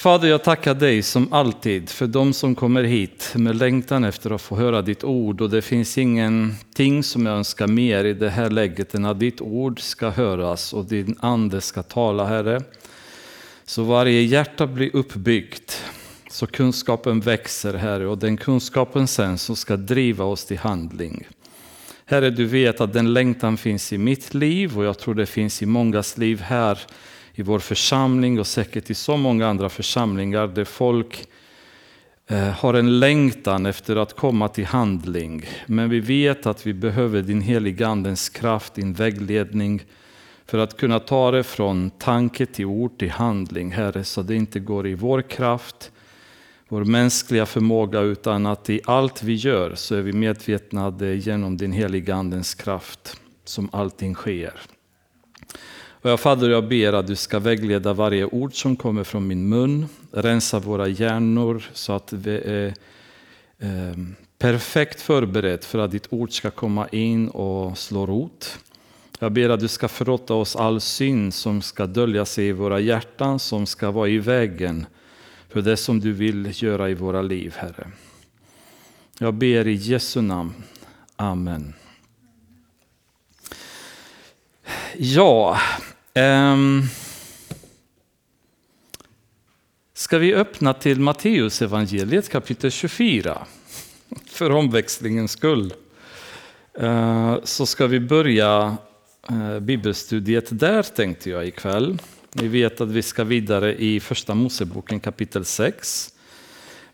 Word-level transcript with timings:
Fader, 0.00 0.28
jag 0.28 0.44
tackar 0.44 0.74
dig 0.74 1.02
som 1.02 1.32
alltid 1.32 1.90
för 1.90 2.06
de 2.06 2.32
som 2.32 2.54
kommer 2.54 2.82
hit 2.82 3.32
med 3.36 3.56
längtan 3.56 4.04
efter 4.04 4.30
att 4.30 4.42
få 4.42 4.56
höra 4.56 4.82
ditt 4.82 5.04
ord. 5.04 5.40
Och 5.40 5.50
det 5.50 5.62
finns 5.62 5.98
ingenting 5.98 7.02
som 7.02 7.26
jag 7.26 7.36
önskar 7.36 7.66
mer 7.66 8.04
i 8.04 8.14
det 8.14 8.30
här 8.30 8.50
läget 8.50 8.94
än 8.94 9.04
att 9.04 9.20
ditt 9.20 9.40
ord 9.40 9.80
ska 9.80 10.10
höras 10.10 10.72
och 10.72 10.84
din 10.84 11.16
ande 11.20 11.60
ska 11.60 11.82
tala, 11.82 12.26
Herre. 12.26 12.62
Så 13.64 13.82
varje 13.82 14.22
hjärta 14.22 14.66
blir 14.66 14.96
uppbyggt, 14.96 15.84
så 16.30 16.46
kunskapen 16.46 17.20
växer, 17.20 17.74
Herre. 17.74 18.06
Och 18.06 18.18
den 18.18 18.36
kunskapen 18.36 19.06
sen 19.06 19.38
som 19.38 19.56
ska 19.56 19.76
driva 19.76 20.24
oss 20.24 20.44
till 20.44 20.58
handling. 20.58 21.26
Herre, 22.04 22.30
du 22.30 22.44
vet 22.44 22.80
att 22.80 22.92
den 22.92 23.12
längtan 23.12 23.56
finns 23.56 23.92
i 23.92 23.98
mitt 23.98 24.34
liv 24.34 24.78
och 24.78 24.84
jag 24.84 24.98
tror 24.98 25.14
det 25.14 25.26
finns 25.26 25.62
i 25.62 25.66
mångas 25.66 26.18
liv 26.18 26.40
här 26.40 26.78
i 27.34 27.42
vår 27.42 27.58
församling 27.58 28.40
och 28.40 28.46
säkert 28.46 28.90
i 28.90 28.94
så 28.94 29.16
många 29.16 29.48
andra 29.48 29.68
församlingar 29.68 30.46
där 30.46 30.64
folk 30.64 31.28
eh, 32.26 32.38
har 32.38 32.74
en 32.74 33.00
längtan 33.00 33.66
efter 33.66 33.96
att 33.96 34.16
komma 34.16 34.48
till 34.48 34.66
handling. 34.66 35.44
Men 35.66 35.90
vi 35.90 36.00
vet 36.00 36.46
att 36.46 36.66
vi 36.66 36.74
behöver 36.74 37.22
din 37.22 37.40
heliga 37.40 37.88
Andens 37.88 38.28
kraft, 38.28 38.74
din 38.74 38.92
vägledning 38.92 39.82
för 40.46 40.58
att 40.58 40.76
kunna 40.76 40.98
ta 41.00 41.30
det 41.30 41.42
från 41.42 41.90
tanke 41.90 42.46
till 42.46 42.64
ord 42.64 42.98
till 42.98 43.10
handling, 43.10 43.72
Herre, 43.72 44.04
så 44.04 44.22
det 44.22 44.34
inte 44.36 44.60
går 44.60 44.86
i 44.86 44.94
vår 44.94 45.22
kraft, 45.22 45.92
vår 46.68 46.84
mänskliga 46.84 47.46
förmåga, 47.46 48.00
utan 48.00 48.46
att 48.46 48.70
i 48.70 48.80
allt 48.84 49.22
vi 49.22 49.34
gör 49.34 49.74
så 49.74 49.94
är 49.94 50.02
vi 50.02 50.12
medvetna 50.12 50.86
att 50.86 50.98
det 50.98 51.06
är 51.06 51.14
genom 51.14 51.56
din 51.56 51.72
heliga 51.72 52.14
Andens 52.14 52.54
kraft 52.54 53.16
som 53.44 53.68
allting 53.72 54.14
sker. 54.14 54.52
Och 56.02 56.10
jag 56.10 56.20
Fader, 56.20 56.50
jag 56.50 56.68
ber 56.68 56.92
att 56.92 57.06
du 57.06 57.16
ska 57.16 57.38
vägleda 57.38 57.92
varje 57.92 58.24
ord 58.24 58.60
som 58.60 58.76
kommer 58.76 59.04
från 59.04 59.26
min 59.26 59.48
mun, 59.48 59.86
rensa 60.12 60.58
våra 60.58 60.88
hjärnor 60.88 61.62
så 61.72 61.92
att 61.92 62.12
vi 62.12 62.36
är 62.36 62.74
eh, 63.58 63.96
perfekt 64.38 65.00
förberett 65.00 65.64
för 65.64 65.78
att 65.78 65.90
ditt 65.90 66.06
ord 66.10 66.32
ska 66.32 66.50
komma 66.50 66.88
in 66.88 67.28
och 67.28 67.78
slå 67.78 68.06
rot. 68.06 68.58
Jag 69.18 69.32
ber 69.32 69.48
att 69.48 69.60
du 69.60 69.68
ska 69.68 69.88
förlåta 69.88 70.34
oss 70.34 70.56
all 70.56 70.80
synd 70.80 71.34
som 71.34 71.62
ska 71.62 71.86
dölja 71.86 72.24
sig 72.24 72.46
i 72.46 72.52
våra 72.52 72.80
hjärtan, 72.80 73.38
som 73.38 73.66
ska 73.66 73.90
vara 73.90 74.08
i 74.08 74.18
vägen 74.18 74.86
för 75.48 75.62
det 75.62 75.76
som 75.76 76.00
du 76.00 76.12
vill 76.12 76.62
göra 76.62 76.90
i 76.90 76.94
våra 76.94 77.22
liv, 77.22 77.54
Herre. 77.56 77.90
Jag 79.18 79.34
ber 79.34 79.66
i 79.66 79.74
Jesu 79.74 80.20
namn. 80.20 80.54
Amen. 81.16 81.74
Ja, 84.96 85.58
um, 86.14 86.82
ska 89.94 90.18
vi 90.18 90.34
öppna 90.34 90.74
till 90.74 91.00
Matteus 91.00 91.62
evangeliet 91.62 92.28
kapitel 92.28 92.70
24? 92.70 93.46
För 94.26 94.50
omväxlingens 94.50 95.32
skull. 95.32 95.74
Uh, 96.82 97.38
så 97.44 97.66
ska 97.66 97.86
vi 97.86 98.00
börja 98.00 98.76
uh, 99.30 99.60
bibelstudiet 99.60 100.46
där 100.50 100.82
tänkte 100.82 101.30
jag 101.30 101.46
ikväll. 101.46 101.98
Ni 102.32 102.48
vet 102.48 102.80
att 102.80 102.88
vi 102.88 103.02
ska 103.02 103.24
vidare 103.24 103.74
i 103.74 104.00
första 104.00 104.34
Moseboken 104.34 105.00
kapitel 105.00 105.44
6. 105.44 106.14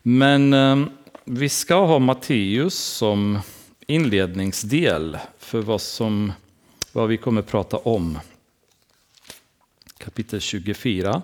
Men 0.03 0.55
um, 0.55 0.91
vi 1.25 1.49
ska 1.49 1.87
ha 1.87 1.99
Matteus 1.99 2.75
som 2.75 3.39
inledningsdel 3.87 5.19
för 5.39 5.61
vad 5.61 5.81
som 5.81 6.33
vad 6.93 7.09
vi 7.09 7.17
kommer 7.17 7.43
prata 7.43 7.77
om. 7.77 8.19
Kapitel 10.07 10.41
24. 10.41 11.23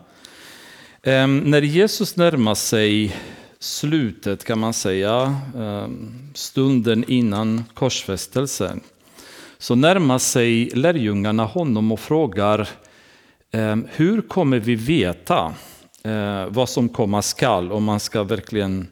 Ehm, 1.02 1.38
när 1.38 1.62
Jesus 1.62 2.16
närmar 2.16 2.55
sig 2.55 3.16
slutet 3.58 4.44
kan 4.44 4.58
man 4.58 4.72
säga, 4.72 5.36
ehm, 5.56 6.14
stunden 6.34 7.05
innan 7.08 7.64
korsfästelsen, 7.74 8.80
så 9.58 9.74
närmar 9.74 10.18
sig 10.18 10.70
lärjungarna 10.74 11.45
honom 11.45 11.92
och 11.92 12.01
frågar 12.01 12.68
ehm, 13.51 13.86
hur 13.92 14.20
kommer 14.20 14.58
vi 14.58 14.74
veta 14.74 15.55
eh, 16.02 16.46
vad 16.48 16.68
som 16.68 16.89
komma 16.89 17.23
skall 17.23 17.73
om 17.73 17.84
man 17.84 18.01
ska 18.01 18.23
verkligen 18.23 18.86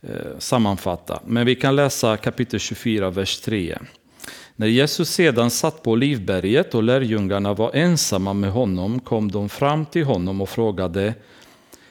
eh, 0.00 0.38
sammanfatta. 0.38 1.20
Men 1.26 1.46
vi 1.46 1.54
kan 1.54 1.76
läsa 1.76 2.16
kapitel 2.16 2.60
24, 2.60 3.10
vers 3.10 3.40
3. 3.40 3.78
När 4.62 4.68
Jesus 4.68 5.10
sedan 5.10 5.50
satt 5.50 5.82
på 5.82 5.90
Olivberget 5.90 6.74
och 6.74 6.82
lärjungarna 6.82 7.54
var 7.54 7.70
ensamma 7.74 8.32
med 8.32 8.52
honom 8.52 9.00
kom 9.00 9.30
de 9.30 9.48
fram 9.48 9.86
till 9.86 10.04
honom 10.04 10.40
och 10.40 10.48
frågade 10.48 11.14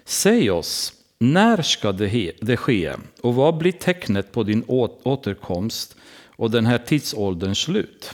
Säg 0.05 0.51
oss, 0.51 0.93
när 1.19 1.61
ska 1.61 1.91
det 1.91 2.57
ske 2.57 2.93
och 3.21 3.35
vad 3.35 3.57
blir 3.57 3.71
tecknet 3.71 4.31
på 4.31 4.43
din 4.43 4.63
återkomst 5.03 5.95
och 6.25 6.51
den 6.51 6.65
här 6.65 6.77
tidsålderns 6.77 7.59
slut? 7.59 8.13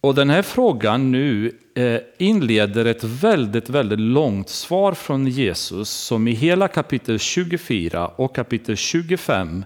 Och 0.00 0.14
den 0.14 0.30
här 0.30 0.42
frågan 0.42 1.12
nu 1.12 1.52
eh, 1.74 2.00
inleder 2.18 2.84
ett 2.84 3.04
väldigt, 3.04 3.68
väldigt 3.68 4.00
långt 4.00 4.48
svar 4.48 4.94
från 4.94 5.26
Jesus 5.26 5.90
som 5.90 6.28
i 6.28 6.32
hela 6.32 6.68
kapitel 6.68 7.18
24 7.18 8.06
och 8.06 8.34
kapitel 8.34 8.76
25 8.76 9.64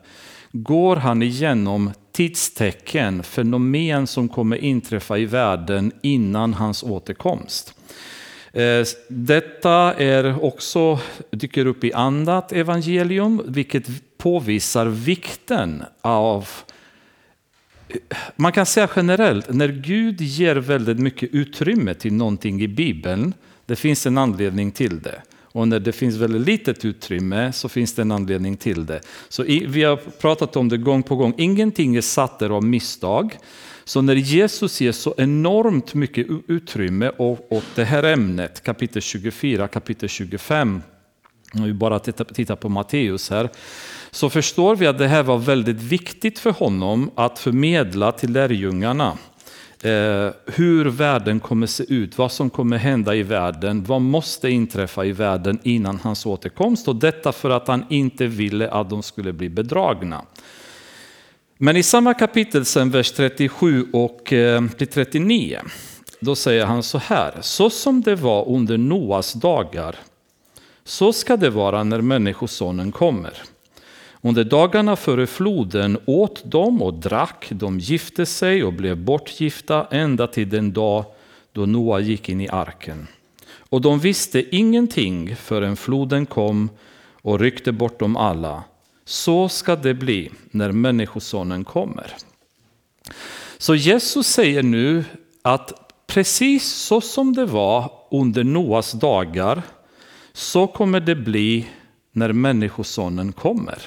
går 0.62 0.96
han 0.96 1.22
igenom 1.22 1.90
tidstecken, 2.12 3.22
fenomen 3.22 4.06
som 4.06 4.28
kommer 4.28 4.56
inträffa 4.56 5.18
i 5.18 5.24
världen 5.24 5.92
innan 6.02 6.54
hans 6.54 6.82
återkomst. 6.82 7.74
Eh, 8.52 8.84
detta 9.08 9.94
är 9.94 10.44
också, 10.44 11.00
dyker 11.30 11.66
upp 11.66 11.84
i 11.84 11.92
annat 11.92 12.52
evangelium, 12.52 13.42
vilket 13.46 13.86
påvisar 14.18 14.86
vikten 14.86 15.84
av 16.00 16.48
man 18.36 18.52
kan 18.52 18.66
säga 18.66 18.88
generellt, 18.96 19.54
när 19.54 19.68
Gud 19.68 20.20
ger 20.20 20.56
väldigt 20.56 20.98
mycket 20.98 21.30
utrymme 21.32 21.94
till 21.94 22.12
någonting 22.12 22.62
i 22.62 22.68
Bibeln, 22.68 23.34
det 23.66 23.76
finns 23.76 24.06
en 24.06 24.18
anledning 24.18 24.72
till 24.72 25.00
det. 25.00 25.22
Och 25.56 25.68
när 25.68 25.80
det 25.80 25.92
finns 25.92 26.16
väldigt 26.16 26.46
litet 26.46 26.84
utrymme 26.84 27.52
så 27.52 27.68
finns 27.68 27.94
det 27.94 28.02
en 28.02 28.12
anledning 28.12 28.56
till 28.56 28.86
det. 28.86 29.00
Så 29.28 29.42
vi 29.42 29.84
har 29.84 29.96
pratat 29.96 30.56
om 30.56 30.68
det 30.68 30.76
gång 30.76 31.02
på 31.02 31.16
gång, 31.16 31.34
ingenting 31.36 31.96
är 31.96 32.00
satt 32.00 32.38
där 32.38 32.50
av 32.50 32.64
misstag. 32.64 33.38
Så 33.84 34.02
när 34.02 34.14
Jesus 34.14 34.80
ger 34.80 34.92
så 34.92 35.14
enormt 35.16 35.94
mycket 35.94 36.26
utrymme 36.46 37.10
åt 37.18 37.64
det 37.74 37.84
här 37.84 38.02
ämnet, 38.02 38.62
kapitel 38.62 39.02
24, 39.02 39.68
kapitel 39.68 40.08
25, 40.08 40.82
om 41.54 41.62
vi 41.62 41.72
bara 41.72 41.98
tittar 41.98 42.56
på 42.56 42.68
Matteus 42.68 43.30
här, 43.30 43.50
så 44.10 44.30
förstår 44.30 44.76
vi 44.76 44.86
att 44.86 44.98
det 44.98 45.08
här 45.08 45.22
var 45.22 45.38
väldigt 45.38 45.82
viktigt 45.82 46.38
för 46.38 46.50
honom 46.50 47.10
att 47.14 47.38
förmedla 47.38 48.12
till 48.12 48.32
lärjungarna 48.32 49.18
eh, 49.86 50.32
hur 50.46 50.84
världen 50.84 51.40
kommer 51.40 51.66
se 51.66 51.84
ut, 51.94 52.18
vad 52.18 52.32
som 52.32 52.50
kommer 52.50 52.76
hända 52.76 53.14
i 53.14 53.22
världen, 53.22 53.84
vad 53.84 54.00
måste 54.00 54.48
inträffa 54.48 55.04
i 55.04 55.12
världen 55.12 55.58
innan 55.62 56.00
hans 56.02 56.26
återkomst. 56.26 56.88
Och 56.88 56.96
detta 56.96 57.32
för 57.32 57.50
att 57.50 57.68
han 57.68 57.84
inte 57.90 58.26
ville 58.26 58.70
att 58.70 58.90
de 58.90 59.02
skulle 59.02 59.32
bli 59.32 59.48
bedragna. 59.48 60.24
Men 61.58 61.76
i 61.76 61.82
samma 61.82 62.14
kapitel, 62.14 62.64
sen 62.64 62.90
vers 62.90 63.12
37 63.12 63.86
och 63.92 64.32
eh, 64.32 64.64
39, 64.78 65.60
då 66.20 66.34
säger 66.34 66.66
han 66.66 66.82
så 66.82 66.98
här. 66.98 67.34
Så 67.40 67.70
som 67.70 68.00
det 68.00 68.14
var 68.14 68.48
under 68.48 68.78
Noas 68.78 69.32
dagar, 69.32 69.96
så 70.84 71.12
ska 71.12 71.36
det 71.36 71.50
vara 71.50 71.84
när 71.84 72.00
Människosonen 72.00 72.92
kommer. 72.92 73.32
Under 74.26 74.44
dagarna 74.44 74.96
före 74.96 75.26
floden 75.26 75.98
åt 76.04 76.42
de 76.44 76.82
och 76.82 76.94
drack, 76.94 77.46
de 77.50 77.78
gifte 77.78 78.26
sig 78.26 78.64
och 78.64 78.72
blev 78.72 78.96
bortgifta 78.96 79.86
ända 79.90 80.26
till 80.26 80.48
den 80.48 80.72
dag 80.72 81.04
då 81.52 81.66
Noa 81.66 82.00
gick 82.00 82.28
in 82.28 82.40
i 82.40 82.48
arken. 82.48 83.06
Och 83.58 83.80
de 83.80 83.98
visste 83.98 84.56
ingenting 84.56 85.36
förrän 85.36 85.76
floden 85.76 86.26
kom 86.26 86.70
och 87.22 87.40
ryckte 87.40 87.72
bort 87.72 88.00
dem 88.00 88.16
alla. 88.16 88.64
Så 89.04 89.48
ska 89.48 89.76
det 89.76 89.94
bli 89.94 90.30
när 90.50 90.72
Människosonen 90.72 91.64
kommer. 91.64 92.16
Så 93.58 93.74
Jesus 93.74 94.26
säger 94.26 94.62
nu 94.62 95.04
att 95.42 95.94
precis 96.06 96.64
så 96.64 97.00
som 97.00 97.34
det 97.34 97.46
var 97.46 97.90
under 98.10 98.44
Noas 98.44 98.92
dagar 98.92 99.62
så 100.32 100.66
kommer 100.66 101.00
det 101.00 101.16
bli 101.16 101.66
när 102.12 102.32
Människosonen 102.32 103.32
kommer. 103.32 103.78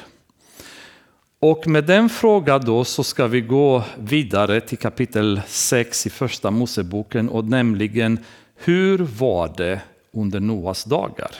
Och 1.41 1.67
med 1.67 1.83
den 1.83 2.09
frågan 2.09 2.61
då 2.65 2.85
så 2.85 3.03
ska 3.03 3.27
vi 3.27 3.41
gå 3.41 3.83
vidare 3.99 4.61
till 4.61 4.77
kapitel 4.77 5.41
6 5.47 6.07
i 6.07 6.09
första 6.09 6.51
Moseboken 6.51 7.29
och 7.29 7.45
nämligen 7.45 8.19
hur 8.55 8.97
var 8.97 9.53
det 9.57 9.81
under 10.11 10.39
Noas 10.39 10.83
dagar? 10.83 11.31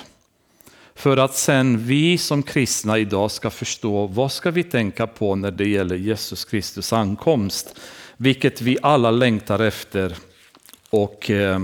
För 0.95 1.17
att 1.17 1.35
sen 1.35 1.77
vi 1.77 2.17
som 2.17 2.43
kristna 2.43 2.97
idag 2.97 3.31
ska 3.31 3.49
förstå 3.49 4.07
vad 4.07 4.31
ska 4.31 4.51
vi 4.51 4.63
tänka 4.63 5.07
på 5.07 5.35
när 5.35 5.51
det 5.51 5.69
gäller 5.69 5.95
Jesus 5.95 6.45
Kristus 6.45 6.93
ankomst, 6.93 7.79
vilket 8.17 8.61
vi 8.61 8.77
alla 8.81 9.11
längtar 9.11 9.59
efter 9.59 10.15
och 10.89 11.29
eh, 11.29 11.59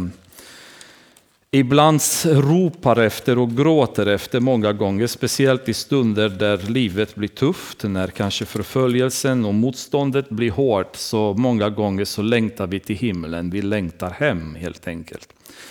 ibland 1.60 2.02
ropar 2.25 3.00
efter 3.00 3.38
och 3.38 3.52
gråter 3.57 4.06
efter 4.06 4.40
många 4.40 4.74
gånger, 4.74 5.07
speciellt 5.07 5.69
i 5.69 5.74
stunder 5.74 6.30
där 6.30 6.57
livet 6.57 7.16
blir 7.16 7.28
tufft, 7.28 7.84
när 7.84 8.07
kanske 8.07 8.46
förföljelsen 8.46 9.46
och 9.46 9.54
motståndet 9.54 10.30
blir 10.30 10.52
hårt, 10.52 10.96
så 10.96 11.34
många 11.34 11.69
gånger 11.69 12.06
så 12.06 12.22
längtar 12.22 12.68
vi 12.68 12.80
till 12.80 12.96
himlen, 12.96 13.50
vi 13.50 13.62
längtar 13.62 14.10
hem 14.10 14.56
helt 14.56 14.88
enkelt. 14.88 15.30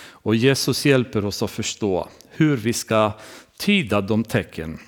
Och 0.09 0.35
Jesus 0.35 0.85
hjälper 0.85 1.25
oss 1.25 1.43
att 1.43 1.51
förstå 1.51 2.07
hur 2.29 2.57
vi 2.57 2.73
ska 2.73 3.11
tyda 3.57 4.01
de 4.01 4.23
tecken. 4.23 4.79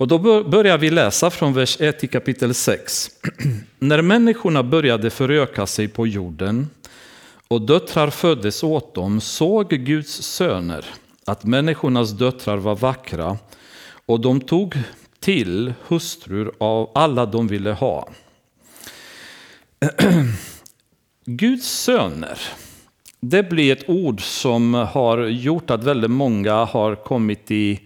Och 0.00 0.08
då 0.08 0.44
börjar 0.44 0.78
vi 0.78 0.90
läsa 0.90 1.30
från 1.30 1.52
vers 1.52 1.80
1 1.80 2.04
i 2.04 2.06
kapitel 2.06 2.54
6. 2.54 3.10
När 3.78 4.02
människorna 4.02 4.62
började 4.62 5.10
föröka 5.10 5.66
sig 5.66 5.88
på 5.88 6.06
jorden 6.06 6.68
och 7.50 7.62
döttrar 7.62 8.10
föddes 8.10 8.62
åt 8.62 8.94
dem 8.94 9.20
såg 9.20 9.68
Guds 9.68 10.22
söner 10.22 10.84
att 11.24 11.44
människornas 11.44 12.10
döttrar 12.10 12.56
var 12.56 12.76
vackra 12.76 13.38
och 14.06 14.20
de 14.20 14.40
tog 14.40 14.74
till 15.20 15.74
hustrur 15.86 16.52
av 16.58 16.90
alla 16.94 17.26
de 17.26 17.48
ville 17.48 17.72
ha. 17.72 18.08
Guds 21.24 21.68
söner, 21.68 22.38
det 23.20 23.42
blir 23.42 23.72
ett 23.72 23.88
ord 23.88 24.22
som 24.22 24.74
har 24.74 25.18
gjort 25.18 25.70
att 25.70 25.84
väldigt 25.84 26.10
många 26.10 26.64
har 26.64 26.94
kommit 26.94 27.50
i 27.50 27.80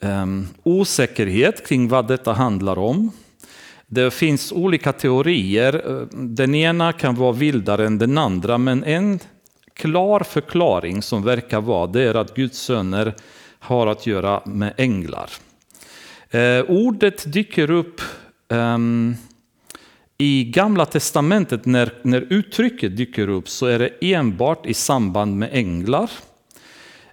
um, 0.00 0.48
osäkerhet 0.62 1.66
kring 1.66 1.88
vad 1.88 2.08
detta 2.08 2.32
handlar 2.32 2.78
om. 2.78 3.10
Det 3.86 4.10
finns 4.10 4.52
olika 4.52 4.92
teorier. 4.92 6.06
Den 6.12 6.54
ena 6.54 6.92
kan 6.92 7.14
vara 7.14 7.32
vildare 7.32 7.86
än 7.86 7.98
den 7.98 8.18
andra, 8.18 8.58
men 8.58 8.84
en 8.84 9.18
klar 9.74 10.20
förklaring 10.20 11.02
som 11.02 11.22
verkar 11.22 11.60
vara 11.60 11.86
det 11.86 12.02
är 12.02 12.14
att 12.14 12.34
Guds 12.34 12.58
söner 12.58 13.14
har 13.58 13.86
att 13.86 14.06
göra 14.06 14.42
med 14.44 14.74
änglar. 14.76 15.30
Eh, 16.30 16.64
ordet 16.68 17.32
dyker 17.32 17.70
upp 17.70 18.00
eh, 18.48 18.78
i 20.18 20.44
Gamla 20.44 20.86
Testamentet, 20.86 21.66
när, 21.66 21.92
när 22.02 22.26
uttrycket 22.30 22.96
dyker 22.96 23.28
upp, 23.28 23.48
så 23.48 23.66
är 23.66 23.78
det 23.78 23.90
enbart 24.00 24.66
i 24.66 24.74
samband 24.74 25.36
med 25.36 25.50
änglar. 25.52 26.10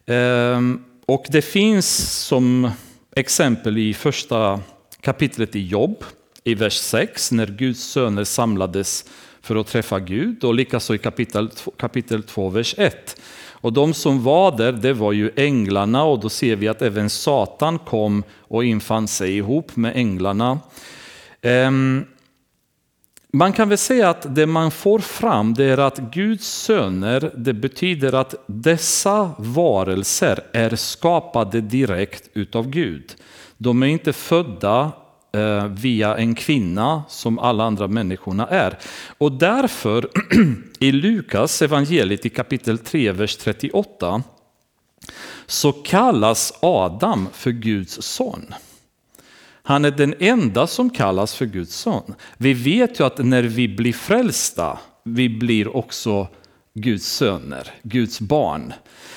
Eh, 0.06 0.62
och 1.06 1.25
det 1.29 1.41
finns 1.41 1.88
som 2.25 2.71
exempel 3.15 3.77
i 3.77 3.94
första 3.94 4.59
kapitlet 5.01 5.56
i 5.56 5.68
Jobb, 5.68 6.03
i 6.44 6.56
vers 6.56 6.78
6, 6.78 7.32
när 7.32 7.48
Guds 7.48 7.84
söner 7.84 8.24
samlades 8.24 9.06
för 9.42 9.56
att 9.56 9.68
träffa 9.68 10.00
Gud, 10.00 10.44
och 10.44 10.54
likaså 10.54 10.96
i 10.96 10.98
kapitel, 10.98 11.50
kapitel 11.78 12.24
2, 12.24 12.50
vers 12.50 12.76
1. 12.78 13.22
Och 13.52 13.74
de 13.74 13.94
som 13.94 14.24
var 14.24 14.58
där, 14.58 14.72
det 14.72 14.94
var 14.94 15.12
ju 15.12 15.32
änglarna, 15.36 16.04
och 16.04 16.20
då 16.20 16.30
ser 16.30 16.56
vi 16.56 16.68
att 16.68 16.82
även 16.82 17.10
Satan 17.10 17.80
kom 17.80 18.24
och 18.40 18.66
infann 18.66 19.08
sig 19.08 19.38
ihop 19.38 19.76
med 19.76 19.96
änglarna. 19.96 20.60
Um, 21.42 22.06
man 23.34 23.54
kan 23.54 23.70
väl 23.70 23.78
säga 23.78 24.10
att 24.10 24.36
det 24.36 24.46
man 24.46 24.72
får 24.72 25.00
fram 25.00 25.54
det 25.54 25.66
är 25.66 25.78
att 25.78 25.98
Guds 25.98 26.48
söner, 26.48 27.32
det 27.38 27.54
betyder 27.54 28.14
att 28.14 28.36
dessa 28.48 29.32
varelser 29.38 30.44
är 30.54 30.76
skapade 30.76 31.62
direkt 31.62 32.30
utav 32.34 32.70
Gud. 32.70 33.16
De 33.58 33.84
är 33.84 33.88
inte 33.88 34.14
födda 34.14 34.92
eh, 35.33 35.66
via 35.68 36.18
en 36.18 36.36
kvinna 36.36 37.04
som 37.10 37.39
alla 37.39 37.63
andra 37.63 37.88
människorna 37.88 38.48
är. 38.48 38.78
Och 39.18 39.31
därför 39.31 40.10
i 40.80 40.92
Lukas 40.92 41.62
evangeliet 41.62 42.25
i 42.25 42.30
kapitel 42.30 42.78
3, 42.78 43.12
vers 43.12 43.38
38 43.38 44.24
så 45.45 45.72
kallas 45.72 46.54
Adam 46.62 47.28
för 47.33 47.51
Guds 47.51 48.01
son. 48.01 48.54
Han 49.63 49.86
är 49.86 49.92
den 49.92 50.16
enda 50.19 50.68
som 50.68 50.89
kallas 50.89 51.36
för 51.36 51.45
Guds 51.45 51.75
son. 51.75 52.13
Vi 52.38 52.54
vet 52.54 53.00
ju 53.00 53.06
att 53.06 53.18
när 53.18 53.44
vi 53.44 53.68
blir 53.68 53.94
frälsta, 53.94 54.80
vi 55.04 55.30
blir 55.30 55.75
också 55.75 56.28
Guds 56.74 57.06
söner, 57.06 57.72
Guds 57.83 58.19
barn. 58.19 58.74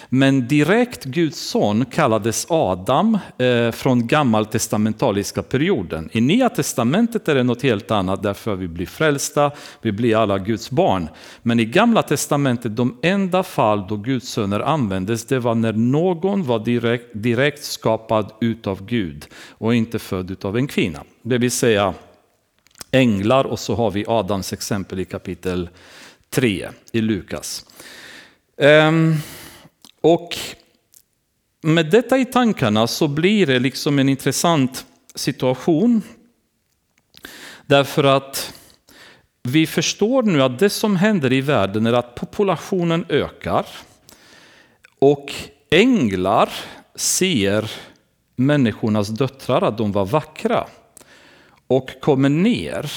Men 0.08 0.48
direkt 0.48 1.04
Guds 1.04 1.40
son 1.40 1.84
kallades 1.84 2.46
Adam 2.48 3.18
eh, 3.38 3.70
från 3.70 4.06
gammaltestamentaliska 4.06 5.42
perioden. 5.42 6.08
I 6.12 6.20
Nya 6.20 6.48
testamentet 6.48 7.28
är 7.28 7.34
det 7.34 7.42
något 7.42 7.62
helt 7.62 7.90
annat 7.90 8.22
därför 8.22 8.54
vi 8.54 8.68
blir 8.68 8.86
frälsta, 8.86 9.50
vi 9.82 9.92
blir 9.92 10.16
alla 10.16 10.38
Guds 10.38 10.70
barn. 10.70 11.08
Men 11.42 11.60
i 11.60 11.64
gamla 11.64 12.02
testamentet, 12.02 12.76
de 12.76 12.98
enda 13.02 13.42
fall 13.42 13.86
då 13.88 13.96
Guds 13.96 14.28
söner 14.28 14.60
användes, 14.60 15.24
det 15.24 15.38
var 15.38 15.54
när 15.54 15.72
någon 15.72 16.44
var 16.44 16.58
direkt, 16.58 17.10
direkt 17.12 17.64
skapad 17.64 18.32
utav 18.40 18.86
Gud 18.86 19.26
och 19.50 19.74
inte 19.74 19.98
född 19.98 20.30
utav 20.30 20.56
en 20.56 20.66
kvinna. 20.66 21.04
Det 21.22 21.38
vill 21.38 21.50
säga 21.50 21.94
änglar 22.90 23.44
och 23.44 23.58
så 23.58 23.74
har 23.74 23.90
vi 23.90 24.04
Adams 24.08 24.52
exempel 24.52 25.00
i 25.00 25.04
kapitel 25.04 25.68
3 26.30 26.68
i 26.92 27.00
Lukas. 27.00 27.66
Um, 28.56 29.16
och 30.04 30.36
med 31.62 31.90
detta 31.90 32.18
i 32.18 32.24
tankarna 32.24 32.86
så 32.86 33.08
blir 33.08 33.46
det 33.46 33.58
liksom 33.58 33.98
en 33.98 34.08
intressant 34.08 34.86
situation. 35.14 36.02
Därför 37.66 38.04
att 38.04 38.54
vi 39.42 39.66
förstår 39.66 40.22
nu 40.22 40.42
att 40.42 40.58
det 40.58 40.70
som 40.70 40.96
händer 40.96 41.32
i 41.32 41.40
världen 41.40 41.86
är 41.86 41.92
att 41.92 42.14
populationen 42.14 43.06
ökar. 43.08 43.66
Och 44.98 45.34
änglar 45.70 46.48
ser 46.94 47.70
människornas 48.36 49.08
döttrar, 49.08 49.62
att 49.62 49.78
de 49.78 49.92
var 49.92 50.06
vackra. 50.06 50.66
Och 51.66 51.90
kommer 52.00 52.28
ner 52.28 52.92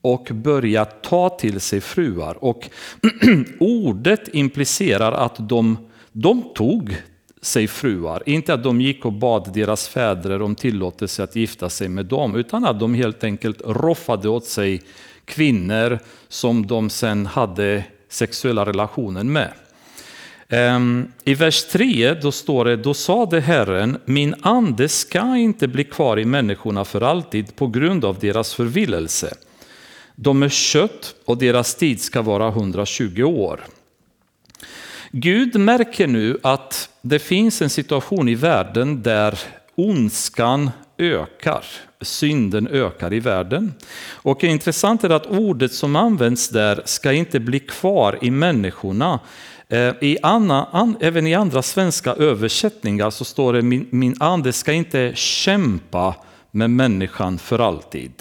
och 0.00 0.28
börjar 0.32 0.84
ta 0.84 1.28
till 1.28 1.60
sig 1.60 1.80
fruar. 1.80 2.44
Och 2.44 2.70
ordet 3.60 4.34
implicerar 4.34 5.12
att 5.12 5.48
de 5.48 5.87
de 6.20 6.42
tog 6.54 6.96
sig 7.42 7.68
fruar, 7.68 8.22
inte 8.26 8.54
att 8.54 8.62
de 8.62 8.80
gick 8.80 9.04
och 9.04 9.12
bad 9.12 9.52
deras 9.54 9.88
fäder 9.88 10.42
om 10.42 10.54
tillåtelse 10.54 11.22
att 11.22 11.36
gifta 11.36 11.70
sig 11.70 11.88
med 11.88 12.06
dem, 12.06 12.36
utan 12.36 12.64
att 12.64 12.80
de 12.80 12.94
helt 12.94 13.24
enkelt 13.24 13.62
roffade 13.64 14.28
åt 14.28 14.44
sig 14.44 14.82
kvinnor 15.24 15.98
som 16.28 16.66
de 16.66 16.90
sen 16.90 17.26
hade 17.26 17.84
sexuella 18.08 18.66
relationer 18.66 19.24
med. 19.24 19.52
Ehm, 20.48 21.12
I 21.24 21.34
vers 21.34 21.64
3 21.64 22.14
då 22.14 22.32
står 22.32 22.64
det, 22.64 22.76
då 22.76 22.94
sade 22.94 23.40
Herren, 23.40 23.98
min 24.04 24.34
ande 24.40 24.88
ska 24.88 25.36
inte 25.36 25.68
bli 25.68 25.84
kvar 25.84 26.18
i 26.18 26.24
människorna 26.24 26.84
för 26.84 27.00
alltid 27.00 27.56
på 27.56 27.66
grund 27.66 28.04
av 28.04 28.18
deras 28.18 28.54
förvillelse. 28.54 29.34
De 30.14 30.42
är 30.42 30.48
kött 30.48 31.14
och 31.24 31.38
deras 31.38 31.74
tid 31.74 32.00
ska 32.00 32.22
vara 32.22 32.48
120 32.48 33.22
år. 33.22 33.60
Gud 35.10 35.60
märker 35.60 36.06
nu 36.06 36.38
att 36.42 36.90
det 37.02 37.18
finns 37.18 37.62
en 37.62 37.70
situation 37.70 38.28
i 38.28 38.34
världen 38.34 39.02
där 39.02 39.38
ondskan 39.74 40.70
ökar, 40.98 41.64
synden 42.00 42.68
ökar 42.68 43.12
i 43.12 43.20
världen. 43.20 43.74
Och 44.12 44.44
intressant 44.44 45.04
är 45.04 45.10
att 45.10 45.26
ordet 45.26 45.72
som 45.72 45.96
används 45.96 46.48
där 46.48 46.82
ska 46.84 47.12
inte 47.12 47.40
bli 47.40 47.60
kvar 47.60 48.18
i 48.22 48.30
människorna. 48.30 49.20
Eh, 49.68 49.94
I 50.00 50.18
Anna, 50.22 50.68
an, 50.72 50.96
även 51.00 51.26
i 51.26 51.34
andra 51.34 51.62
svenska 51.62 52.14
översättningar 52.14 53.10
så 53.10 53.24
står 53.24 53.52
det 53.52 53.62
min, 53.62 53.86
min 53.90 54.16
ande 54.20 54.52
ska 54.52 54.72
inte 54.72 55.12
kämpa 55.14 56.14
med 56.50 56.70
människan 56.70 57.38
för 57.38 57.58
alltid. 57.58 58.12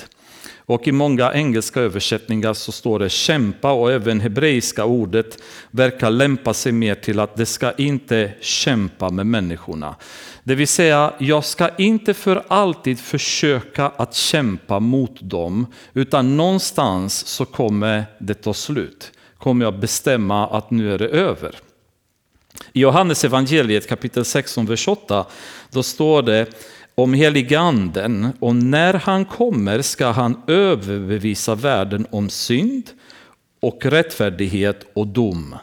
Och 0.69 0.87
i 0.87 0.91
många 0.91 1.33
engelska 1.33 1.79
översättningar 1.79 2.53
så 2.53 2.71
står 2.71 2.99
det 2.99 3.09
kämpa 3.09 3.71
och 3.71 3.91
även 3.91 4.19
hebreiska 4.19 4.85
ordet 4.85 5.37
verkar 5.71 6.09
lämpa 6.09 6.53
sig 6.53 6.71
mer 6.71 6.95
till 6.95 7.19
att 7.19 7.35
det 7.35 7.45
ska 7.45 7.71
inte 7.71 8.33
kämpa 8.41 9.09
med 9.09 9.25
människorna. 9.25 9.95
Det 10.43 10.55
vill 10.55 10.67
säga, 10.67 11.13
jag 11.17 11.45
ska 11.45 11.69
inte 11.77 12.13
för 12.13 12.43
alltid 12.47 12.99
försöka 12.99 13.91
att 13.97 14.15
kämpa 14.15 14.79
mot 14.79 15.21
dem, 15.21 15.65
utan 15.93 16.37
någonstans 16.37 17.27
så 17.27 17.45
kommer 17.45 18.05
det 18.19 18.33
ta 18.33 18.53
slut. 18.53 19.11
Kommer 19.37 19.65
jag 19.65 19.79
bestämma 19.79 20.47
att 20.47 20.71
nu 20.71 20.93
är 20.93 20.97
det 20.97 21.07
över. 21.07 21.55
I 22.73 22.79
Johannes 22.79 23.25
evangeliet 23.25 23.89
kapitel 23.89 24.25
16, 24.25 24.65
vers 24.65 24.87
8, 24.87 25.25
då 25.71 25.83
står 25.83 26.21
det 26.21 26.47
om 27.01 27.13
heliganden 27.13 28.33
och 28.39 28.55
när 28.55 28.93
han 28.93 29.25
kommer 29.25 29.81
ska 29.81 30.11
han 30.11 30.41
överbevisa 30.47 31.55
världen 31.55 32.07
om 32.09 32.29
synd 32.29 32.89
och 33.59 33.85
rättfärdighet 33.85 34.85
och 34.93 35.07
dom. 35.07 35.55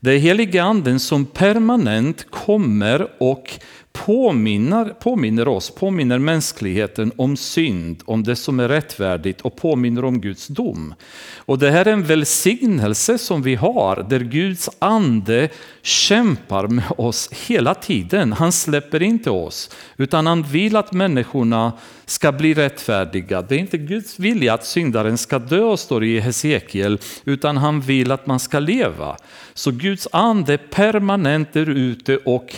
Det 0.00 0.12
är 0.12 0.18
heliganden 0.18 1.00
som 1.00 1.26
permanent 1.26 2.30
kommer 2.30 3.08
och 3.18 3.50
påminner, 3.94 4.84
påminner 4.84 5.48
oss, 5.48 5.70
påminner 5.70 6.18
mänskligheten 6.18 7.12
om 7.16 7.36
synd, 7.36 8.02
om 8.04 8.22
det 8.22 8.36
som 8.36 8.60
är 8.60 8.68
rättfärdigt 8.68 9.40
och 9.40 9.56
påminner 9.56 10.04
om 10.04 10.20
Guds 10.20 10.46
dom. 10.46 10.94
Och 11.36 11.58
det 11.58 11.70
här 11.70 11.86
är 11.86 11.92
en 11.92 12.02
välsignelse 12.02 13.18
som 13.18 13.42
vi 13.42 13.54
har, 13.54 14.06
där 14.10 14.20
Guds 14.20 14.70
ande 14.78 15.48
kämpar 15.82 16.66
med 16.66 16.84
oss 16.98 17.30
hela 17.46 17.74
tiden. 17.74 18.32
Han 18.32 18.52
släpper 18.52 19.02
inte 19.02 19.30
oss, 19.30 19.70
utan 19.96 20.26
han 20.26 20.42
vill 20.42 20.76
att 20.76 20.92
människorna 20.92 21.72
ska 22.06 22.32
bli 22.32 22.54
rättfärdiga. 22.54 23.42
Det 23.42 23.54
är 23.54 23.58
inte 23.58 23.78
Guds 23.78 24.18
vilja 24.18 24.54
att 24.54 24.66
syndaren 24.66 25.18
ska 25.18 25.38
dö, 25.38 25.76
står 25.76 26.00
det 26.00 26.06
i 26.06 26.20
Hesekiel, 26.20 26.98
utan 27.24 27.56
han 27.56 27.80
vill 27.80 28.10
att 28.10 28.26
man 28.26 28.40
ska 28.40 28.58
leva. 28.58 29.16
Så 29.54 29.70
Guds 29.70 30.08
ande 30.12 30.58
permanent 30.58 31.56
är 31.56 31.68
ute 31.68 32.16
och 32.16 32.54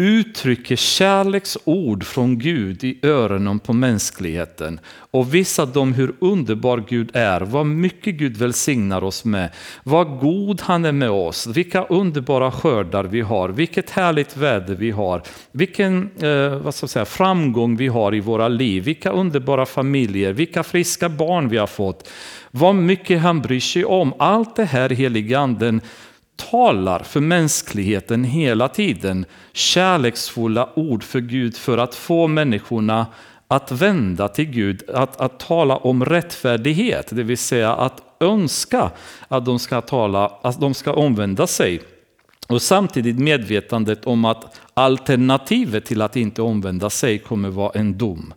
uttrycker 0.00 0.76
kärleksord 0.76 2.04
från 2.04 2.38
Gud 2.38 2.84
i 2.84 2.98
öronen 3.02 3.58
på 3.58 3.72
mänskligheten 3.72 4.80
och 5.10 5.34
visar 5.34 5.66
dem 5.66 5.92
hur 5.92 6.14
underbar 6.18 6.84
Gud 6.88 7.10
är, 7.12 7.40
vad 7.40 7.66
mycket 7.66 8.14
Gud 8.14 8.36
välsignar 8.36 9.04
oss 9.04 9.24
med, 9.24 9.50
vad 9.82 10.18
god 10.18 10.60
han 10.60 10.84
är 10.84 10.92
med 10.92 11.10
oss, 11.10 11.46
vilka 11.46 11.84
underbara 11.84 12.50
skördar 12.50 13.04
vi 13.04 13.20
har, 13.20 13.48
vilket 13.48 13.90
härligt 13.90 14.36
väder 14.36 14.74
vi 14.74 14.90
har, 14.90 15.22
vilken 15.52 16.10
eh, 16.20 16.58
vad 16.58 16.74
ska 16.74 16.84
jag 16.84 16.90
säga, 16.90 17.04
framgång 17.04 17.76
vi 17.76 17.88
har 17.88 18.14
i 18.14 18.20
våra 18.20 18.48
liv, 18.48 18.84
vilka 18.84 19.10
underbara 19.10 19.66
familjer, 19.66 20.32
vilka 20.32 20.62
friska 20.62 21.08
barn 21.08 21.48
vi 21.48 21.56
har 21.56 21.66
fått, 21.66 22.08
vad 22.50 22.74
mycket 22.74 23.20
han 23.20 23.40
bryr 23.40 23.60
sig 23.60 23.84
om. 23.84 24.14
Allt 24.18 24.56
det 24.56 24.64
här 24.64 24.90
heliganden 24.90 25.80
talar 26.50 26.98
för 26.98 27.20
mänskligheten 27.20 28.24
hela 28.24 28.68
tiden 28.68 29.24
kärleksfulla 29.52 30.68
ord 30.74 31.04
för 31.04 31.20
Gud 31.20 31.56
för 31.56 31.78
att 31.78 31.94
få 31.94 32.26
människorna 32.26 33.06
att 33.48 33.72
vända 33.72 34.28
till 34.28 34.44
Gud, 34.44 34.90
att, 34.90 35.20
att 35.20 35.38
tala 35.38 35.76
om 35.76 36.04
rättfärdighet, 36.04 37.06
det 37.10 37.22
vill 37.22 37.38
säga 37.38 37.74
att 37.74 38.02
önska 38.20 38.90
att 39.28 39.44
de 39.44 39.58
ska, 39.58 39.80
tala, 39.80 40.32
att 40.42 40.60
de 40.60 40.74
ska 40.74 40.92
omvända 40.92 41.46
sig. 41.46 41.80
Och 42.48 42.62
samtidigt 42.62 43.18
medvetandet 43.18 44.06
om 44.06 44.24
att 44.24 44.60
alternativet 44.74 45.84
till 45.84 46.02
att 46.02 46.16
inte 46.16 46.42
omvända 46.42 46.90
sig 46.90 47.18
kommer 47.18 47.48
vara 47.48 47.72
en 47.74 47.98
dom. 47.98 48.34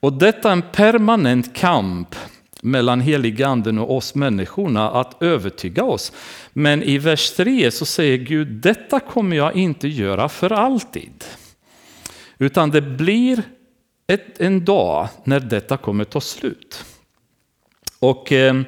Och 0.00 0.12
detta 0.12 0.48
är 0.48 0.52
en 0.52 0.62
permanent 0.72 1.54
kamp 1.56 2.14
mellan 2.62 3.00
heliganden 3.00 3.78
och 3.78 3.96
oss 3.96 4.14
människorna 4.14 4.90
att 4.90 5.22
övertyga 5.22 5.84
oss. 5.84 6.12
Men 6.52 6.82
i 6.82 6.98
vers 6.98 7.30
3 7.30 7.70
så 7.70 7.84
säger 7.86 8.16
Gud, 8.16 8.48
detta 8.48 9.00
kommer 9.00 9.36
jag 9.36 9.56
inte 9.56 9.88
göra 9.88 10.28
för 10.28 10.52
alltid. 10.52 11.24
Utan 12.38 12.70
det 12.70 12.82
blir 12.82 13.42
ett, 14.06 14.40
en 14.40 14.64
dag 14.64 15.08
när 15.24 15.40
detta 15.40 15.76
kommer 15.76 16.04
ta 16.04 16.20
slut. 16.20 16.84
Och 17.98 18.32
eh, 18.32 18.62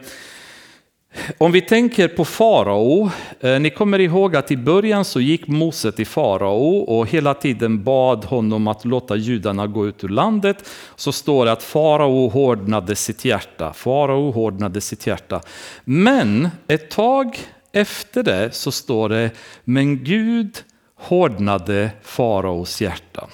om 1.38 1.52
vi 1.52 1.60
tänker 1.60 2.08
på 2.08 2.24
farao, 2.24 3.10
eh, 3.40 3.60
ni 3.60 3.70
kommer 3.70 3.98
ihåg 3.98 4.36
att 4.36 4.50
i 4.50 4.56
början 4.56 5.04
så 5.04 5.20
gick 5.20 5.46
Mose 5.46 5.92
till 5.92 6.06
farao 6.06 6.78
och 6.78 7.06
hela 7.06 7.34
tiden 7.34 7.84
bad 7.84 8.24
honom 8.24 8.68
att 8.68 8.84
låta 8.84 9.16
judarna 9.16 9.66
gå 9.66 9.86
ut 9.86 10.04
ur 10.04 10.08
landet. 10.08 10.70
Så 10.96 11.12
står 11.12 11.46
det 11.46 11.52
att 11.52 11.62
farao 11.62 12.28
hårdnade 12.28 12.96
sitt 12.96 13.24
hjärta. 13.24 13.72
Farao 13.72 14.30
hårdnade 14.30 14.80
sitt 14.80 15.06
hjärta. 15.06 15.40
Men 15.84 16.48
ett 16.68 16.90
tag 16.90 17.38
efter 17.72 18.22
det 18.22 18.54
så 18.54 18.72
står 18.72 19.08
det, 19.08 19.30
men 19.64 20.04
Gud 20.04 20.58
hårdnade 20.94 21.90
faraos 22.02 22.80
hjärta. 22.80 23.28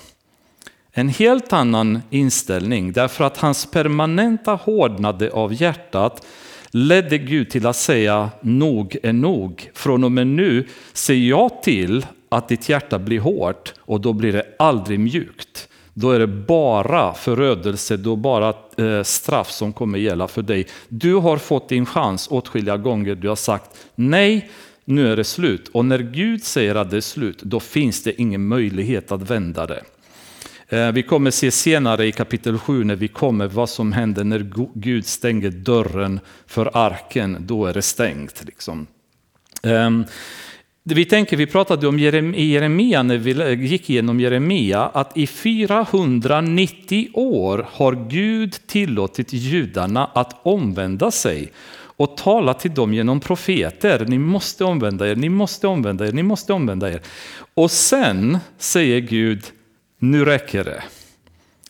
En 0.93 1.09
helt 1.09 1.53
annan 1.53 2.03
inställning 2.11 2.93
därför 2.93 3.25
att 3.25 3.37
hans 3.37 3.71
permanenta 3.71 4.55
hårdnade 4.55 5.31
av 5.31 5.63
hjärtat 5.63 6.27
ledde 6.87 7.19
Gud 7.19 7.51
till 7.51 7.67
att 7.67 7.77
säga 7.77 8.31
nog 8.41 8.97
är 9.03 9.13
nog. 9.13 9.71
Från 9.75 10.05
och 10.05 10.13
med 10.13 10.27
nu 10.27 10.67
ser 10.93 11.15
jag 11.15 11.63
till 11.63 12.07
att 12.29 12.49
ditt 12.49 12.69
hjärta 12.69 12.99
blir 12.99 13.21
hårt 13.21 13.75
och 13.81 14.01
då 14.01 14.13
blir 14.13 14.33
det 14.33 14.47
aldrig 14.59 15.01
mjukt. 15.01 15.69
Då 15.95 16.11
är 16.11 16.19
det 16.19 16.27
bara 16.27 17.15
förödelse, 17.15 17.97
då 17.97 18.17
bara 18.17 18.55
eh, 18.77 19.03
straff 19.03 19.51
som 19.51 19.73
kommer 19.73 19.99
gälla 19.99 20.29
för 20.29 20.43
dig. 20.43 20.67
Du 20.89 21.15
har 21.15 21.37
fått 21.37 21.69
din 21.69 21.87
chans 21.87 22.29
åtskilliga 22.31 22.77
gånger, 22.77 23.15
du 23.15 23.29
har 23.29 23.37
sagt 23.37 23.71
nej, 23.95 24.51
nu 24.85 25.13
är 25.13 25.17
det 25.17 25.25
slut. 25.25 25.69
Och 25.69 25.85
när 25.85 25.99
Gud 25.99 26.45
säger 26.45 26.75
att 26.75 26.91
det 26.91 26.97
är 26.97 27.01
slut, 27.01 27.43
då 27.43 27.61
finns 27.61 28.03
det 28.03 28.21
ingen 28.21 28.47
möjlighet 28.47 29.13
att 29.13 29.31
vända 29.31 29.67
det. 29.67 29.83
Eh, 30.71 30.93
vi 30.93 31.03
kommer 31.03 31.31
se 31.31 31.51
senare 31.51 32.07
i 32.07 32.13
kapitel 32.13 32.59
7 32.59 32.85
när 32.85 32.97
vi 32.97 33.09
kommer 33.09 33.47
vad 33.47 33.71
som 33.71 33.93
händer 33.93 34.25
när 34.25 34.71
Gud 34.75 35.07
stänger 35.07 35.51
dörren 35.51 36.21
för 36.47 36.71
arken. 36.73 37.37
Då 37.41 37.67
är 37.67 37.75
det 37.75 37.83
stängt. 37.83 38.45
Liksom. 38.45 38.87
Ehm, 39.63 40.05
vi 40.85 41.05
tänker, 41.05 41.37
vi 41.37 41.47
pratade 41.47 41.89
om 41.89 41.99
Jeremia 41.99 43.03
när 43.03 43.19
vi 43.19 43.55
gick 43.67 43.91
igenom 43.91 44.21
Jeremia, 44.21 44.83
att 44.83 45.17
i 45.17 45.27
490 45.27 47.09
år 47.13 47.67
har 47.71 48.09
Gud 48.11 48.57
tillåtit 48.67 49.33
judarna 49.33 50.11
att 50.15 50.41
omvända 50.43 51.11
sig 51.11 51.53
och 51.97 52.17
tala 52.17 52.55
till 52.55 52.75
dem 52.75 52.95
genom 52.95 53.21
profeter. 53.21 54.07
Ni 54.09 54.19
måste 54.19 54.65
omvända 54.65 55.09
er, 55.09 55.17
ni 55.17 55.29
måste 55.29 55.67
omvända 55.67 56.07
er, 56.07 56.13
ni 56.13 56.23
måste 56.23 56.53
omvända 56.53 56.93
er. 56.93 57.01
Och 57.55 57.71
sen 57.71 58.39
säger 58.59 59.01
Gud, 59.01 59.43
nu 59.99 60.25
räcker 60.25 60.65
det. 60.65 60.83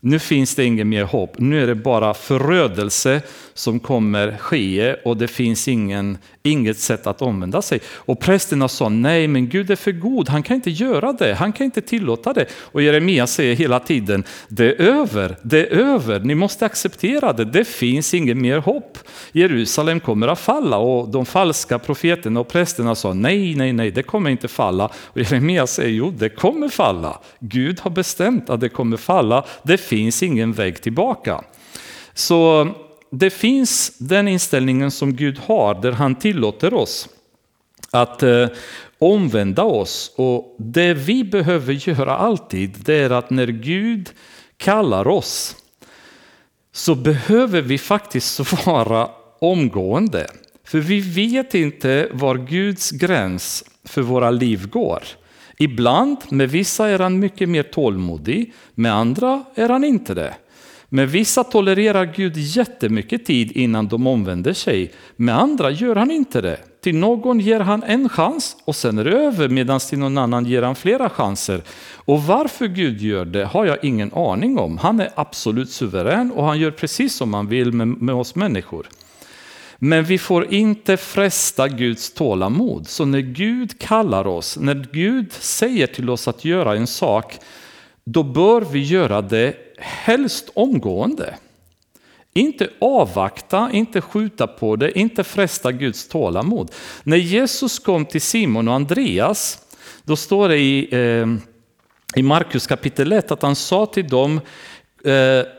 Nu 0.00 0.18
finns 0.18 0.54
det 0.54 0.64
inget 0.64 0.86
mer 0.86 1.04
hopp. 1.04 1.38
Nu 1.38 1.62
är 1.62 1.66
det 1.66 1.74
bara 1.74 2.14
förödelse 2.14 3.22
som 3.54 3.80
kommer 3.80 4.36
ske 4.36 4.94
och 4.94 5.16
det 5.16 5.28
finns 5.28 5.68
ingen, 5.68 6.18
inget 6.42 6.78
sätt 6.78 7.06
att 7.06 7.22
omvända 7.22 7.62
sig. 7.62 7.80
Och 7.86 8.20
prästerna 8.20 8.68
sa 8.68 8.88
nej, 8.88 9.28
men 9.28 9.48
Gud 9.48 9.70
är 9.70 9.76
för 9.76 9.92
god. 9.92 10.28
Han 10.28 10.42
kan 10.42 10.54
inte 10.54 10.70
göra 10.70 11.12
det. 11.12 11.34
Han 11.34 11.52
kan 11.52 11.64
inte 11.64 11.80
tillåta 11.80 12.32
det. 12.32 12.46
Och 12.52 12.82
Jeremia 12.82 13.26
säger 13.26 13.54
hela 13.54 13.80
tiden, 13.80 14.24
det 14.48 14.64
är 14.64 14.80
över, 14.80 15.36
det 15.42 15.60
är 15.60 15.76
över. 15.76 16.20
Ni 16.20 16.34
måste 16.34 16.66
acceptera 16.66 17.32
det. 17.32 17.44
Det 17.44 17.64
finns 17.64 18.14
inget 18.14 18.36
mer 18.36 18.58
hopp. 18.58 18.98
Jerusalem 19.32 20.00
kommer 20.00 20.28
att 20.28 20.40
falla 20.40 20.76
och 20.78 21.08
de 21.08 21.26
falska 21.26 21.78
profeterna 21.78 22.40
och 22.40 22.48
prästerna 22.48 22.94
sa 22.94 23.14
nej, 23.14 23.54
nej, 23.54 23.72
nej, 23.72 23.90
det 23.90 24.02
kommer 24.02 24.30
inte 24.30 24.48
falla. 24.48 24.90
Och 24.94 25.18
Jeremia 25.18 25.66
säger 25.66 25.90
jo, 25.90 26.10
det 26.10 26.28
kommer 26.28 26.68
falla. 26.68 27.20
Gud 27.40 27.80
har 27.80 27.90
bestämt 27.90 28.50
att 28.50 28.60
det 28.60 28.68
kommer 28.68 28.96
falla. 28.96 29.44
Det 29.62 29.78
finns 29.88 30.22
ingen 30.22 30.52
väg 30.52 30.82
tillbaka. 30.82 31.44
Så 32.14 32.68
det 33.10 33.30
finns 33.30 33.98
den 33.98 34.28
inställningen 34.28 34.90
som 34.90 35.16
Gud 35.16 35.38
har 35.38 35.74
där 35.82 35.92
han 35.92 36.14
tillåter 36.14 36.74
oss 36.74 37.08
att 37.90 38.22
eh, 38.22 38.48
omvända 38.98 39.62
oss. 39.62 40.14
Och 40.16 40.56
det 40.58 40.94
vi 40.94 41.24
behöver 41.24 41.88
göra 41.88 42.16
alltid 42.16 42.74
det 42.78 42.94
är 42.94 43.10
att 43.10 43.30
när 43.30 43.46
Gud 43.46 44.10
kallar 44.56 45.08
oss 45.08 45.56
så 46.72 46.94
behöver 46.94 47.62
vi 47.62 47.78
faktiskt 47.78 48.46
svara 48.46 49.08
omgående. 49.38 50.26
För 50.64 50.78
vi 50.78 51.00
vet 51.00 51.54
inte 51.54 52.08
var 52.12 52.36
Guds 52.36 52.90
gräns 52.90 53.64
för 53.84 54.02
våra 54.02 54.30
liv 54.30 54.68
går. 54.68 55.02
Ibland, 55.58 56.16
med 56.28 56.50
vissa 56.50 56.88
är 56.88 56.98
han 56.98 57.18
mycket 57.18 57.48
mer 57.48 57.62
tålmodig, 57.62 58.52
med 58.74 58.94
andra 58.94 59.44
är 59.54 59.68
han 59.68 59.84
inte 59.84 60.14
det. 60.14 60.34
Med 60.88 61.10
vissa 61.10 61.44
tolererar 61.44 62.04
Gud 62.16 62.36
jättemycket 62.36 63.26
tid 63.26 63.52
innan 63.52 63.88
de 63.88 64.06
omvänder 64.06 64.52
sig, 64.52 64.92
med 65.16 65.38
andra 65.38 65.70
gör 65.70 65.96
han 65.96 66.10
inte 66.10 66.40
det. 66.40 66.58
Till 66.80 66.96
någon 66.96 67.40
ger 67.40 67.60
han 67.60 67.82
en 67.82 68.08
chans 68.08 68.56
och 68.64 68.76
sen 68.76 68.98
är 68.98 69.04
det 69.04 69.10
över, 69.10 69.48
medan 69.48 69.80
till 69.80 69.98
någon 69.98 70.18
annan 70.18 70.44
ger 70.44 70.62
han 70.62 70.76
flera 70.76 71.10
chanser. 71.10 71.62
Och 71.94 72.22
varför 72.22 72.66
Gud 72.66 73.00
gör 73.00 73.24
det 73.24 73.44
har 73.44 73.64
jag 73.64 73.84
ingen 73.84 74.12
aning 74.14 74.58
om. 74.58 74.78
Han 74.78 75.00
är 75.00 75.10
absolut 75.14 75.70
suverän 75.70 76.32
och 76.32 76.44
han 76.44 76.58
gör 76.58 76.70
precis 76.70 77.14
som 77.14 77.34
han 77.34 77.48
vill 77.48 77.72
med, 77.72 77.88
med 77.88 78.14
oss 78.14 78.34
människor. 78.34 78.86
Men 79.78 80.04
vi 80.04 80.18
får 80.18 80.52
inte 80.54 80.96
fresta 80.96 81.68
Guds 81.68 82.12
tålamod. 82.12 82.88
Så 82.88 83.04
när 83.04 83.20
Gud 83.20 83.80
kallar 83.80 84.26
oss, 84.26 84.56
när 84.56 84.88
Gud 84.92 85.32
säger 85.32 85.86
till 85.86 86.10
oss 86.10 86.28
att 86.28 86.44
göra 86.44 86.76
en 86.76 86.86
sak, 86.86 87.38
då 88.04 88.22
bör 88.22 88.60
vi 88.60 88.82
göra 88.82 89.22
det 89.22 89.54
helst 89.78 90.50
omgående. 90.54 91.34
Inte 92.34 92.70
avvakta, 92.78 93.70
inte 93.72 94.00
skjuta 94.00 94.46
på 94.46 94.76
det, 94.76 94.98
inte 94.98 95.24
fresta 95.24 95.72
Guds 95.72 96.08
tålamod. 96.08 96.70
När 97.02 97.16
Jesus 97.16 97.78
kom 97.78 98.04
till 98.04 98.20
Simon 98.20 98.68
och 98.68 98.74
Andreas, 98.74 99.58
då 100.04 100.16
står 100.16 100.48
det 100.48 100.58
i, 100.58 100.88
eh, 100.90 101.26
i 102.16 102.22
Markus 102.22 102.66
kapitel 102.66 103.12
1 103.12 103.30
att 103.30 103.42
han 103.42 103.56
sa 103.56 103.86
till 103.86 104.08
dem, 104.08 104.40
eh, 105.04 105.57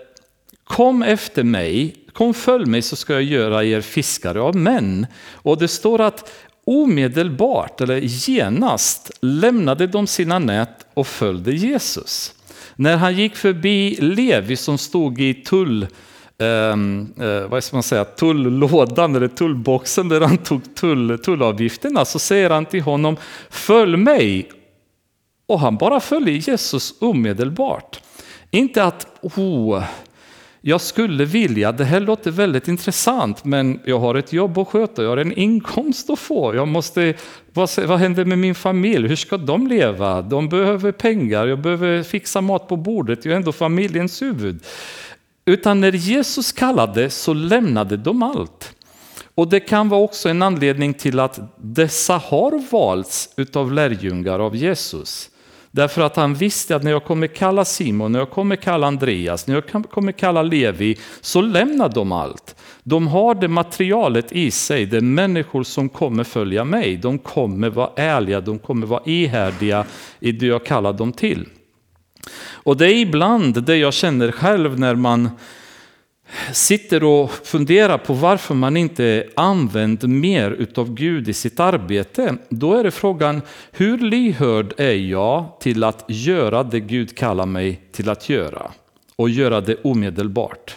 kom 0.69 1.03
efter 1.03 1.43
mig, 1.43 1.95
kom 2.13 2.33
följ 2.33 2.65
mig 2.65 2.81
så 2.81 2.95
ska 2.95 3.13
jag 3.13 3.23
göra 3.23 3.63
er 3.63 3.81
fiskare 3.81 4.41
av 4.41 4.55
män. 4.55 5.07
Och 5.33 5.57
det 5.57 5.67
står 5.67 6.01
att 6.01 6.31
omedelbart 6.65 7.81
eller 7.81 7.99
genast 8.01 9.11
lämnade 9.21 9.87
de 9.87 10.07
sina 10.07 10.39
nät 10.39 10.85
och 10.93 11.07
följde 11.07 11.51
Jesus. 11.51 12.33
När 12.75 12.97
han 12.97 13.15
gick 13.15 13.35
förbi 13.35 13.97
Levi 14.01 14.55
som 14.55 14.77
stod 14.77 15.21
i 15.21 15.33
tull, 15.33 15.87
ehm, 16.37 17.13
eh, 17.19 17.47
vad 17.47 17.63
ska 17.63 17.75
man 17.75 17.83
säga, 17.83 18.05
tullådan 18.05 19.15
eller 19.15 19.27
tullboxen 19.27 20.09
där 20.09 20.21
han 20.21 20.37
tog 20.37 20.75
tull, 20.75 21.19
tullavgifterna 21.19 22.05
så 22.05 22.19
säger 22.19 22.49
han 22.49 22.65
till 22.65 22.81
honom 22.81 23.17
Följ 23.49 23.97
mig! 23.97 24.49
Och 25.47 25.59
han 25.59 25.77
bara 25.77 25.99
följer 25.99 26.35
Jesus 26.35 26.93
omedelbart. 26.99 27.99
Inte 28.51 28.83
att 28.83 29.07
oh, 29.21 29.83
jag 30.61 30.81
skulle 30.81 31.25
vilja, 31.25 31.71
det 31.71 31.85
här 31.85 31.99
låter 31.99 32.31
väldigt 32.31 32.67
intressant, 32.67 33.45
men 33.45 33.79
jag 33.85 33.99
har 33.99 34.15
ett 34.15 34.33
jobb 34.33 34.57
att 34.57 34.67
sköta, 34.67 35.03
jag 35.03 35.09
har 35.09 35.17
en 35.17 35.33
inkomst 35.33 36.09
att 36.09 36.19
få, 36.19 36.55
jag 36.55 36.67
måste, 36.67 37.13
vad, 37.53 37.69
vad 37.87 37.99
händer 37.99 38.25
med 38.25 38.37
min 38.37 38.55
familj, 38.55 39.07
hur 39.07 39.15
ska 39.15 39.37
de 39.37 39.67
leva? 39.67 40.21
De 40.21 40.49
behöver 40.49 40.91
pengar, 40.91 41.47
jag 41.47 41.59
behöver 41.59 42.03
fixa 42.03 42.41
mat 42.41 42.67
på 42.67 42.75
bordet, 42.75 43.25
jag 43.25 43.31
är 43.31 43.35
ändå 43.35 43.51
familjens 43.51 44.21
huvud. 44.21 44.63
Utan 45.45 45.81
när 45.81 45.91
Jesus 45.91 46.51
kallade 46.51 47.09
så 47.09 47.33
lämnade 47.33 47.97
de 47.97 48.23
allt. 48.23 48.75
Och 49.35 49.47
det 49.47 49.59
kan 49.59 49.89
vara 49.89 50.01
också 50.01 50.29
en 50.29 50.41
anledning 50.41 50.93
till 50.93 51.19
att 51.19 51.39
dessa 51.57 52.17
har 52.17 52.71
valts 52.71 53.29
utav 53.37 53.71
lärjungar 53.71 54.39
av 54.39 54.55
Jesus. 54.55 55.29
Därför 55.71 56.01
att 56.01 56.15
han 56.15 56.33
visste 56.33 56.75
att 56.75 56.83
när 56.83 56.91
jag 56.91 57.03
kommer 57.03 57.27
kalla 57.27 57.65
Simon, 57.65 58.11
när 58.11 58.19
jag 58.19 58.29
kommer 58.29 58.55
kalla 58.55 58.87
Andreas, 58.87 59.47
när 59.47 59.55
jag 59.55 59.89
kommer 59.89 60.11
kalla 60.11 60.41
Levi, 60.41 60.97
så 61.21 61.41
lämnar 61.41 61.89
de 61.89 62.11
allt. 62.11 62.55
De 62.83 63.07
har 63.07 63.35
det 63.35 63.47
materialet 63.47 64.31
i 64.31 64.51
sig, 64.51 64.85
det 64.85 64.97
är 64.97 65.01
människor 65.01 65.63
som 65.63 65.89
kommer 65.89 66.23
följa 66.23 66.63
mig. 66.63 66.97
De 66.97 67.19
kommer 67.19 67.69
vara 67.69 67.89
ärliga, 67.95 68.41
de 68.41 68.59
kommer 68.59 68.87
vara 68.87 69.01
ihärdiga 69.05 69.85
i 70.19 70.31
det 70.31 70.45
jag 70.45 70.65
kallar 70.65 70.93
dem 70.93 71.11
till. 71.11 71.45
Och 72.51 72.77
det 72.77 72.85
är 72.85 72.95
ibland 72.95 73.63
det 73.63 73.77
jag 73.77 73.93
känner 73.93 74.31
själv 74.31 74.79
när 74.79 74.95
man 74.95 75.29
sitter 76.53 77.03
och 77.03 77.31
funderar 77.31 77.97
på 77.97 78.13
varför 78.13 78.55
man 78.55 78.77
inte 78.77 79.27
använder 79.35 80.07
mer 80.07 80.51
utav 80.51 80.93
Gud 80.93 81.29
i 81.29 81.33
sitt 81.33 81.59
arbete, 81.59 82.37
då 82.49 82.73
är 82.73 82.83
det 82.83 82.91
frågan 82.91 83.41
hur 83.71 83.97
lyhörd 83.97 84.73
är 84.77 84.93
jag 84.93 85.45
till 85.59 85.83
att 85.83 86.05
göra 86.07 86.63
det 86.63 86.79
Gud 86.79 87.17
kallar 87.17 87.45
mig 87.45 87.81
till 87.91 88.09
att 88.09 88.29
göra 88.29 88.71
och 89.15 89.29
göra 89.29 89.61
det 89.61 89.75
omedelbart. 89.83 90.75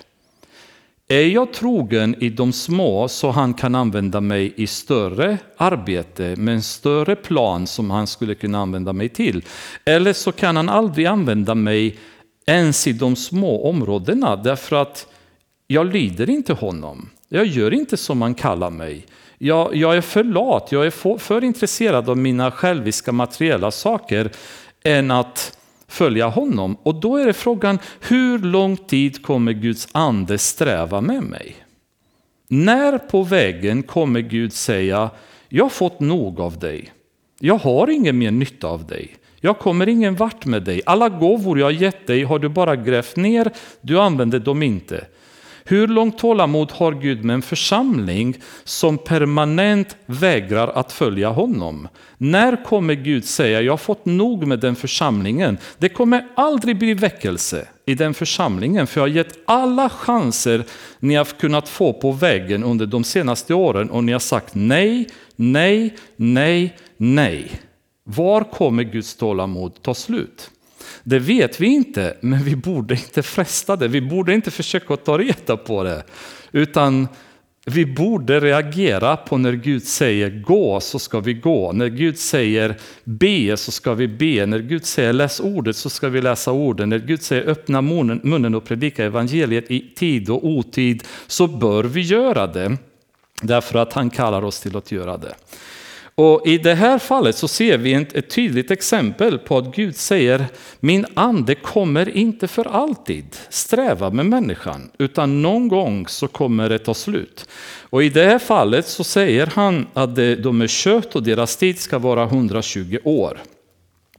Är 1.09 1.27
jag 1.27 1.53
trogen 1.53 2.15
i 2.23 2.29
de 2.29 2.53
små 2.53 3.09
så 3.09 3.31
han 3.31 3.55
kan 3.55 3.75
använda 3.75 4.21
mig 4.21 4.53
i 4.57 4.67
större 4.67 5.39
arbete 5.57 6.35
med 6.37 6.55
en 6.55 6.63
större 6.63 7.17
plan 7.17 7.67
som 7.67 7.91
han 7.91 8.07
skulle 8.07 8.35
kunna 8.35 8.59
använda 8.59 8.93
mig 8.93 9.09
till? 9.09 9.45
Eller 9.85 10.13
så 10.13 10.33
kan 10.33 10.57
han 10.57 10.69
aldrig 10.69 11.07
använda 11.07 11.55
mig 11.55 11.97
ens 12.47 12.87
i 12.87 12.93
de 12.93 13.17
små 13.17 13.69
områdena 13.69 14.37
därför 14.37 14.77
att 14.77 15.07
jag 15.73 15.93
lyder 15.93 16.31
inte 16.31 16.53
honom. 16.53 17.11
Jag 17.29 17.47
gör 17.47 17.75
inte 17.75 17.97
som 17.97 18.23
han 18.23 18.35
kallar 18.35 18.71
mig. 18.71 19.07
Jag, 19.39 19.77
jag 19.77 19.97
är 19.97 20.01
för 20.01 20.25
lat, 20.25 20.73
jag 20.73 20.87
är 20.87 20.91
för, 20.91 21.19
för 21.19 21.45
intresserad 21.45 22.09
av 22.09 22.17
mina 22.17 22.51
själviska 22.51 23.13
materiella 23.13 23.71
saker 23.71 24.31
än 24.85 25.11
att 25.11 25.59
följa 25.89 26.29
honom. 26.29 26.77
Och 26.83 26.95
då 26.95 27.17
är 27.17 27.27
det 27.27 27.33
frågan, 27.33 27.79
hur 28.01 28.39
lång 28.39 28.77
tid 28.77 29.23
kommer 29.23 29.53
Guds 29.53 29.89
ande 29.93 30.39
sträva 30.39 31.01
med 31.01 31.23
mig? 31.23 31.57
När 32.49 32.99
på 32.99 33.23
vägen 33.23 33.83
kommer 33.83 34.21
Gud 34.21 34.53
säga, 34.53 35.11
jag 35.49 35.65
har 35.65 35.71
fått 35.71 36.01
nog 36.01 36.41
av 36.41 36.59
dig. 36.59 36.93
Jag 37.41 37.59
har 37.59 37.91
ingen 37.91 38.19
mer 38.19 38.31
nytta 38.31 38.67
av 38.67 38.87
dig. 38.87 39.17
Jag 39.41 39.59
kommer 39.59 39.89
ingen 39.89 40.17
vart 40.17 40.45
med 40.47 40.63
dig. 40.63 40.83
Alla 40.87 41.09
gåvor 41.09 41.59
jag 41.59 41.73
gett 41.73 42.07
dig 42.07 42.23
har 42.23 42.39
du 42.39 42.49
bara 42.49 42.77
grävt 42.77 43.17
ner, 43.17 43.51
du 43.81 44.01
använder 44.01 44.39
dem 44.39 44.63
inte. 44.63 45.07
Hur 45.65 45.89
långt 45.89 46.19
tålamod 46.19 46.73
har 46.73 46.93
Gud 46.93 47.25
med 47.25 47.35
en 47.35 47.43
församling 47.43 48.37
som 48.65 48.99
permanent 48.99 49.97
vägrar 50.07 50.69
att 50.69 50.93
följa 50.93 51.29
honom? 51.29 51.89
När 52.19 52.65
kommer 52.65 52.95
Gud 52.95 53.25
säga, 53.25 53.61
jag 53.61 53.73
har 53.73 53.77
fått 53.77 54.05
nog 54.05 54.47
med 54.47 54.59
den 54.59 54.77
församlingen. 54.77 55.59
Det 55.79 55.89
kommer 55.89 56.29
aldrig 56.37 56.79
bli 56.79 56.95
väckelse 56.95 57.69
i 57.87 57.95
den 57.95 58.15
församlingen, 58.15 58.87
för 58.87 59.01
jag 59.01 59.09
har 59.09 59.17
gett 59.17 59.39
alla 59.45 59.89
chanser 59.89 60.65
ni 60.99 61.15
har 61.15 61.25
kunnat 61.25 61.69
få 61.69 61.93
på 61.93 62.13
vägen 62.13 62.65
under 62.65 62.87
de 62.87 63.05
senaste 63.05 63.55
åren 63.55 63.91
och 63.91 64.05
ni 64.05 64.13
har 64.13 64.19
sagt 64.19 64.55
nej, 64.55 65.09
nej, 65.37 65.97
nej, 66.17 66.77
nej. 66.97 67.61
Var 68.05 68.45
kommer 68.45 68.83
Guds 68.83 69.17
tålamod 69.17 69.83
ta 69.83 69.95
slut? 69.95 70.51
Det 71.05 71.19
vet 71.19 71.61
vi 71.61 71.67
inte, 71.67 72.17
men 72.21 72.45
vi 72.45 72.57
borde 72.57 72.95
inte 72.95 73.23
fresta 73.23 73.77
det. 73.77 73.89
Vi 73.89 74.01
borde 74.01 74.35
inte 74.35 74.51
försöka 74.51 74.97
ta 74.97 75.19
reda 75.19 75.57
på 75.57 75.83
det. 75.83 76.03
Utan 76.53 77.09
vi 77.67 77.87
borde 77.87 78.41
reagera 78.41 79.17
på 79.17 79.39
när 79.39 79.53
Gud 79.53 79.83
säger 79.83 80.31
gå 80.31 80.81
så 80.81 80.99
ska 80.99 81.21
vi 81.21 81.35
gå. 81.35 81.73
När 81.73 81.89
Gud 81.89 82.19
säger 82.19 82.77
be 83.05 83.57
så 83.57 83.73
ska 83.73 83.95
vi 83.95 84.09
be. 84.09 84.47
När 84.47 84.59
Gud 84.59 84.87
säger 84.87 85.13
läs 85.13 85.41
ordet 85.41 85.77
så 85.77 85.91
ska 85.91 86.09
vi 86.09 86.23
läsa 86.23 86.53
orden. 86.53 86.89
När 86.89 86.99
Gud 86.99 87.23
säger 87.23 87.49
öppna 87.49 87.83
munnen 87.83 88.55
och 88.55 88.65
predika 88.65 89.05
evangeliet 89.05 89.71
i 89.71 89.95
tid 89.97 90.31
och 90.31 90.47
otid 90.47 91.05
så 91.27 91.47
bör 91.47 91.85
vi 91.85 92.01
göra 92.01 92.47
det. 92.47 92.77
Därför 93.43 93.79
att 93.79 93.93
han 93.93 94.11
kallar 94.11 94.45
oss 94.45 94.61
till 94.61 94.77
att 94.77 94.93
göra 94.93 95.17
det. 95.17 95.35
Och 96.15 96.47
I 96.47 96.59
det 96.59 96.75
här 96.75 96.99
fallet 96.99 97.37
så 97.37 97.49
ser 97.49 97.79
vi 97.79 97.95
ett 97.95 98.31
tydligt 98.31 98.71
exempel 98.71 99.39
på 99.39 99.59
att 99.59 99.75
Gud 99.75 99.97
säger 99.97 100.47
min 100.81 101.07
ande 101.15 101.55
kommer 101.55 102.17
inte 102.17 102.49
för 102.49 102.67
alltid 102.67 103.37
sträva 103.49 104.11
med 104.11 104.27
människan 104.27 104.91
utan 104.99 105.43
någon 105.43 105.69
gång 105.69 106.07
så 106.09 106.29
kommer 106.29 106.69
det 106.69 106.79
ta 106.79 106.95
slut. 106.95 107.49
Och 107.91 108.03
I 108.03 108.09
det 108.09 108.25
här 108.25 108.39
fallet 108.39 108.89
så 108.89 109.05
säger 109.05 109.47
han 109.47 109.87
att 109.95 110.17
de 110.17 110.61
är 110.61 110.67
kött 110.67 111.17
och 111.17 111.23
deras 111.23 111.57
tid 111.57 111.79
ska 111.79 111.99
vara 111.99 112.25
120 112.25 112.99
år. 113.05 113.39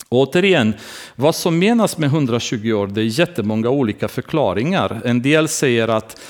Och 0.10 0.20
återigen, 0.20 0.74
vad 1.16 1.36
som 1.36 1.60
menas 1.60 1.98
med 1.98 2.08
120 2.08 2.72
år, 2.72 2.88
det 2.88 3.02
är 3.02 3.20
jättemånga 3.20 3.70
olika 3.70 4.08
förklaringar. 4.08 5.02
En 5.06 5.22
del 5.22 5.48
säger 5.48 5.88
att 5.88 6.22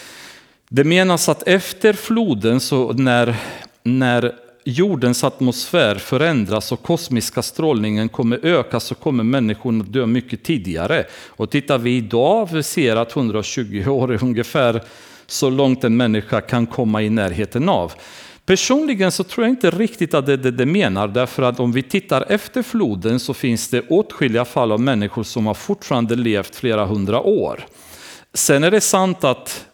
det 0.69 0.84
menas 0.84 1.30
att 1.30 1.47
efter 1.47 1.93
floden, 1.93 2.60
så 2.60 2.93
när, 2.93 3.36
när 3.84 4.42
jordens 4.63 5.23
atmosfär 5.23 5.95
förändras 5.95 6.71
och 6.71 6.84
kosmiska 6.84 7.41
strålningen 7.41 8.10
kommer 8.10 8.39
öka 8.45 8.80
så 8.80 8.95
kommer 8.95 9.23
människorna 9.23 9.84
dö 9.84 10.06
mycket 10.06 10.43
tidigare. 10.43 11.06
Och 11.28 11.49
tittar 11.49 11.78
vi 11.78 11.97
idag, 11.97 12.49
vi 12.54 12.63
ser 12.63 12.95
att 12.95 13.15
120 13.15 13.84
år 13.88 14.13
är 14.13 14.23
ungefär 14.23 14.84
så 15.28 15.49
långt 15.49 15.84
en 15.84 15.97
människa 15.97 16.41
kan 16.41 16.67
komma 16.67 17.02
i 17.02 17.10
närheten 17.10 17.69
av. 17.69 17.93
Personligen 18.45 19.12
så 19.12 19.23
tror 19.23 19.45
jag 19.45 19.52
inte 19.52 19.71
riktigt 19.71 20.13
att 20.13 20.26
det 20.26 20.34
är 20.34 20.38
det 20.38 20.52
det 20.52 20.65
menar, 20.65 21.08
därför 21.08 21.43
att 21.43 21.60
om 21.60 21.71
vi 21.71 21.84
tittar 21.84 22.26
efter 22.30 22.63
floden 22.63 23.19
så 23.19 23.34
finns 23.34 23.67
det 23.69 23.88
åtskilliga 23.89 24.45
fall 24.45 24.71
av 24.71 24.80
människor 24.80 25.23
som 25.23 25.45
har 25.45 25.54
fortfarande 25.54 26.15
levt 26.15 26.56
flera 26.56 26.86
hundra 26.86 27.21
år. 27.21 27.65
Sen 28.34 28.63
är 28.63 28.71
det 28.71 28.82
sant 28.82 29.23
att 29.23 29.65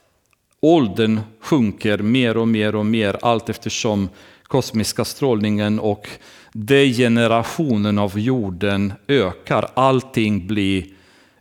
åldern 0.62 1.20
sjunker 1.42 1.98
mer 1.98 2.38
och 2.38 2.48
mer 2.48 2.76
och 2.76 2.86
mer 2.86 3.18
allt 3.22 3.50
eftersom 3.50 4.10
kosmiska 4.50 5.06
strålningen 5.06 5.80
och 5.80 6.10
degenerationen 6.54 8.00
av 8.00 8.20
jorden 8.20 8.94
ökar. 9.08 9.70
Allting 9.74 10.48
blir, 10.48 10.86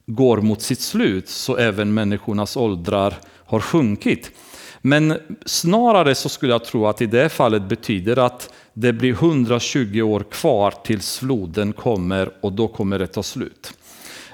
går 0.06 0.40
mot 0.40 0.62
sitt 0.62 0.80
slut, 0.80 1.28
så 1.28 1.56
även 1.56 1.94
människornas 1.94 2.56
åldrar 2.56 3.14
har 3.44 3.60
sjunkit. 3.60 4.30
Men 4.80 5.18
snarare 5.46 6.14
så 6.14 6.28
skulle 6.28 6.52
jag 6.52 6.64
tro 6.64 6.86
att 6.86 7.02
i 7.02 7.06
det 7.06 7.28
fallet 7.28 7.62
betyder 7.62 8.16
att 8.16 8.50
det 8.72 8.92
blir 8.92 9.12
120 9.12 10.00
år 10.00 10.24
kvar 10.30 10.74
tills 10.84 11.18
floden 11.18 11.72
kommer 11.72 12.30
och 12.40 12.52
då 12.52 12.68
kommer 12.68 12.98
det 12.98 13.06
ta 13.06 13.22
slut. 13.22 13.74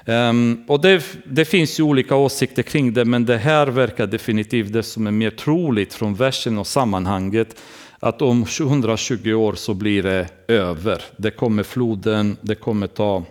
Um, 0.07 0.65
och 0.67 0.81
det, 0.81 1.03
det, 1.25 1.45
finns 1.45 1.79
ju 1.79 1.83
olika 1.83 2.15
åsikter 2.15 2.63
kring 2.63 2.93
det, 2.93 3.05
men 3.05 3.25
det 3.25 3.37
här 3.37 3.67
verkar 3.67 4.07
definitivt 4.07 4.73
det 4.73 4.83
som 4.83 5.07
är 5.07 5.11
mer 5.11 5.29
troligt 5.29 5.93
från 5.93 6.15
versen 6.15 6.57
och 6.57 6.67
sammanhanget 6.67 7.61
att 7.99 8.21
om 8.21 8.45
120 8.59 9.33
år 9.33 9.53
så 9.53 9.73
blir 9.73 10.03
det 10.03 10.27
över. 10.47 11.01
Det 11.17 11.31
kommer 11.31 11.63
floden, 11.63 12.37
det 12.41 12.55
kommer 12.55 12.87
ta, 12.87 13.23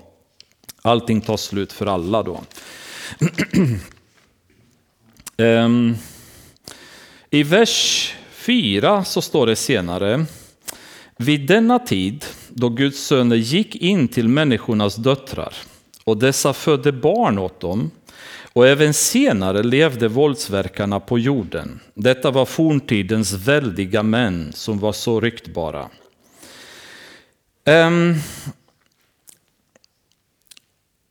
allting 0.83 1.21
tar 1.21 1.37
slut 1.37 1.73
för 1.73 1.87
alla 1.87 2.23
då. 2.23 2.41
um, 5.37 5.97
I 7.31 7.43
vers 7.43 8.15
4 8.31 9.05
så 9.05 9.23
står 9.23 9.47
det 9.47 9.57
senare, 9.57 10.27
vid 11.17 11.47
denna 11.47 11.79
tid 11.79 12.25
då 12.49 12.69
Guds 12.69 13.07
söner 13.07 13.37
gick 13.37 13.77
in 13.77 14.09
till 14.09 14.29
människornas 14.29 14.97
döttrar 14.97 15.55
och 16.05 16.17
dessa 16.17 16.53
födde 16.53 16.93
barn 16.93 17.39
åt 17.39 17.61
dem 17.61 17.91
och 18.55 18.69
även 18.69 18.95
senare 18.95 19.63
levde 19.63 20.09
våldsverkarna 20.09 21.01
på 21.01 21.19
jorden. 21.19 21.81
Detta 21.95 22.31
var 22.31 22.47
forntidens 22.47 23.33
väldiga 23.33 24.03
män 24.03 24.53
som 24.53 24.79
var 24.79 24.93
så 24.93 25.21
ryktbara. 25.21 25.89
Um, 27.67 28.15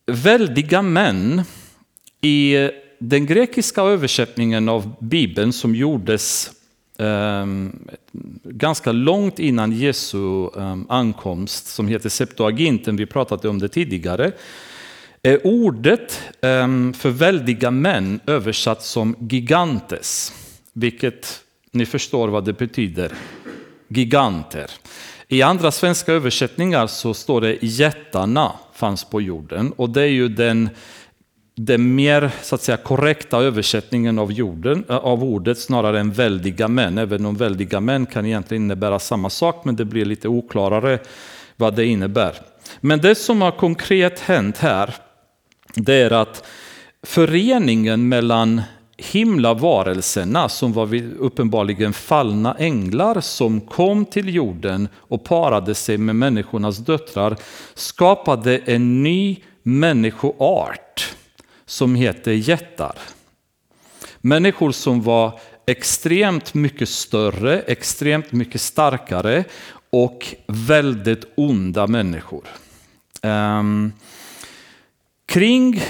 väldiga 0.05 0.81
män 0.81 1.41
i 2.21 2.69
den 2.99 3.25
grekiska 3.25 3.81
översättningen 3.81 4.69
av 4.69 4.95
Bibeln 4.99 5.53
som 5.53 5.75
gjordes 5.75 6.51
um, 6.97 7.87
ganska 8.43 8.91
långt 8.91 9.39
innan 9.39 9.71
Jesu 9.71 10.17
um, 10.17 10.85
ankomst, 10.89 11.67
som 11.67 11.87
heter 11.87 12.09
Septuaginten, 12.09 12.95
vi 12.95 13.05
pratade 13.05 13.49
om 13.49 13.59
det 13.59 13.69
tidigare, 13.69 14.31
är 15.23 15.47
ordet 15.47 16.21
ehm, 16.41 16.93
för 16.93 17.09
väldiga 17.09 17.71
män 17.71 18.19
översatt 18.27 18.83
som 18.83 19.15
gigantes, 19.19 20.33
vilket 20.73 21.41
ni 21.71 21.85
förstår 21.85 22.27
vad 22.27 22.45
det 22.45 22.53
betyder. 22.53 23.11
Giganter. 23.87 24.71
I 25.27 25.41
andra 25.41 25.71
svenska 25.71 26.13
översättningar 26.13 26.87
så 26.87 27.13
står 27.13 27.41
det 27.41 27.57
jättarna 27.61 28.51
fanns 28.73 29.03
på 29.03 29.21
jorden 29.21 29.71
och 29.71 29.89
det 29.89 30.01
är 30.01 30.07
ju 30.07 30.27
den 30.27 30.69
den 31.55 31.95
mer 31.95 32.31
så 32.41 32.55
att 32.55 32.61
säga, 32.61 32.77
korrekta 32.77 33.37
översättningen 33.37 34.19
av, 34.19 34.31
jorden, 34.31 34.83
eh, 34.89 34.95
av 34.95 35.23
ordet 35.23 35.59
snarare 35.59 35.99
än 35.99 36.11
väldiga 36.11 36.67
män. 36.67 36.97
Även 36.97 37.25
om 37.25 37.35
väldiga 37.35 37.79
män 37.79 38.05
kan 38.05 38.25
egentligen 38.25 38.63
innebära 38.63 38.99
samma 38.99 39.29
sak, 39.29 39.65
men 39.65 39.75
det 39.75 39.85
blir 39.85 40.05
lite 40.05 40.27
oklarare 40.27 40.99
vad 41.55 41.75
det 41.75 41.85
innebär. 41.85 42.33
Men 42.79 42.99
det 42.99 43.15
som 43.15 43.41
har 43.41 43.51
konkret 43.51 44.19
hänt 44.19 44.57
här, 44.57 44.95
det 45.75 45.93
är 45.93 46.11
att 46.11 46.45
föreningen 47.03 48.09
mellan 48.09 48.61
himlavarelserna 48.97 50.49
som 50.49 50.73
var 50.73 50.95
uppenbarligen 51.19 51.93
fallna 51.93 52.55
änglar 52.59 53.21
som 53.21 53.61
kom 53.61 54.05
till 54.05 54.35
jorden 54.35 54.87
och 54.95 55.23
parade 55.23 55.75
sig 55.75 55.97
med 55.97 56.15
människornas 56.15 56.77
döttrar 56.77 57.35
skapade 57.73 58.57
en 58.57 59.03
ny 59.03 59.37
människoart 59.63 61.15
som 61.65 61.95
heter 61.95 62.31
jättar. 62.31 62.95
Människor 64.21 64.71
som 64.71 65.01
var 65.01 65.39
extremt 65.65 66.53
mycket 66.53 66.89
större, 66.89 67.59
extremt 67.59 68.31
mycket 68.31 68.61
starkare 68.61 69.43
och 69.89 70.35
väldigt 70.47 71.25
onda 71.35 71.87
människor. 71.87 72.47
Um, 73.21 73.93
kring 75.33 75.81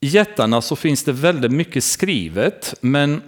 jättarna 0.00 0.60
så 0.60 0.76
finns 0.76 1.04
det 1.04 1.12
väldigt 1.12 1.52
mycket 1.52 1.84
skrivet, 1.84 2.74
men 2.80 3.22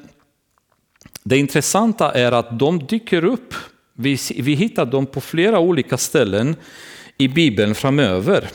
det 1.22 1.37
intressanta 1.38 2.12
är 2.12 2.33
att 2.33 2.59
de 2.59 2.79
dyker 2.79 3.24
upp. 3.24 3.55
Vi, 3.94 4.18
vi 4.37 4.55
hittar 4.55 4.87
dem 4.87 5.07
på 5.07 5.20
flera 5.20 5.59
olika 5.59 5.96
ställen 5.96 6.57
i 7.18 7.29
Bibeln 7.29 7.74
framöver. 7.74 8.48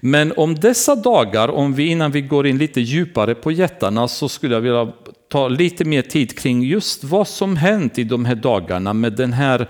Men 0.00 0.32
om 0.36 0.54
dessa 0.54 0.96
dagar, 0.96 1.48
om 1.48 1.74
vi 1.74 1.86
innan 1.86 2.10
vi 2.10 2.20
går 2.20 2.46
in 2.46 2.58
lite 2.58 2.80
djupare 2.80 3.34
på 3.34 3.52
jättarna, 3.52 4.08
så 4.08 4.28
skulle 4.28 4.54
jag 4.54 4.60
vilja 4.60 4.92
ta 5.30 5.48
lite 5.48 5.84
mer 5.84 6.02
tid 6.02 6.38
kring 6.38 6.62
just 6.62 7.04
vad 7.04 7.28
som 7.28 7.56
hänt 7.56 7.98
i 7.98 8.04
de 8.04 8.24
här 8.24 8.34
dagarna 8.34 8.92
med 8.92 9.12
den 9.12 9.32
här 9.32 9.68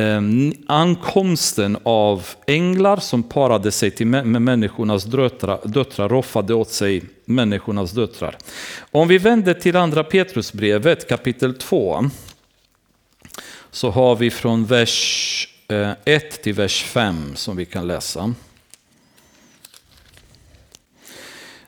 Ehm, 0.00 0.52
ankomsten 0.66 1.78
av 1.82 2.26
änglar 2.46 2.96
som 2.96 3.22
parade 3.22 3.72
sig 3.72 3.90
till, 3.90 4.06
med 4.06 4.42
människornas 4.42 5.04
döttrar, 5.04 5.60
döttrar, 5.64 6.08
roffade 6.08 6.54
åt 6.54 6.70
sig 6.70 7.02
människornas 7.24 7.92
döttrar. 7.92 8.36
Om 8.78 9.08
vi 9.08 9.18
vänder 9.18 9.54
till 9.54 9.76
andra 9.76 10.04
Petrusbrevet 10.04 11.08
kapitel 11.08 11.54
2 11.54 12.10
så 13.70 13.90
har 13.90 14.16
vi 14.16 14.30
från 14.30 14.66
vers 14.66 15.48
1 15.68 16.04
eh, 16.04 16.42
till 16.42 16.54
vers 16.54 16.82
5 16.82 17.36
som 17.36 17.56
vi 17.56 17.64
kan 17.64 17.86
läsa. 17.86 18.34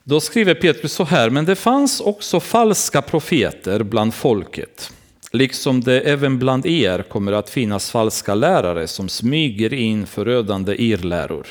Då 0.05 0.21
skriver 0.21 0.55
Petrus 0.55 0.93
så 0.93 1.05
här, 1.05 1.31
men 1.31 1.45
det 1.45 1.57
fanns 1.57 2.01
också 2.01 2.41
falska 2.41 3.03
profeter 3.03 3.83
bland 3.83 4.15
folket, 4.15 4.93
liksom 5.33 5.81
det 5.81 6.01
även 6.01 6.39
bland 6.39 6.67
er 6.67 7.03
kommer 7.03 7.33
att 7.33 7.51
finnas 7.51 7.91
falska 7.91 8.35
lärare 8.35 8.87
som 8.87 9.09
smyger 9.09 9.75
in 9.75 10.07
förödande 10.07 10.75
irrläror. 10.75 11.47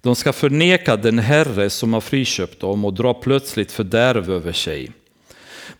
De 0.00 0.16
ska 0.16 0.32
förneka 0.32 0.96
den 0.96 1.18
Herre 1.18 1.70
som 1.70 1.92
har 1.92 2.00
friköpt 2.00 2.60
dem 2.60 2.84
och 2.84 2.94
dra 2.94 3.14
plötsligt 3.14 3.72
fördärv 3.72 4.30
över 4.30 4.52
sig. 4.52 4.90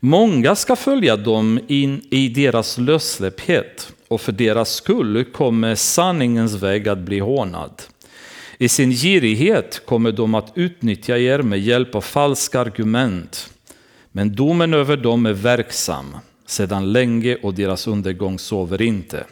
Många 0.00 0.54
ska 0.54 0.76
följa 0.76 1.16
dem 1.16 1.60
in 1.68 2.06
i 2.10 2.28
deras 2.28 2.78
lössläpphet 2.78 3.92
och 4.08 4.20
för 4.20 4.32
deras 4.32 4.74
skull 4.74 5.24
kommer 5.24 5.74
sanningens 5.74 6.54
väg 6.54 6.88
att 6.88 6.98
bli 6.98 7.18
hånad. 7.18 7.82
I 8.58 8.68
sin 8.68 8.90
girighet 8.90 9.82
kommer 9.86 10.12
de 10.12 10.34
att 10.34 10.52
utnyttja 10.54 11.18
er 11.18 11.42
med 11.42 11.60
hjälp 11.60 11.94
av 11.94 12.00
falska 12.00 12.60
argument. 12.60 13.50
Men 14.12 14.34
domen 14.34 14.74
över 14.74 14.96
dem 14.96 15.26
är 15.26 15.32
verksam 15.32 16.16
sedan 16.50 16.92
länge 16.92 17.36
och 17.42 17.54
deras 17.54 17.86
undergång 17.86 18.38
sover 18.38 18.82
inte. 18.82 19.24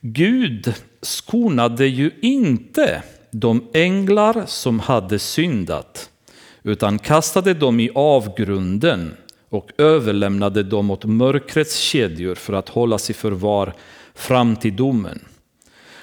Gud 0.00 0.74
skonade 1.02 1.86
ju 1.86 2.10
inte 2.22 3.02
de 3.30 3.64
änglar 3.72 4.44
som 4.46 4.80
hade 4.80 5.18
syndat 5.18 6.10
utan 6.62 6.98
kastade 6.98 7.54
dem 7.54 7.80
i 7.80 7.90
avgrunden 7.94 9.14
och 9.48 9.70
överlämnade 9.78 10.62
dem 10.62 10.90
åt 10.90 11.04
mörkrets 11.04 11.78
kedjor 11.78 12.34
för 12.34 12.52
att 12.52 12.68
hållas 12.68 13.10
i 13.10 13.12
förvar 13.12 13.72
fram 14.14 14.56
till 14.56 14.76
domen. 14.76 15.20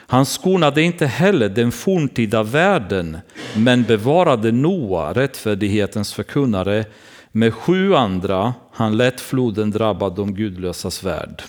Han 0.08 0.26
skonade 0.26 0.82
inte 0.82 1.06
heller 1.06 1.50
den 1.50 1.72
forntida 1.72 2.44
världen, 2.44 3.18
men 3.58 3.84
bevarade 3.84 4.52
Noa, 4.52 5.14
rättfärdighetens 5.14 6.14
förkunnare, 6.14 6.86
med 7.32 7.54
sju 7.54 7.96
andra. 7.96 8.54
Han 8.72 8.98
lät 8.98 9.22
floden 9.22 9.72
drabba 9.72 10.10
de 10.10 10.34
gudlösas 10.34 11.04
värld. 11.04 11.44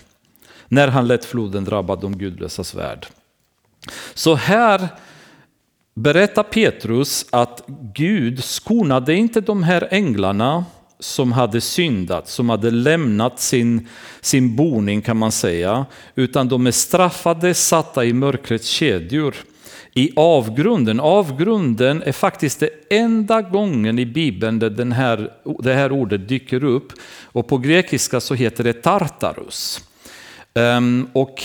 När 0.69 0.89
han 0.89 1.09
lät 1.09 1.25
floden 1.25 1.65
drabba 1.65 1.97
de 1.97 2.19
gudlösas 2.19 2.75
värld. 2.75 3.07
Så 4.15 4.35
här 4.35 4.89
berättar 5.95 6.43
Petrus 6.43 7.27
att 7.31 7.65
Gud 7.95 8.45
skonade 8.45 9.15
inte 9.15 9.41
de 9.41 9.63
här 9.63 9.89
änglarna 9.91 10.65
som 10.99 11.33
hade 11.33 11.61
syndat, 11.61 12.29
som 12.29 12.49
hade 12.49 12.71
lämnat 12.71 13.41
sin, 13.41 13.89
sin 14.21 14.57
boning 14.57 15.03
kan 15.03 15.17
man 15.17 15.33
säga, 15.33 15.87
utan 16.15 16.49
de 16.49 16.67
är 16.67 16.71
straffade, 16.71 17.55
satta 17.55 18.05
i 18.05 18.13
mörkrets 18.13 18.69
kedjor. 18.69 19.35
I 19.95 20.13
avgrunden, 20.17 21.01
avgrunden 21.01 22.03
är 22.03 22.13
faktiskt 22.13 22.61
den 22.61 22.69
enda 22.91 23.43
gången 23.43 23.99
i 23.99 24.07
Bibeln 24.07 24.59
där 24.59 24.71
den 24.71 24.93
här, 24.93 25.31
det 25.59 25.75
här 25.75 25.93
ordet 25.93 26.29
dyker 26.29 26.65
upp. 26.65 26.93
Och 27.23 27.49
på 27.49 27.59
grekiska 27.59 28.21
så 28.21 28.35
heter 28.35 28.65
det 28.65 28.73
Tartarus. 28.73 29.85
Um, 30.55 31.09
och 31.13 31.43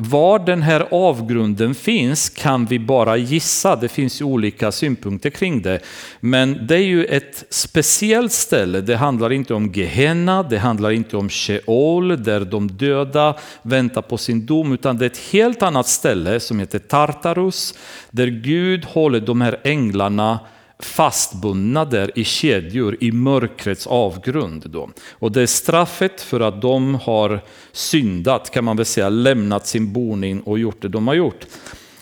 var 0.00 0.38
den 0.38 0.62
här 0.62 0.86
avgrunden 0.90 1.74
finns 1.74 2.28
kan 2.28 2.66
vi 2.66 2.78
bara 2.78 3.16
gissa, 3.16 3.76
det 3.76 3.88
finns 3.88 4.20
ju 4.20 4.24
olika 4.24 4.72
synpunkter 4.72 5.30
kring 5.30 5.62
det. 5.62 5.80
Men 6.20 6.66
det 6.66 6.74
är 6.74 6.82
ju 6.82 7.04
ett 7.04 7.44
speciellt 7.50 8.32
ställe, 8.32 8.80
det 8.80 8.96
handlar 8.96 9.32
inte 9.32 9.54
om 9.54 9.72
Gehenna, 9.72 10.42
det 10.42 10.58
handlar 10.58 10.90
inte 10.90 11.16
om 11.16 11.28
Sheol 11.28 12.22
där 12.22 12.40
de 12.40 12.68
döda 12.68 13.34
väntar 13.62 14.02
på 14.02 14.18
sin 14.18 14.46
dom, 14.46 14.72
utan 14.72 14.98
det 14.98 15.04
är 15.04 15.10
ett 15.10 15.32
helt 15.32 15.62
annat 15.62 15.86
ställe 15.86 16.40
som 16.40 16.58
heter 16.58 16.78
Tartarus, 16.78 17.74
där 18.10 18.26
Gud 18.26 18.84
håller 18.84 19.20
de 19.20 19.40
här 19.40 19.60
änglarna 19.64 20.38
fastbundna 20.82 21.84
där 21.84 22.18
i 22.18 22.24
kedjor 22.24 22.96
i 23.00 23.12
mörkrets 23.12 23.86
avgrund. 23.86 24.70
Då. 24.70 24.90
Och 25.10 25.32
det 25.32 25.42
är 25.42 25.46
straffet 25.46 26.20
för 26.20 26.40
att 26.40 26.62
de 26.62 26.94
har 26.94 27.40
syndat, 27.72 28.50
kan 28.50 28.64
man 28.64 28.76
väl 28.76 28.86
säga, 28.86 29.08
lämnat 29.08 29.66
sin 29.66 29.92
boning 29.92 30.40
och 30.40 30.58
gjort 30.58 30.82
det 30.82 30.88
de 30.88 31.08
har 31.08 31.14
gjort. 31.14 31.46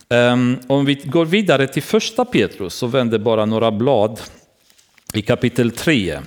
Ehm, 0.09 0.59
om 0.67 0.85
vi 0.85 0.95
går 0.95 1.25
vidare 1.25 1.67
till 1.67 1.83
första 1.83 2.25
Petrus 2.25 2.83
och 2.83 2.95
vänder 2.95 3.19
bara 3.19 3.45
några 3.45 3.71
blad 3.71 4.21
i 5.15 5.23
kapitel 5.23 5.71
3. 5.71 6.21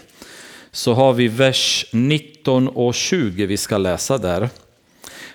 Så 0.71 0.93
har 0.93 1.13
vi 1.13 1.27
vers 1.27 1.85
19 1.91 2.67
och 2.67 2.93
20 2.93 3.45
vi 3.45 3.57
ska 3.57 3.77
läsa 3.77 4.17
där. 4.17 4.49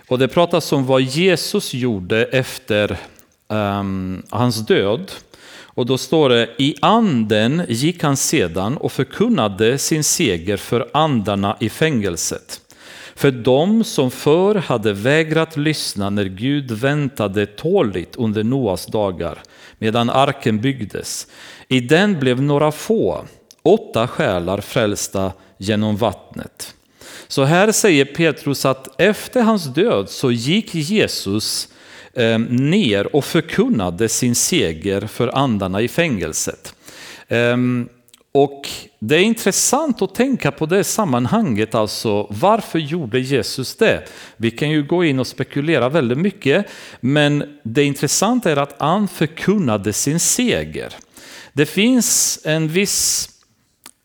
Och 0.09 0.19
det 0.19 0.29
pratas 0.29 0.73
om 0.73 0.87
vad 0.87 1.03
Jesus 1.03 1.75
gjorde 1.75 2.25
efter 2.25 2.97
um, 3.49 4.23
hans 4.31 4.67
död. 4.67 5.13
Och 5.77 5.87
då 5.87 5.99
står 5.99 6.29
det, 6.29 6.49
i 6.59 6.75
anden 6.81 7.63
gick 7.69 8.03
han 8.03 8.17
sedan 8.17 8.77
och 8.77 8.93
förkunnade 8.93 9.79
sin 9.79 10.05
seger 10.05 10.57
för 10.57 10.91
andarna 10.93 11.57
i 11.61 11.69
fängelset. 11.69 12.61
För 13.15 13.31
de 13.31 13.85
som 13.85 14.11
förr 14.11 14.55
hade 14.55 14.93
vägrat 14.93 15.57
lyssna 15.57 16.11
när 16.11 16.25
Gud 16.25 16.71
väntade 16.71 17.47
tåligt 17.47 18.17
under 18.17 18.45
Noas 18.45 18.87
dagar, 18.87 19.43
medan 19.79 20.11
arken 20.11 20.61
byggdes. 20.61 21.27
I 21.69 21.81
den 21.81 22.21
blev 22.21 22.43
några 22.43 22.73
få, 22.73 23.25
åtta 23.63 24.09
själar 24.09 24.61
frälsta 24.61 25.33
genom 25.59 25.97
vattnet. 25.97 26.75
Så 27.29 27.45
här 27.45 27.73
säger 27.73 28.05
Petrus 28.05 28.65
att 28.65 29.01
efter 29.01 29.43
hans 29.43 29.65
död 29.65 30.09
så 30.09 30.33
gick 30.33 30.75
Jesus 30.75 31.69
Eh, 32.17 32.39
ner 32.49 33.17
och 33.17 33.25
förkunnade 33.25 34.09
sin 34.09 34.35
seger 34.35 35.01
för 35.01 35.37
andarna 35.37 35.81
i 35.81 35.89
fängelset. 35.89 36.75
Ehm, 37.29 37.89
och 38.33 38.69
det 38.99 39.17
är 39.17 39.21
intressant 39.21 40.03
att 40.03 40.15
tänka 40.15 40.51
på 40.51 40.67
det 40.67 40.85
sammanhanget, 40.85 41.75
alltså 41.75 42.27
varför 42.31 42.79
gjorde 42.79 43.21
Jesus 43.21 43.77
det? 43.77 44.09
Vi 44.37 44.51
kan 44.51 44.71
ju 44.71 44.83
gå 44.83 45.05
in 45.05 45.19
och 45.19 45.27
spekulera 45.27 45.89
väldigt 45.89 46.19
mycket, 46.19 46.67
men 47.01 47.59
det 47.63 47.85
intressanta 47.85 48.51
är 48.51 48.57
att 48.57 48.77
han 48.79 49.09
förkunnade 49.09 49.93
sin 49.93 50.21
seger. 50.21 50.95
Det 51.53 51.67
finns 51.67 52.41
en 52.45 52.69
viss 52.69 53.29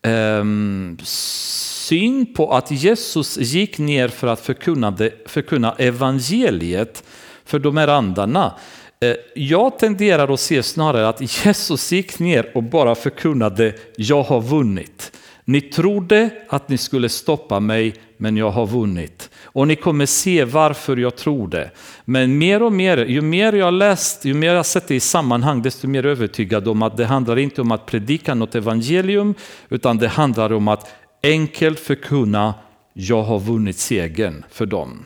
ehm, 0.04 0.98
syn 1.04 2.34
på 2.34 2.54
att 2.54 2.72
Jesus 2.72 3.38
gick 3.38 3.78
ner 3.78 4.08
för 4.08 4.28
att 4.28 4.40
förkunna, 4.40 4.98
förkunna 5.26 5.76
evangeliet 5.78 7.04
för 7.52 7.60
de 7.60 7.78
här 7.78 7.88
andarna. 7.88 8.54
Eh, 9.00 9.16
jag 9.36 9.80
tenderar 9.80 10.34
att 10.34 10.40
se 10.40 10.64
snarare 10.64 11.08
att 11.08 11.46
Jesus 11.46 11.92
gick 11.92 12.20
ner 12.20 12.52
och 12.56 12.64
bara 12.64 12.96
förkunnade 12.96 13.74
jag 13.96 14.24
har 14.24 14.42
vunnit. 14.42 15.18
Ni 15.46 15.62
trodde 15.62 16.30
att 16.50 16.70
ni 16.70 16.78
skulle 16.78 17.10
stoppa 17.10 17.60
mig, 17.60 17.94
men 18.18 18.38
jag 18.38 18.50
har 18.50 18.68
vunnit. 18.68 19.30
Och 19.44 19.68
ni 19.68 19.76
kommer 19.76 20.06
se 20.06 20.46
varför 20.46 20.98
jag 20.98 21.16
tror 21.16 21.48
det. 21.48 21.72
Men 22.06 22.38
mer 22.38 22.64
och 22.64 22.74
mer, 22.74 22.98
ju 22.98 23.22
mer 23.22 23.54
jag 23.54 23.66
har 23.66 23.72
läst, 23.72 24.26
ju 24.26 24.34
mer 24.34 24.54
jag 24.54 24.66
sett 24.66 24.88
det 24.88 24.96
i 24.96 25.00
sammanhang, 25.00 25.62
desto 25.62 25.88
mer 25.88 26.06
övertygad 26.06 26.68
om 26.68 26.82
att 26.82 26.98
det 26.98 27.06
handlar 27.06 27.40
inte 27.40 27.62
om 27.62 27.72
att 27.72 27.86
predika 27.86 28.34
något 28.34 28.56
evangelium, 28.56 29.36
utan 29.70 29.98
det 29.98 30.08
handlar 30.08 30.54
om 30.54 30.68
att 30.68 30.90
enkelt 31.24 31.80
förkunna, 31.80 32.54
jag 32.94 33.24
har 33.24 33.40
vunnit 33.40 33.78
segern 33.78 34.46
för 34.50 34.66
dem. 34.66 35.06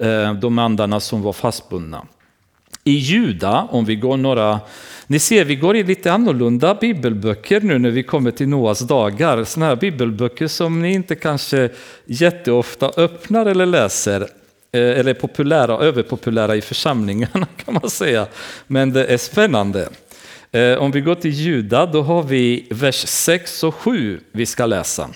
Eh, 0.00 0.34
de 0.34 0.58
andarna 0.58 1.00
som 1.00 1.22
var 1.22 1.32
fastbundna. 1.32 2.06
I 2.84 2.92
Juda, 2.92 3.68
om 3.70 3.84
vi 3.84 3.96
går 3.96 4.16
några, 4.16 4.60
ni 5.06 5.18
ser 5.18 5.44
vi 5.44 5.56
går 5.56 5.76
i 5.76 5.82
lite 5.82 6.12
annorlunda 6.12 6.74
bibelböcker 6.74 7.60
nu 7.60 7.78
när 7.78 7.90
vi 7.90 8.02
kommer 8.02 8.30
till 8.30 8.48
Noas 8.48 8.80
dagar. 8.80 9.44
Sådana 9.44 9.68
här 9.68 9.76
bibelböcker 9.76 10.46
som 10.46 10.82
ni 10.82 10.92
inte 10.92 11.14
kanske 11.14 11.70
jätteofta 12.04 12.90
öppnar 12.96 13.46
eller 13.46 13.66
läser. 13.66 14.20
Eh, 14.72 14.98
eller 14.98 15.14
populära, 15.14 15.78
överpopulära 15.78 16.56
i 16.56 16.60
församlingarna 16.60 17.46
kan 17.64 17.74
man 17.74 17.90
säga. 17.90 18.26
Men 18.66 18.92
det 18.92 19.04
är 19.04 19.16
spännande. 19.16 19.88
Eh, 20.52 20.74
om 20.74 20.90
vi 20.90 21.00
går 21.00 21.14
till 21.14 21.30
Juda, 21.30 21.86
då 21.86 22.02
har 22.02 22.22
vi 22.22 22.66
vers 22.70 23.08
6 23.08 23.64
och 23.64 23.74
7 23.74 24.20
vi 24.32 24.46
ska 24.46 24.66
läsa. 24.66 25.10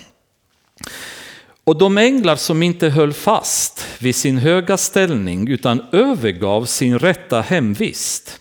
Och 1.68 1.78
de 1.78 1.98
änglar 1.98 2.37
som 2.37 2.62
inte 2.62 2.88
höll 2.88 3.12
fast 3.12 3.87
vid 4.00 4.16
sin 4.16 4.38
höga 4.38 4.76
ställning 4.76 5.48
utan 5.48 5.85
övergav 5.92 6.64
sin 6.64 6.98
rätta 6.98 7.40
hemvist, 7.40 8.40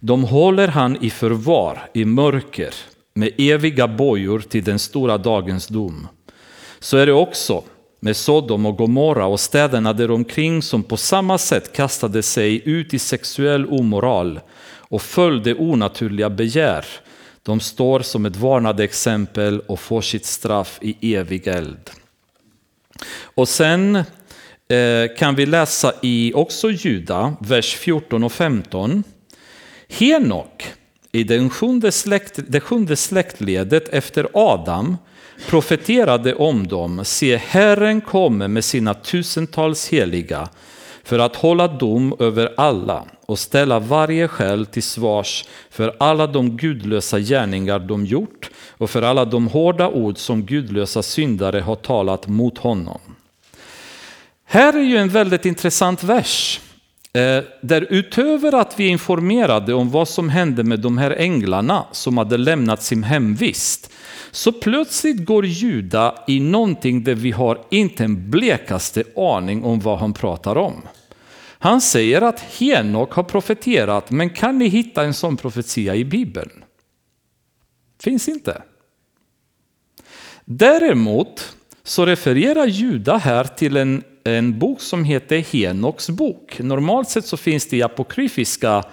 de 0.00 0.24
håller 0.24 0.68
han 0.68 1.04
i 1.04 1.10
förvar 1.10 1.90
i 1.94 2.04
mörker 2.04 2.74
med 3.14 3.30
eviga 3.38 3.88
bojor 3.88 4.40
till 4.40 4.64
den 4.64 4.78
stora 4.78 5.18
dagens 5.18 5.66
dom. 5.66 6.08
Så 6.78 6.96
är 6.96 7.06
det 7.06 7.12
också 7.12 7.62
med 8.00 8.16
Sodom 8.16 8.66
och 8.66 8.78
Gomorra 8.78 9.26
och 9.26 9.40
städerna 9.40 9.92
däromkring 9.92 10.62
som 10.62 10.82
på 10.82 10.96
samma 10.96 11.38
sätt 11.38 11.76
kastade 11.76 12.22
sig 12.22 12.68
ut 12.68 12.94
i 12.94 12.98
sexuell 12.98 13.66
omoral 13.66 14.40
och 14.78 15.02
följde 15.02 15.54
onaturliga 15.54 16.30
begär. 16.30 16.84
De 17.42 17.60
står 17.60 18.00
som 18.00 18.26
ett 18.26 18.36
varnande 18.36 18.84
exempel 18.84 19.60
och 19.60 19.80
får 19.80 20.00
sitt 20.00 20.26
straff 20.26 20.78
i 20.82 21.14
evig 21.14 21.46
eld. 21.46 21.90
Och 23.22 23.48
sen 23.48 23.96
eh, 23.96 25.16
kan 25.18 25.34
vi 25.34 25.46
läsa 25.46 25.92
i 26.02 26.32
också 26.34 26.70
Juda, 26.70 27.36
vers 27.40 27.74
14 27.74 28.24
och 28.24 28.32
15. 28.32 29.04
Henok 29.88 30.72
i 31.12 31.24
den 31.24 31.50
sjunde 31.50 31.92
släkt, 31.92 32.38
det 32.48 32.60
sjunde 32.60 32.96
släktledet 32.96 33.88
efter 33.88 34.28
Adam 34.32 34.96
profeterade 35.48 36.34
om 36.34 36.66
dem, 36.66 37.04
se 37.04 37.36
Herren 37.36 38.00
kommer 38.00 38.48
med 38.48 38.64
sina 38.64 38.94
tusentals 38.94 39.88
heliga 39.88 40.48
för 41.04 41.18
att 41.18 41.36
hålla 41.36 41.68
dom 41.68 42.16
över 42.18 42.54
alla 42.56 43.04
och 43.26 43.38
ställa 43.38 43.78
varje 43.78 44.28
själ 44.28 44.66
till 44.66 44.82
svars 44.82 45.44
för 45.70 45.96
alla 45.98 46.26
de 46.26 46.56
gudlösa 46.56 47.18
gärningar 47.18 47.78
de 47.78 48.06
gjort 48.06 48.50
och 48.70 48.90
för 48.90 49.02
alla 49.02 49.24
de 49.24 49.48
hårda 49.48 49.88
ord 49.88 50.18
som 50.18 50.42
gudlösa 50.42 51.02
syndare 51.02 51.60
har 51.60 51.76
talat 51.76 52.28
mot 52.28 52.58
honom. 52.58 53.00
Här 54.44 54.72
är 54.72 54.82
ju 54.82 54.96
en 54.96 55.08
väldigt 55.08 55.46
intressant 55.46 56.04
vers. 56.04 56.60
Eh, 57.14 57.44
där 57.60 57.86
utöver 57.90 58.54
att 58.54 58.80
vi 58.80 58.86
informerade 58.86 59.74
om 59.74 59.90
vad 59.90 60.08
som 60.08 60.28
hände 60.28 60.64
med 60.64 60.80
de 60.80 60.98
här 60.98 61.10
änglarna 61.10 61.86
som 61.92 62.18
hade 62.18 62.36
lämnat 62.36 62.82
sin 62.82 63.02
hemvist, 63.02 63.92
så 64.30 64.52
plötsligt 64.52 65.24
går 65.24 65.46
Juda 65.46 66.24
i 66.26 66.40
någonting 66.40 67.04
där 67.04 67.14
vi 67.14 67.30
har 67.30 67.60
inte 67.70 68.04
en 68.04 68.30
blekaste 68.30 69.04
aning 69.16 69.64
om 69.64 69.80
vad 69.80 69.98
han 69.98 70.12
pratar 70.12 70.56
om. 70.56 70.82
Han 71.58 71.80
säger 71.80 72.22
att 72.22 72.40
Henok 72.40 73.12
har 73.12 73.22
profeterat, 73.22 74.10
men 74.10 74.30
kan 74.30 74.58
ni 74.58 74.68
hitta 74.68 75.04
en 75.04 75.14
sån 75.14 75.36
profetia 75.36 75.94
i 75.94 76.04
Bibeln? 76.04 76.64
Finns 78.02 78.28
inte. 78.28 78.62
Däremot 80.44 81.56
så 81.82 82.06
refererar 82.06 82.66
Juda 82.66 83.16
här 83.16 83.44
till 83.44 83.76
en, 83.76 84.02
en 84.24 84.58
bok 84.58 84.80
som 84.80 85.04
heter 85.04 85.38
Henoks 85.52 86.10
bok. 86.10 86.58
Normalt 86.58 87.08
sett 87.08 87.24
så 87.24 87.36
finns 87.36 87.66
det 87.66 87.76
i 87.76 87.82
apokryfiska 87.82 88.84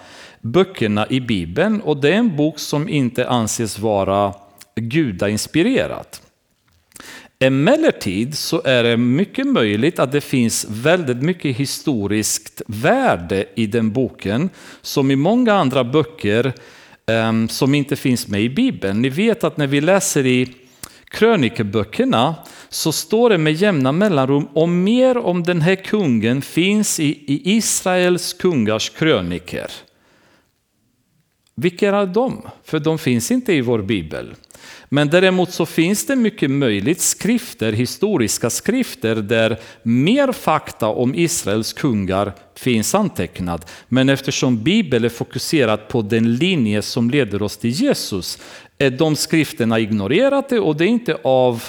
böckerna 0.42 1.08
i 1.10 1.20
Bibeln 1.20 1.82
och 1.82 2.02
det 2.02 2.10
är 2.10 2.18
en 2.18 2.36
bok 2.36 2.60
som 2.60 2.90
inte 2.90 3.30
anses 3.30 3.80
vara 3.80 4.34
gudainspirerad. 4.76 6.08
Emellertid 7.40 8.38
så 8.38 8.62
är 8.66 8.84
det 8.84 8.98
mycket 8.98 9.48
möjligt 9.48 10.00
att 10.00 10.12
det 10.12 10.22
finns 10.22 10.66
väldigt 10.70 11.22
mycket 11.22 11.56
historiskt 11.56 12.62
värde 12.68 13.46
i 13.56 13.68
den 13.68 13.92
boken 13.92 14.50
som 14.82 15.12
i 15.12 15.16
många 15.16 15.54
andra 15.54 15.84
böcker 15.84 16.54
ehm, 17.08 17.50
som 17.50 17.76
inte 17.76 17.96
finns 17.96 18.28
med 18.28 18.42
i 18.42 18.50
Bibeln. 18.50 19.02
Ni 19.02 19.10
vet 19.10 19.44
att 19.44 19.58
när 19.58 19.68
vi 19.68 19.82
läser 19.82 20.26
i 20.26 20.56
krönikeböckerna 21.12 22.36
så 22.70 22.92
står 22.92 23.30
det 23.30 23.38
med 23.38 23.54
jämna 23.54 23.92
mellanrum 23.92 24.48
om 24.54 24.84
mer 24.84 25.18
om 25.18 25.44
den 25.44 25.62
här 25.62 25.76
kungen 25.76 26.42
finns 26.42 27.00
i, 27.00 27.10
i 27.10 27.56
Israels 27.58 28.34
kungars 28.34 28.90
kröniker. 28.90 29.72
Vilka 31.56 31.90
är 31.90 32.06
de? 32.06 32.42
För 32.64 32.80
de 32.80 32.98
finns 32.98 33.32
inte 33.32 33.54
i 33.54 33.62
vår 33.62 33.82
bibel. 33.82 34.36
Men 34.90 35.10
däremot 35.10 35.52
så 35.52 35.66
finns 35.66 36.06
det 36.06 36.16
mycket 36.16 36.52
möjligt 36.52 37.02
skrifter, 37.02 37.74
historiska 37.74 38.50
skrifter 38.50 39.16
där 39.16 39.60
mer 39.84 40.32
fakta 40.32 40.88
om 40.88 41.16
Israels 41.16 41.74
kungar 41.74 42.34
finns 42.56 42.96
antecknad. 42.96 43.66
Men 43.88 44.10
eftersom 44.10 44.64
Bibeln 44.64 45.06
är 45.06 45.10
fokuserad 45.10 45.88
på 45.88 46.02
den 46.02 46.36
linje 46.36 46.82
som 46.82 47.10
leder 47.10 47.42
oss 47.42 47.58
till 47.58 47.70
Jesus 47.70 48.40
Eh, 48.82 48.92
de 48.92 49.16
skrifterna 49.16 49.80
ignorerade 49.80 50.60
och 50.60 50.76
det 50.76 50.84
är 50.86 50.88
inte 50.88 51.18
av 51.24 51.64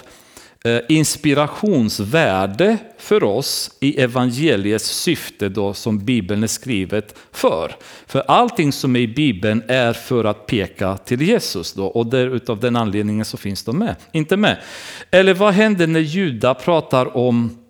eh, 0.65 0.79
inspirationsvärde 0.89 2.79
för 2.99 3.25
oss 3.25 3.71
i 3.81 4.01
evangeliets 4.01 4.89
syfte 4.89 5.49
då 5.49 5.75
som 5.75 5.99
Bibeln 5.99 6.43
är 6.43 6.47
skrivet 6.47 7.15
för. 7.33 7.75
För 8.07 8.21
allting 8.21 8.73
som 8.73 8.97
är 8.97 9.01
i 9.01 9.09
Bibeln 9.09 9.63
är 9.69 9.93
för 9.93 10.25
att 10.25 10.47
peka 10.47 10.97
till 10.97 11.23
Jesus 11.23 11.73
då 11.73 11.87
och 11.87 12.07
där, 12.07 12.35
utav 12.37 12.61
den 12.61 12.77
anledningen 12.77 13.25
så 13.25 13.37
finns 13.37 13.65
de 13.65 13.79
med, 13.79 13.97
inte 14.13 14.37
med. 14.37 14.59
Eller 15.11 15.35
vad 15.35 15.55
händer 15.55 15.87
när 15.87 16.01
Juda 16.01 16.55
pratar 16.55 17.17
om 17.17 17.62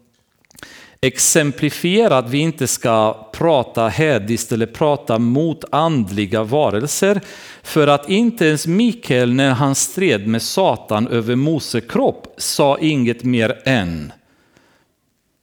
exemplifiera 1.02 2.18
att 2.18 2.30
vi 2.30 2.38
inte 2.38 2.66
ska 2.66 3.28
prata 3.32 3.88
hädiskt 3.88 4.52
eller 4.52 4.66
prata 4.66 5.18
mot 5.18 5.64
andliga 5.70 6.42
varelser. 6.42 7.20
För 7.62 7.88
att 7.88 8.08
inte 8.08 8.46
ens 8.46 8.66
Mikael 8.66 9.32
när 9.32 9.50
han 9.50 9.74
stred 9.74 10.26
med 10.26 10.42
Satan 10.42 11.08
över 11.08 11.36
Mose 11.36 11.80
kropp 11.80 12.34
sa 12.36 12.78
inget 12.78 13.24
mer 13.24 13.62
än. 13.64 14.12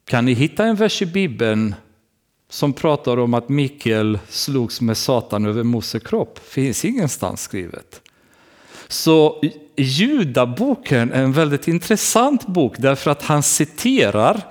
Kan 0.07 0.25
ni 0.25 0.33
hitta 0.33 0.65
en 0.65 0.75
vers 0.75 1.01
i 1.01 1.05
Bibeln 1.05 1.75
som 2.49 2.73
pratar 2.73 3.19
om 3.19 3.33
att 3.33 3.49
Mikael 3.49 4.19
slogs 4.29 4.81
med 4.81 4.97
Satan 4.97 5.45
över 5.45 5.63
Mose 5.63 5.99
kropp? 5.99 6.39
Finns 6.49 6.85
ingenstans 6.85 7.41
skrivet. 7.41 8.01
Så 8.87 9.41
Judaboken 9.75 11.11
är 11.11 11.23
en 11.23 11.33
väldigt 11.33 11.67
intressant 11.67 12.47
bok 12.47 12.75
därför 12.77 13.11
att 13.11 13.23
han 13.23 13.43
citerar 13.43 14.41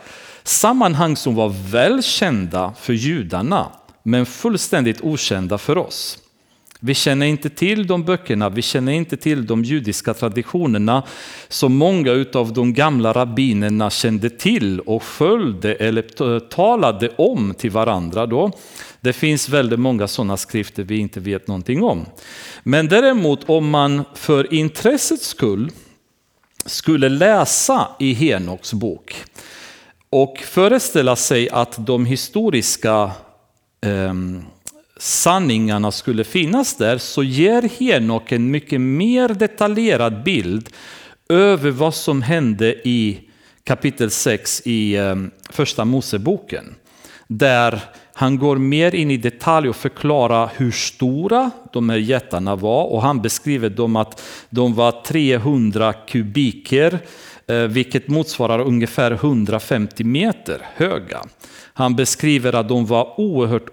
Sammanhang 0.49 1.17
som 1.17 1.35
var 1.35 1.55
välkända 1.71 2.73
för 2.81 2.93
judarna 2.93 3.67
men 4.03 4.27
fullständigt 4.27 5.01
okända 5.01 5.59
för 5.59 5.79
oss. 5.79 6.19
Vi 6.81 6.95
känner 6.95 7.27
inte 7.27 7.51
till 7.51 7.87
de 7.87 8.05
böckerna, 8.05 8.49
vi 8.49 8.63
känner 8.63 8.93
inte 8.93 9.17
till 9.17 9.47
de 9.47 9.65
judiska 9.65 10.15
traditionerna 10.15 11.03
som 11.49 11.77
många 11.77 12.25
av 12.35 12.53
de 12.53 12.75
gamla 12.75 13.13
rabbinerna 13.13 13.91
kände 13.91 14.31
till 14.31 14.81
och 14.81 15.03
följde 15.03 15.75
eller 15.75 16.39
talade 16.39 17.09
om 17.19 17.55
till 17.55 17.71
varandra. 17.71 18.27
Då. 18.27 18.51
Det 19.01 19.13
finns 19.13 19.49
väldigt 19.49 19.81
många 19.81 20.09
sådana 20.09 20.37
skrifter 20.37 20.83
vi 20.83 20.99
inte 20.99 21.21
vet 21.21 21.49
någonting 21.49 21.83
om. 21.83 22.07
Men 22.63 22.89
däremot 22.89 23.49
om 23.49 23.71
man 23.71 24.05
för 24.15 24.55
intressets 24.55 25.27
skull 25.29 25.71
skulle 26.67 27.09
läsa 27.09 27.89
i 27.99 28.13
Henoks 28.13 28.73
bok 28.73 29.25
och 30.11 30.39
föreställa 30.39 31.17
sig 31.17 31.51
att 31.51 31.87
de 31.87 32.07
historiska 32.07 33.11
eh, 33.81 34.15
sanningarna 34.99 35.93
skulle 35.93 36.25
finnas 36.25 36.77
där 36.77 36.99
så 36.99 37.23
ger 37.23 37.63
Henok 37.79 38.33
en 38.33 38.51
mycket 38.51 38.81
mer 38.81 39.29
detaljerad 39.29 40.23
bild 40.23 40.69
över 41.29 41.71
vad 41.71 41.95
som 41.95 42.23
hände 42.23 42.89
i 42.89 43.21
kapitel 43.65 44.11
6 44.11 44.63
i 44.65 44.97
eh, 44.97 45.17
första 45.51 45.85
Moseboken. 45.85 46.75
Där 47.27 47.81
han 48.13 48.39
går 48.39 48.57
mer 48.57 48.95
in 48.95 49.11
i 49.11 49.17
detalj 49.17 49.69
och 49.69 49.77
förklarar 49.77 50.51
hur 50.57 50.71
stora 50.71 51.51
de 51.73 51.89
här 51.89 51.97
jättarna 51.97 52.57
var 52.57 52.85
och 52.85 53.03
han 53.03 53.23
beskriver 53.23 53.71
dem 53.71 53.97
att 53.97 54.23
de 54.51 54.75
var 54.75 55.03
300 55.05 55.93
kubiker 55.93 56.93
eh, 56.95 56.99
Eh, 57.51 57.57
vilket 57.57 58.09
motsvarar 58.09 58.61
ungefär 58.61 59.11
150 59.11 60.05
meter 60.05 60.61
höga. 60.75 61.21
Han 61.73 61.97
beskriver 61.97 62.53
att 62.53 62.69
de 62.69 62.87
var 62.87 63.21
oerhört 63.21 63.69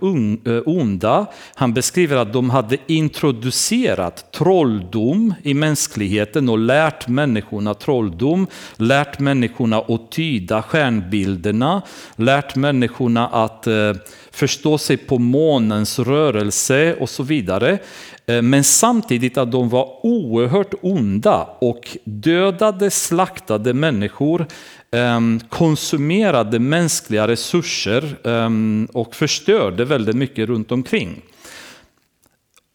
eh, 0.47 0.61
onda. 0.65 1.25
Han 1.55 1.73
beskriver 1.73 2.17
att 2.17 2.33
de 2.33 2.49
hade 2.49 2.77
introducerat 2.87 4.31
trolldom 4.31 5.33
i 5.43 5.53
mänskligheten 5.53 6.49
och 6.49 6.57
lärt 6.57 7.07
människorna 7.07 7.73
trolldom, 7.73 8.47
lärt 8.75 9.19
människorna 9.19 9.77
att 9.77 10.11
tyda 10.11 10.61
stjärnbilderna, 10.61 11.81
lärt 12.15 12.55
människorna 12.55 13.27
att 13.27 13.67
eh, 13.67 13.93
förstå 14.35 14.77
sig 14.77 14.97
på 14.97 15.19
månens 15.19 15.99
rörelse 15.99 16.95
och 16.95 17.09
så 17.09 17.23
vidare. 17.23 17.79
Eh, 18.25 18.41
men 18.41 18.63
samtidigt 18.63 19.37
att 19.37 19.51
de 19.51 19.69
var 19.69 20.05
oerhört 20.05 20.73
onda 20.81 21.49
och 21.61 21.97
dödade, 22.03 22.91
slaktade 22.91 23.73
människor, 23.73 24.47
ehm, 24.91 25.39
konsumerade 25.49 26.59
mänskliga 26.59 27.27
resurser 27.27 28.17
ehm, 28.27 28.87
och 28.93 29.15
förstörde 29.15 29.85
väldigt 29.85 30.15
mycket 30.15 30.47
runt 30.47 30.71
omkring. 30.71 31.21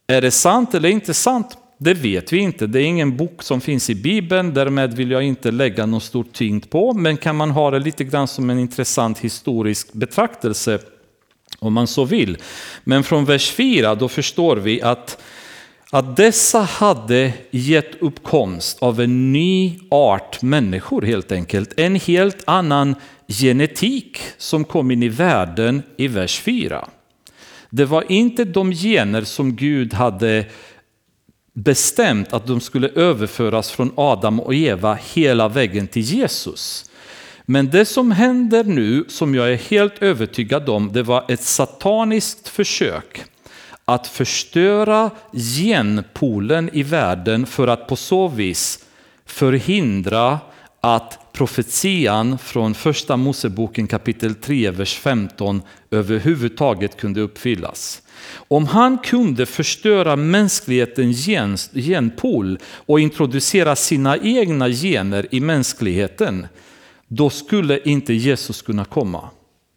Är 0.07 0.21
det 0.21 0.31
sant 0.31 0.75
eller 0.75 0.89
inte 0.89 1.13
sant? 1.13 1.57
Det 1.77 1.93
vet 1.93 2.33
vi 2.33 2.37
inte. 2.37 2.67
Det 2.67 2.79
är 2.79 2.83
ingen 2.83 3.17
bok 3.17 3.43
som 3.43 3.61
finns 3.61 3.89
i 3.89 3.95
Bibeln, 3.95 4.53
därmed 4.53 4.93
vill 4.93 5.11
jag 5.11 5.23
inte 5.23 5.51
lägga 5.51 5.85
någon 5.85 6.01
stor 6.01 6.25
tyngd 6.33 6.69
på. 6.69 6.93
Men 6.93 7.17
kan 7.17 7.35
man 7.35 7.51
ha 7.51 7.71
det 7.71 7.79
lite 7.79 8.03
grann 8.03 8.27
som 8.27 8.49
en 8.49 8.59
intressant 8.59 9.19
historisk 9.19 9.93
betraktelse 9.93 10.79
om 11.65 11.73
man 11.73 11.87
så 11.87 12.05
vill. 12.05 12.37
Men 12.83 13.03
från 13.03 13.25
vers 13.25 13.51
4 13.51 13.95
då 13.95 14.07
förstår 14.07 14.57
vi 14.57 14.81
att, 14.81 15.23
att 15.91 16.17
dessa 16.17 16.59
hade 16.59 17.33
gett 17.51 18.01
uppkomst 18.01 18.77
av 18.81 19.01
en 19.01 19.31
ny 19.31 19.79
art 19.91 20.41
människor 20.41 21.01
helt 21.01 21.31
enkelt. 21.31 21.73
En 21.79 21.95
helt 21.95 22.43
annan 22.45 22.95
genetik 23.27 24.21
som 24.37 24.63
kom 24.63 24.91
in 24.91 25.03
i 25.03 25.09
världen 25.09 25.83
i 25.97 26.07
vers 26.07 26.39
4. 26.39 26.89
Det 27.69 27.85
var 27.85 28.11
inte 28.11 28.45
de 28.45 28.71
gener 28.71 29.23
som 29.23 29.55
Gud 29.55 29.93
hade 29.93 30.45
bestämt 31.53 32.33
att 32.33 32.47
de 32.47 32.59
skulle 32.59 32.89
överföras 32.89 33.71
från 33.71 33.93
Adam 33.95 34.39
och 34.39 34.55
Eva 34.55 34.97
hela 35.13 35.49
vägen 35.49 35.87
till 35.87 36.01
Jesus. 36.01 36.90
Men 37.51 37.69
det 37.69 37.85
som 37.85 38.11
händer 38.11 38.63
nu, 38.63 39.05
som 39.07 39.35
jag 39.35 39.51
är 39.51 39.55
helt 39.55 40.01
övertygad 40.01 40.69
om, 40.69 40.93
det 40.93 41.03
var 41.03 41.25
ett 41.27 41.41
sataniskt 41.41 42.47
försök 42.47 43.23
att 43.85 44.07
förstöra 44.07 45.09
genpolen 45.33 46.69
i 46.73 46.83
världen 46.83 47.45
för 47.45 47.67
att 47.67 47.87
på 47.87 47.95
så 47.95 48.27
vis 48.27 48.85
förhindra 49.25 50.39
att 50.81 51.19
profetian 51.33 52.37
från 52.37 52.73
första 52.73 53.17
Moseboken 53.17 53.87
kapitel 53.87 54.35
3, 54.35 54.71
vers 54.71 54.95
15 54.95 55.61
överhuvudtaget 55.91 56.97
kunde 56.97 57.21
uppfyllas. 57.21 58.01
Om 58.33 58.65
han 58.65 58.97
kunde 58.97 59.45
förstöra 59.45 60.15
mänsklighetens 60.15 61.25
genpool 61.73 62.59
och 62.65 62.99
introducera 62.99 63.75
sina 63.75 64.17
egna 64.17 64.69
gener 64.69 65.27
i 65.31 65.39
mänskligheten, 65.39 66.47
då 67.13 67.29
skulle 67.29 67.79
inte 67.79 68.13
Jesus 68.13 68.61
kunna 68.61 68.85
komma. 68.85 69.29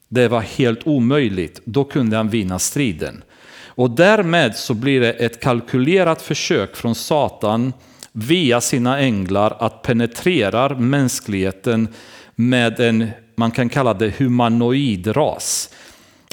Det 0.09 0.29
var 0.29 0.41
helt 0.41 0.87
omöjligt. 0.87 1.61
Då 1.65 1.85
kunde 1.85 2.17
han 2.17 2.29
vinna 2.29 2.59
striden. 2.59 3.23
Och 3.67 3.91
därmed 3.91 4.57
så 4.57 4.75
blir 4.75 5.01
det 5.01 5.13
ett 5.13 5.41
kalkylerat 5.41 6.23
försök 6.23 6.77
från 6.77 6.95
Satan 6.95 7.73
via 8.13 8.61
sina 8.61 8.99
änglar 8.99 9.57
att 9.61 9.83
penetrera 9.83 10.69
mänskligheten 10.69 11.89
med 12.35 12.81
en, 12.81 13.11
man 13.37 13.51
kan 13.51 13.69
kalla 13.69 13.95
det 13.95 14.19
humanoid 14.19 15.17
ras. 15.17 15.71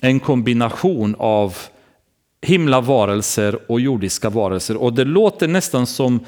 En 0.01 0.19
kombination 0.19 1.15
av 1.19 1.57
himlavarelser 2.41 3.71
och 3.71 3.81
jordiska 3.81 4.29
varelser. 4.29 4.77
Och 4.77 4.93
det 4.93 5.05
låter 5.05 5.47
nästan 5.47 5.87
som 5.87 6.19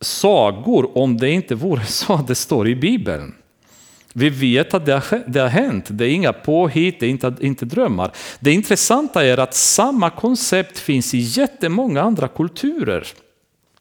sagor 0.00 0.98
om 0.98 1.16
det 1.16 1.30
inte 1.30 1.54
vore 1.54 1.84
så 1.86 2.12
att 2.12 2.26
det 2.26 2.34
står 2.34 2.68
i 2.68 2.76
Bibeln. 2.76 3.34
Vi 4.14 4.30
vet 4.30 4.74
att 4.74 4.86
det 4.86 4.92
har, 4.92 5.22
det 5.26 5.40
har 5.40 5.48
hänt, 5.48 5.86
det 5.88 6.04
är 6.04 6.08
inga 6.08 6.32
påhitt, 6.32 7.00
det 7.00 7.06
är 7.06 7.10
inte, 7.10 7.34
inte 7.40 7.64
drömmar. 7.64 8.10
Det 8.40 8.52
intressanta 8.52 9.24
är 9.24 9.38
att 9.38 9.54
samma 9.54 10.10
koncept 10.10 10.78
finns 10.78 11.14
i 11.14 11.18
jättemånga 11.18 12.02
andra 12.02 12.28
kulturer. 12.28 13.06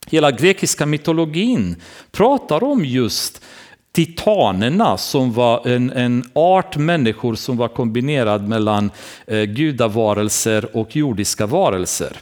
Hela 0.08 0.32
grekiska 0.32 0.86
mytologin 0.86 1.76
pratar 2.12 2.64
om 2.64 2.86
just 2.86 3.42
titanerna 3.92 4.98
som 4.98 5.34
var 5.34 5.68
en, 5.68 5.92
en 5.92 6.24
art 6.34 6.78
människor 6.78 7.36
som 7.36 7.58
var 7.58 7.68
kombinerad 7.68 8.48
mellan 8.48 8.92
eh, 9.28 9.44
gudavarelser 9.44 10.78
och 10.78 10.96
jordiska 10.96 11.46
varelser. 11.46 12.18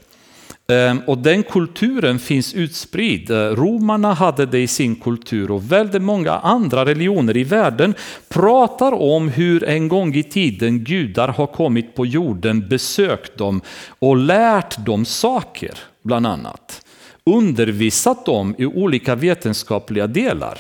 Ehm, 0.71 1.01
och 1.07 1.17
den 1.17 1.43
kulturen 1.43 2.19
finns 2.19 2.53
utspridd. 2.53 3.31
Eh, 3.31 3.35
romarna 3.35 4.13
hade 4.13 4.45
det 4.45 4.59
i 4.59 4.67
sin 4.67 4.95
kultur 4.95 5.51
och 5.51 5.71
väldigt 5.71 6.01
många 6.01 6.31
andra 6.31 6.85
religioner 6.85 7.37
i 7.37 7.43
världen 7.43 7.93
pratar 8.29 8.91
om 8.91 9.29
hur 9.29 9.63
en 9.63 9.87
gång 9.87 10.15
i 10.15 10.23
tiden 10.23 10.83
gudar 10.83 11.27
har 11.27 11.47
kommit 11.47 11.95
på 11.95 12.05
jorden, 12.05 12.67
besökt 12.67 13.37
dem 13.37 13.61
och 13.99 14.17
lärt 14.17 14.85
dem 14.85 15.05
saker, 15.05 15.71
bland 16.01 16.27
annat. 16.27 16.85
Undervisat 17.25 18.25
dem 18.25 18.55
i 18.57 18.65
olika 18.65 19.15
vetenskapliga 19.15 20.07
delar. 20.07 20.59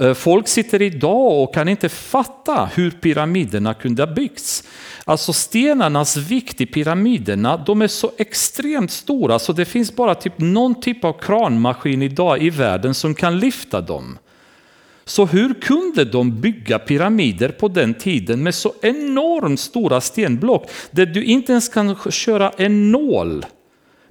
Eh, 0.00 0.14
folk 0.14 0.48
sitter 0.48 0.82
idag 0.82 1.42
och 1.42 1.54
kan 1.54 1.68
inte 1.68 1.88
fatta 1.88 2.70
hur 2.74 2.90
pyramiderna 2.90 3.74
kunde 3.74 4.02
ha 4.02 4.14
byggts. 4.14 4.64
Alltså 5.04 5.32
stenarnas 5.32 6.16
vikt 6.16 6.60
i 6.60 6.66
pyramiderna, 6.66 7.56
de 7.56 7.82
är 7.82 7.88
så 7.88 8.12
extremt 8.18 8.90
stora 8.90 9.38
så 9.38 9.52
det 9.52 9.64
finns 9.64 9.96
bara 9.96 10.14
typ 10.14 10.38
någon 10.38 10.80
typ 10.80 11.04
av 11.04 11.12
kranmaskin 11.12 12.02
idag 12.02 12.42
i 12.42 12.50
världen 12.50 12.94
som 12.94 13.14
kan 13.14 13.38
lyfta 13.38 13.80
dem. 13.80 14.18
Så 15.04 15.26
hur 15.26 15.54
kunde 15.54 16.04
de 16.04 16.40
bygga 16.40 16.78
pyramider 16.78 17.48
på 17.48 17.68
den 17.68 17.94
tiden 17.94 18.42
med 18.42 18.54
så 18.54 18.74
enormt 18.82 19.60
stora 19.60 20.00
stenblock 20.00 20.70
där 20.90 21.06
du 21.06 21.24
inte 21.24 21.52
ens 21.52 21.68
kan 21.68 21.96
köra 22.10 22.50
en 22.50 22.92
nål 22.92 23.46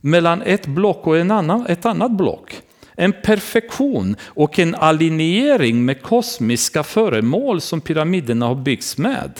mellan 0.01 0.41
ett 0.41 0.67
block 0.67 1.07
och 1.07 1.17
en 1.17 1.31
annan, 1.31 1.65
ett 1.65 1.85
annat 1.85 2.11
block? 2.11 2.61
En 2.99 3.13
perfektion 3.13 4.15
och 4.23 4.59
en 4.59 4.75
alignering 4.75 5.85
med 5.85 6.01
kosmiska 6.01 6.83
föremål 6.83 7.61
som 7.61 7.81
pyramiderna 7.81 8.45
har 8.45 8.55
byggts 8.55 8.97
med. 8.97 9.31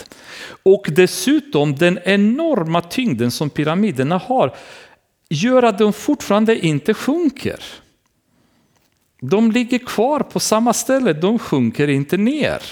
Och 0.62 0.86
dessutom 0.90 1.74
den 1.74 1.98
enorma 2.04 2.80
tyngden 2.80 3.30
som 3.30 3.50
pyramiderna 3.50 4.18
har 4.18 4.56
gör 5.28 5.62
att 5.62 5.78
de 5.78 5.92
fortfarande 5.92 6.66
inte 6.66 6.94
sjunker. 6.94 7.64
De 9.20 9.52
ligger 9.52 9.78
kvar 9.78 10.20
på 10.20 10.40
samma 10.40 10.72
ställe, 10.72 11.12
de 11.12 11.38
sjunker 11.38 11.88
inte 11.88 12.16
ner. 12.16 12.62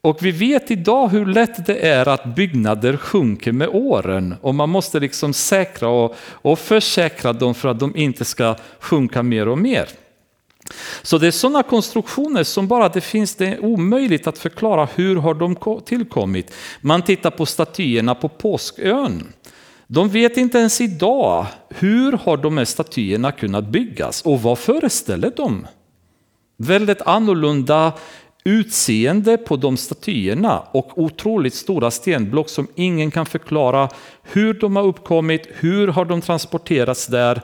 Och 0.00 0.18
vi 0.20 0.30
vet 0.30 0.70
idag 0.70 1.08
hur 1.08 1.26
lätt 1.26 1.66
det 1.66 1.86
är 1.88 2.08
att 2.08 2.24
byggnader 2.24 2.96
sjunker 2.96 3.52
med 3.52 3.68
åren 3.68 4.34
och 4.40 4.54
man 4.54 4.68
måste 4.68 5.00
liksom 5.00 5.32
säkra 5.32 5.88
och, 5.88 6.16
och 6.18 6.58
försäkra 6.58 7.32
dem 7.32 7.54
för 7.54 7.68
att 7.68 7.78
de 7.78 7.96
inte 7.96 8.24
ska 8.24 8.56
sjunka 8.80 9.22
mer 9.22 9.48
och 9.48 9.58
mer. 9.58 9.88
Så 11.02 11.18
det 11.18 11.26
är 11.26 11.30
sådana 11.30 11.62
konstruktioner 11.62 12.44
som 12.44 12.68
bara 12.68 12.88
det 12.88 13.00
finns, 13.00 13.34
det 13.34 13.46
är 13.46 13.64
omöjligt 13.64 14.26
att 14.26 14.38
förklara 14.38 14.88
hur 14.94 15.16
har 15.16 15.34
de 15.34 15.80
tillkommit. 15.84 16.54
Man 16.80 17.02
tittar 17.02 17.30
på 17.30 17.46
statyerna 17.46 18.14
på 18.14 18.28
Påskön. 18.28 19.32
De 19.86 20.08
vet 20.08 20.36
inte 20.36 20.58
ens 20.58 20.80
idag 20.80 21.46
hur 21.68 22.12
har 22.12 22.36
de 22.36 22.58
här 22.58 22.64
statyerna 22.64 23.32
kunnat 23.32 23.68
byggas 23.68 24.22
och 24.22 24.42
vad 24.42 24.58
föreställer 24.58 25.32
de? 25.36 25.66
Väldigt 26.56 27.02
annorlunda 27.02 27.92
utseende 28.44 29.36
på 29.36 29.56
de 29.56 29.76
statyerna 29.76 30.58
och 30.58 30.98
otroligt 30.98 31.54
stora 31.54 31.90
stenblock 31.90 32.48
som 32.48 32.66
ingen 32.74 33.10
kan 33.10 33.26
förklara 33.26 33.88
hur 34.22 34.54
de 34.54 34.76
har 34.76 34.82
uppkommit, 34.82 35.48
hur 35.54 35.88
har 35.88 36.04
de 36.04 36.20
transporterats 36.20 37.06
där. 37.06 37.42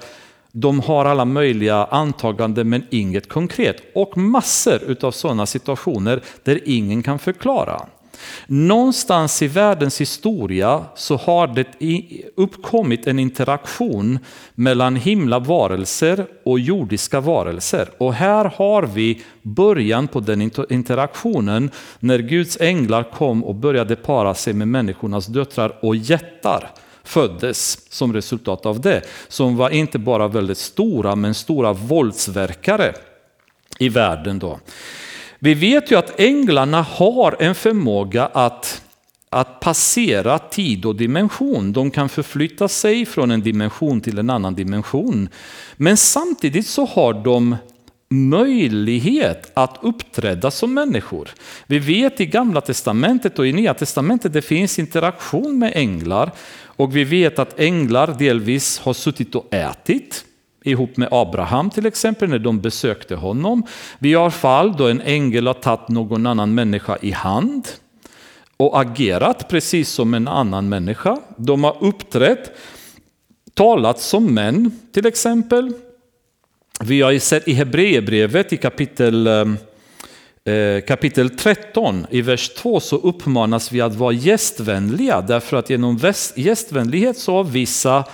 De 0.53 0.81
har 0.81 1.05
alla 1.05 1.25
möjliga 1.25 1.85
antaganden 1.85 2.69
men 2.69 2.87
inget 2.91 3.29
konkret 3.29 3.77
och 3.95 4.17
massor 4.17 4.97
av 5.01 5.11
sådana 5.11 5.47
situationer 5.47 6.21
där 6.43 6.61
ingen 6.65 7.03
kan 7.03 7.19
förklara. 7.19 7.87
Någonstans 8.47 9.43
i 9.43 9.47
världens 9.47 10.01
historia 10.01 10.85
så 10.95 11.17
har 11.17 11.47
det 11.47 11.67
uppkommit 12.37 13.07
en 13.07 13.19
interaktion 13.19 14.19
mellan 14.55 14.97
himlavarelser 14.97 16.27
och 16.45 16.61
jordiska 16.61 17.21
varelser. 17.21 17.89
Och 17.99 18.15
här 18.15 18.53
har 18.57 18.83
vi 18.83 19.23
början 19.43 20.09
på 20.09 20.21
den 20.21 20.51
interaktionen 20.71 21.71
när 22.01 22.19
Guds 22.19 22.61
änglar 22.61 23.03
kom 23.03 23.45
och 23.45 23.55
började 23.55 23.97
para 23.97 24.35
sig 24.35 24.53
med 24.53 24.69
människornas 24.69 25.27
döttrar 25.27 25.79
och 25.83 25.97
jättar 25.97 26.71
föddes 27.09 27.93
som 27.93 28.13
resultat 28.13 28.67
av 28.67 28.81
det. 28.81 29.03
Som 29.29 29.57
var 29.57 29.71
inte 29.71 29.99
bara 29.99 30.29
väldigt 30.29 30.59
stora 30.59 31.17
men 31.17 31.35
stora 31.35 31.73
våldsverkare 31.73 32.95
i 33.79 33.89
världen 33.89 34.39
då. 34.39 34.59
Vi 35.39 35.55
vet 35.55 35.91
ju 35.91 35.97
att 35.97 36.21
änglarna 36.21 36.83
har 36.83 37.37
en 37.39 37.55
förmåga 37.55 38.27
att, 38.27 38.83
att 39.31 39.61
passera 39.61 40.39
tid 40.39 40.85
och 40.85 40.97
dimension. 40.97 41.73
De 41.73 41.91
kan 41.91 42.09
förflytta 42.09 42.69
sig 42.69 43.07
från 43.07 43.31
en 43.31 43.43
dimension 43.43 44.01
till 44.01 44.19
en 44.19 44.31
annan 44.31 44.55
dimension. 44.55 45.29
Men 45.77 45.97
samtidigt 45.97 46.67
så 46.67 46.85
har 46.87 47.15
de 47.15 47.57
möjlighet 48.11 49.51
att 49.55 49.79
uppträda 49.83 50.51
som 50.51 50.75
människor. 50.75 51.31
Vi 51.67 51.79
vet 51.79 52.21
i 52.21 52.27
gamla 52.27 52.61
testamentet 52.61 53.39
och 53.39 53.47
i 53.47 53.53
nya 53.53 53.75
testamentet 53.75 54.33
det 54.33 54.43
finns 54.43 54.79
interaktion 54.79 55.59
med 55.59 55.73
änglar 55.75 56.31
och 56.79 56.97
vi 56.97 57.05
vet 57.05 57.39
att 57.39 57.61
änglar 57.61 58.15
delvis 58.19 58.79
har 58.79 58.93
suttit 58.93 59.35
och 59.35 59.55
ätit 59.55 60.25
ihop 60.65 60.97
med 60.97 61.09
Abraham 61.11 61.71
till 61.71 61.87
exempel 61.87 62.29
när 62.29 62.39
de 62.39 62.61
besökte 62.61 63.15
honom. 63.15 63.63
Vi 63.99 64.15
har 64.15 64.31
fall 64.31 64.77
då 64.77 64.89
en 64.89 65.01
ängel 65.01 65.47
har 65.47 65.55
tagit 65.55 65.89
någon 65.89 66.27
annan 66.27 66.55
människa 66.55 66.99
i 67.01 67.11
hand 67.11 67.69
och 68.57 68.81
agerat 68.81 69.49
precis 69.49 69.89
som 69.89 70.15
en 70.15 70.29
annan 70.29 70.69
människa. 70.69 71.19
De 71.37 71.65
har 71.65 71.77
uppträtt, 71.81 72.53
talat 73.55 74.01
som 74.01 74.35
män 74.35 74.71
till 74.93 75.07
exempel. 75.07 75.73
Vi 76.81 77.01
har 77.01 77.19
sett 77.19 77.49
i 77.49 77.53
Hebreerbrevet 77.53 78.53
i 78.53 78.57
kapitel, 78.57 79.27
eh, 79.27 79.45
Eh, 80.49 80.81
kapitel 80.81 81.31
13 81.31 82.07
i 82.11 82.23
vers 82.23 82.49
2 82.49 82.81
så 82.81 82.97
uppmanas 82.97 83.73
vi 83.73 83.81
att 83.81 83.95
vara 83.95 84.13
gästvänliga 84.13 85.21
därför 85.21 85.57
att 85.57 85.71
genom 85.71 86.13
gästvänlighet 86.37 87.19
så 87.19 87.37
har 87.37 87.45
vissa 87.45 88.05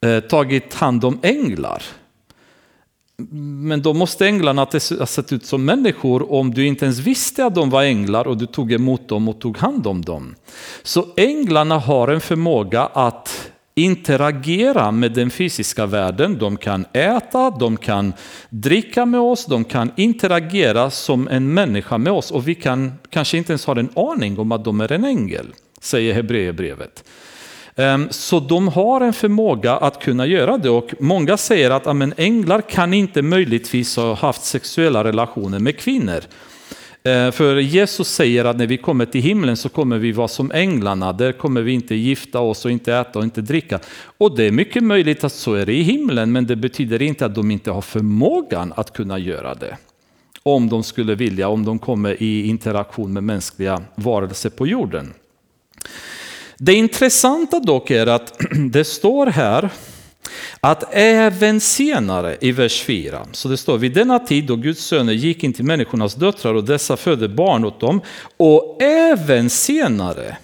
eh, 0.00 0.20
tagit 0.20 0.74
hand 0.74 1.04
om 1.04 1.18
änglar. 1.22 1.82
Men 3.62 3.82
då 3.82 3.94
måste 3.94 4.26
änglarna 4.26 4.66
ha 4.98 5.06
sett 5.06 5.32
ut 5.32 5.46
som 5.46 5.64
människor 5.64 6.32
om 6.32 6.54
du 6.54 6.66
inte 6.66 6.84
ens 6.84 6.98
visste 6.98 7.46
att 7.46 7.54
de 7.54 7.70
var 7.70 7.82
änglar 7.82 8.26
och 8.26 8.36
du 8.36 8.46
tog 8.46 8.72
emot 8.72 9.08
dem 9.08 9.28
och 9.28 9.40
tog 9.40 9.58
hand 9.58 9.86
om 9.86 10.02
dem. 10.02 10.34
Så 10.82 11.06
änglarna 11.16 11.78
har 11.78 12.08
en 12.08 12.20
förmåga 12.20 12.82
att 12.82 13.43
interagera 13.74 14.90
med 14.90 15.12
den 15.12 15.30
fysiska 15.30 15.86
världen. 15.86 16.38
De 16.38 16.56
kan 16.56 16.84
äta, 16.92 17.50
de 17.50 17.76
kan 17.76 18.12
dricka 18.50 19.06
med 19.06 19.20
oss, 19.20 19.46
de 19.46 19.64
kan 19.64 19.92
interagera 19.96 20.90
som 20.90 21.28
en 21.28 21.54
människa 21.54 21.98
med 21.98 22.12
oss 22.12 22.30
och 22.30 22.48
vi 22.48 22.54
kan 22.54 22.92
kanske 23.10 23.38
inte 23.38 23.52
ens 23.52 23.66
ha 23.66 23.78
en 23.78 23.88
aning 23.96 24.38
om 24.38 24.52
att 24.52 24.64
de 24.64 24.80
är 24.80 24.92
en 24.92 25.04
ängel, 25.04 25.46
säger 25.80 26.14
Hebreerbrevet. 26.14 27.04
Ehm, 27.76 28.08
så 28.10 28.40
de 28.40 28.68
har 28.68 29.00
en 29.00 29.12
förmåga 29.12 29.76
att 29.76 30.02
kunna 30.02 30.26
göra 30.26 30.58
det 30.58 30.70
och 30.70 30.94
många 31.00 31.36
säger 31.36 31.70
att 31.70 31.86
amen, 31.86 32.14
änglar 32.16 32.60
kan 32.60 32.94
inte 32.94 33.22
möjligtvis 33.22 33.96
ha 33.96 34.14
haft 34.14 34.44
sexuella 34.44 35.04
relationer 35.04 35.58
med 35.58 35.78
kvinnor. 35.78 36.20
Eh, 37.08 37.30
för 37.30 37.56
Jesus 37.56 38.08
säger 38.08 38.44
att 38.44 38.56
när 38.56 38.66
vi 38.66 38.76
kommer 38.76 39.06
till 39.06 39.20
himlen 39.20 39.56
så 39.56 39.68
kommer 39.68 39.98
vi 39.98 40.12
vara 40.12 40.28
som 40.28 40.52
änglarna, 40.52 41.12
där 41.12 41.32
kommer 41.32 41.62
vi 41.62 41.72
inte 41.72 41.94
gifta 41.94 42.40
oss 42.40 42.64
och 42.64 42.70
inte 42.70 42.94
äta 42.94 43.18
och 43.18 43.24
inte 43.24 43.40
dricka. 43.40 43.80
Och 44.18 44.36
det 44.36 44.44
är 44.44 44.50
mycket 44.50 44.82
möjligt 44.82 45.24
att 45.24 45.32
så 45.32 45.54
är 45.54 45.66
det 45.66 45.72
i 45.72 45.82
himlen, 45.82 46.32
men 46.32 46.46
det 46.46 46.56
betyder 46.56 47.02
inte 47.02 47.26
att 47.26 47.34
de 47.34 47.50
inte 47.50 47.70
har 47.70 47.82
förmågan 47.82 48.72
att 48.76 48.92
kunna 48.92 49.18
göra 49.18 49.54
det. 49.54 49.76
Om 50.42 50.68
de 50.68 50.82
skulle 50.82 51.14
vilja, 51.14 51.48
om 51.48 51.64
de 51.64 51.78
kommer 51.78 52.22
i 52.22 52.46
interaktion 52.46 53.12
med 53.12 53.24
mänskliga 53.24 53.82
varelser 53.94 54.50
på 54.50 54.66
jorden. 54.66 55.14
Det 56.58 56.74
intressanta 56.74 57.60
dock 57.60 57.90
är 57.90 58.06
att 58.06 58.40
det 58.70 58.84
står 58.84 59.26
här 59.26 59.70
att 60.60 60.94
även 60.94 61.60
senare 61.60 62.36
i 62.40 62.52
vers 62.52 62.82
4, 62.82 63.26
så 63.32 63.48
det 63.48 63.56
står 63.56 63.78
vid 63.78 63.94
denna 63.94 64.18
tid 64.18 64.44
då 64.44 64.56
Guds 64.56 64.84
söner 64.84 65.12
gick 65.12 65.44
in 65.44 65.52
till 65.52 65.64
människornas 65.64 66.14
döttrar 66.14 66.54
och 66.54 66.64
dessa 66.64 66.96
födde 66.96 67.28
barn 67.28 67.64
åt 67.64 67.80
dem 67.80 68.00
och 68.36 68.82
även 68.82 69.50
senare 69.50 70.36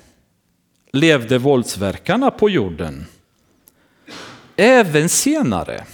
levde 0.92 1.38
våldsverkarna 1.38 2.30
på 2.30 2.50
jorden. 2.50 3.06
Även 4.56 5.08
senare. 5.08 5.84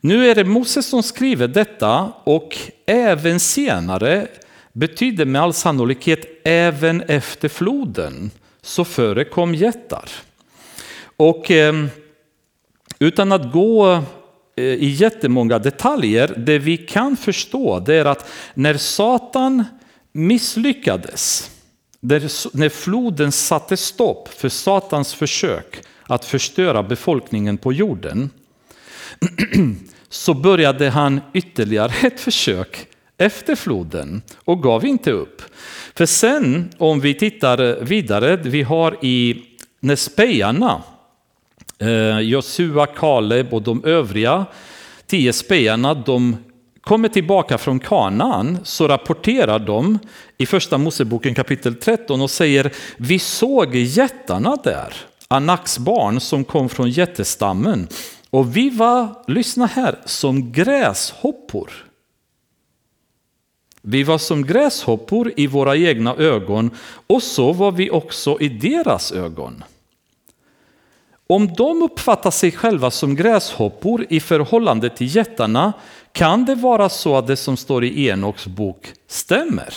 Nu 0.00 0.30
är 0.30 0.34
det 0.34 0.44
Moses 0.44 0.86
som 0.86 1.02
skriver 1.02 1.48
detta 1.48 2.12
och 2.24 2.56
även 2.86 3.40
senare 3.40 4.26
betyder 4.72 5.24
med 5.24 5.42
all 5.42 5.54
sannolikhet 5.54 6.40
även 6.44 7.00
efter 7.00 7.48
floden 7.48 8.30
så 8.62 8.84
förekom 8.84 9.54
jättar. 9.54 10.10
Och 11.16 11.50
eh, 11.50 11.86
utan 13.04 13.32
att 13.32 13.52
gå 13.52 14.02
eh, 14.56 14.64
i 14.64 14.86
jättemånga 14.86 15.58
detaljer, 15.58 16.34
det 16.36 16.58
vi 16.58 16.76
kan 16.76 17.16
förstå 17.16 17.80
det 17.80 17.94
är 17.94 18.04
att 18.04 18.30
när 18.54 18.76
Satan 18.76 19.64
misslyckades, 20.12 21.50
när 22.52 22.68
floden 22.68 23.32
satte 23.32 23.76
stopp 23.76 24.28
för 24.28 24.48
Satans 24.48 25.14
försök 25.14 25.82
att 26.02 26.24
förstöra 26.24 26.82
befolkningen 26.82 27.58
på 27.58 27.72
jorden, 27.72 28.30
så 30.08 30.34
började 30.34 30.90
han 30.90 31.20
ytterligare 31.32 32.06
ett 32.06 32.20
försök 32.20 32.86
efter 33.18 33.56
floden 33.56 34.22
och 34.44 34.62
gav 34.62 34.84
inte 34.84 35.10
upp. 35.10 35.42
För 35.94 36.06
sen 36.06 36.70
om 36.78 37.00
vi 37.00 37.14
tittar 37.14 37.84
vidare, 37.84 38.36
vi 38.36 38.62
har 38.62 39.04
i 39.04 39.44
Nespejarna, 39.80 40.82
Eh, 41.78 42.20
Josua, 42.20 42.86
Kaleb 42.86 43.54
och 43.54 43.62
de 43.62 43.84
övriga 43.84 44.46
tio 45.06 45.32
spejarna, 45.32 45.94
de 45.94 46.36
kommer 46.80 47.08
tillbaka 47.08 47.58
från 47.58 47.80
Kanaan 47.80 48.58
så 48.64 48.88
rapporterar 48.88 49.58
de 49.58 49.98
i 50.38 50.46
första 50.46 50.78
Moseboken 50.78 51.34
kapitel 51.34 51.74
13 51.74 52.20
och 52.20 52.30
säger 52.30 52.72
vi 52.96 53.18
såg 53.18 53.74
jättarna 53.74 54.56
där, 54.64 54.94
Anaks 55.28 55.78
barn 55.78 56.20
som 56.20 56.44
kom 56.44 56.68
från 56.68 56.90
jättestammen 56.90 57.88
och 58.30 58.56
vi 58.56 58.70
var, 58.70 59.08
lyssna 59.26 59.66
här, 59.66 59.98
som 60.04 60.52
gräshoppor 60.52 61.70
vi 63.86 64.02
var 64.02 64.18
som 64.18 64.46
gräshoppor 64.46 65.32
i 65.36 65.46
våra 65.46 65.76
egna 65.76 66.14
ögon 66.14 66.70
och 67.06 67.22
så 67.22 67.52
var 67.52 67.72
vi 67.72 67.90
också 67.90 68.40
i 68.40 68.48
deras 68.48 69.12
ögon. 69.12 69.64
Om 71.26 71.54
de 71.54 71.82
uppfattar 71.82 72.30
sig 72.30 72.52
själva 72.52 72.90
som 72.90 73.14
gräshoppor 73.14 74.06
i 74.10 74.20
förhållande 74.20 74.90
till 74.90 75.16
jättarna 75.16 75.72
kan 76.12 76.44
det 76.44 76.54
vara 76.54 76.88
så 76.88 77.16
att 77.16 77.26
det 77.26 77.36
som 77.36 77.56
står 77.56 77.84
i 77.84 78.08
Enoks 78.08 78.46
bok 78.46 78.92
stämmer. 79.08 79.74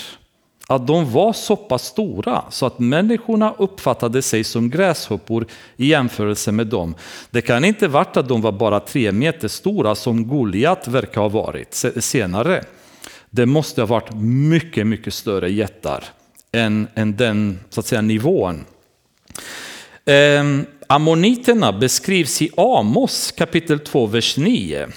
Att 0.69 0.87
de 0.87 1.11
var 1.11 1.33
så 1.33 1.55
pass 1.55 1.85
stora 1.85 2.43
så 2.49 2.65
att 2.65 2.79
människorna 2.79 3.53
uppfattade 3.57 4.21
sig 4.21 4.43
som 4.43 4.69
gräshoppor 4.69 5.45
i 5.77 5.87
jämförelse 5.87 6.51
med 6.51 6.67
dem. 6.67 6.95
Det 7.29 7.41
kan 7.41 7.65
inte 7.65 7.87
varit 7.87 8.17
att 8.17 8.27
de 8.27 8.41
var 8.41 8.51
bara 8.51 8.79
tre 8.79 9.11
meter 9.11 9.47
stora 9.47 9.95
som 9.95 10.27
Goliat 10.27 10.87
verkar 10.87 11.21
ha 11.21 11.29
varit 11.29 11.85
senare. 11.99 12.63
Det 13.29 13.45
måste 13.45 13.81
ha 13.81 13.85
varit 13.85 14.13
mycket, 14.49 14.87
mycket 14.87 15.13
större 15.13 15.51
jättar 15.51 16.03
än, 16.51 16.87
än 16.95 17.15
den 17.15 17.59
så 17.69 17.79
att 17.79 17.85
säga, 17.85 18.01
nivån. 18.01 18.65
Eh, 20.05 20.43
ammoniterna 20.87 21.71
beskrivs 21.71 22.41
i 22.41 22.51
Amos 22.57 23.31
kapitel 23.31 23.79
2, 23.79 24.05
vers 24.05 24.37
9. 24.37 24.87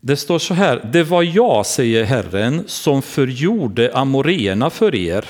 Det 0.00 0.16
står 0.16 0.38
så 0.38 0.54
här, 0.54 0.90
det 0.92 1.04
var 1.04 1.22
jag, 1.22 1.66
säger 1.66 2.04
Herren, 2.04 2.62
som 2.66 3.02
förgjorde 3.02 3.94
amoreerna 3.94 4.70
för 4.70 4.94
er. 4.94 5.24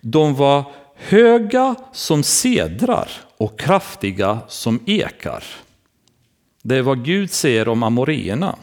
De 0.00 0.34
var 0.34 0.64
höga 0.96 1.74
som 1.92 2.22
sedrar 2.22 3.08
och 3.36 3.58
kraftiga 3.58 4.38
som 4.48 4.80
ekar. 4.86 5.44
Det 6.62 6.76
är 6.76 6.82
vad 6.82 7.04
Gud 7.04 7.30
säger 7.30 7.68
om 7.68 7.82
amoreerna. 7.82 8.56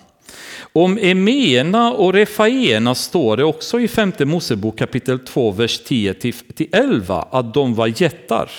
Om 0.73 0.97
emeerna 0.97 1.93
och 1.93 2.13
Refaena 2.13 2.95
står 2.95 3.37
det 3.37 3.43
också 3.43 3.79
i 3.79 3.87
femte 3.87 4.25
Mosebok 4.25 4.77
kapitel 4.77 5.19
2, 5.19 5.51
vers 5.51 5.81
10-11 5.81 7.27
att 7.31 7.53
de 7.53 7.75
var 7.75 8.01
jättar. 8.01 8.49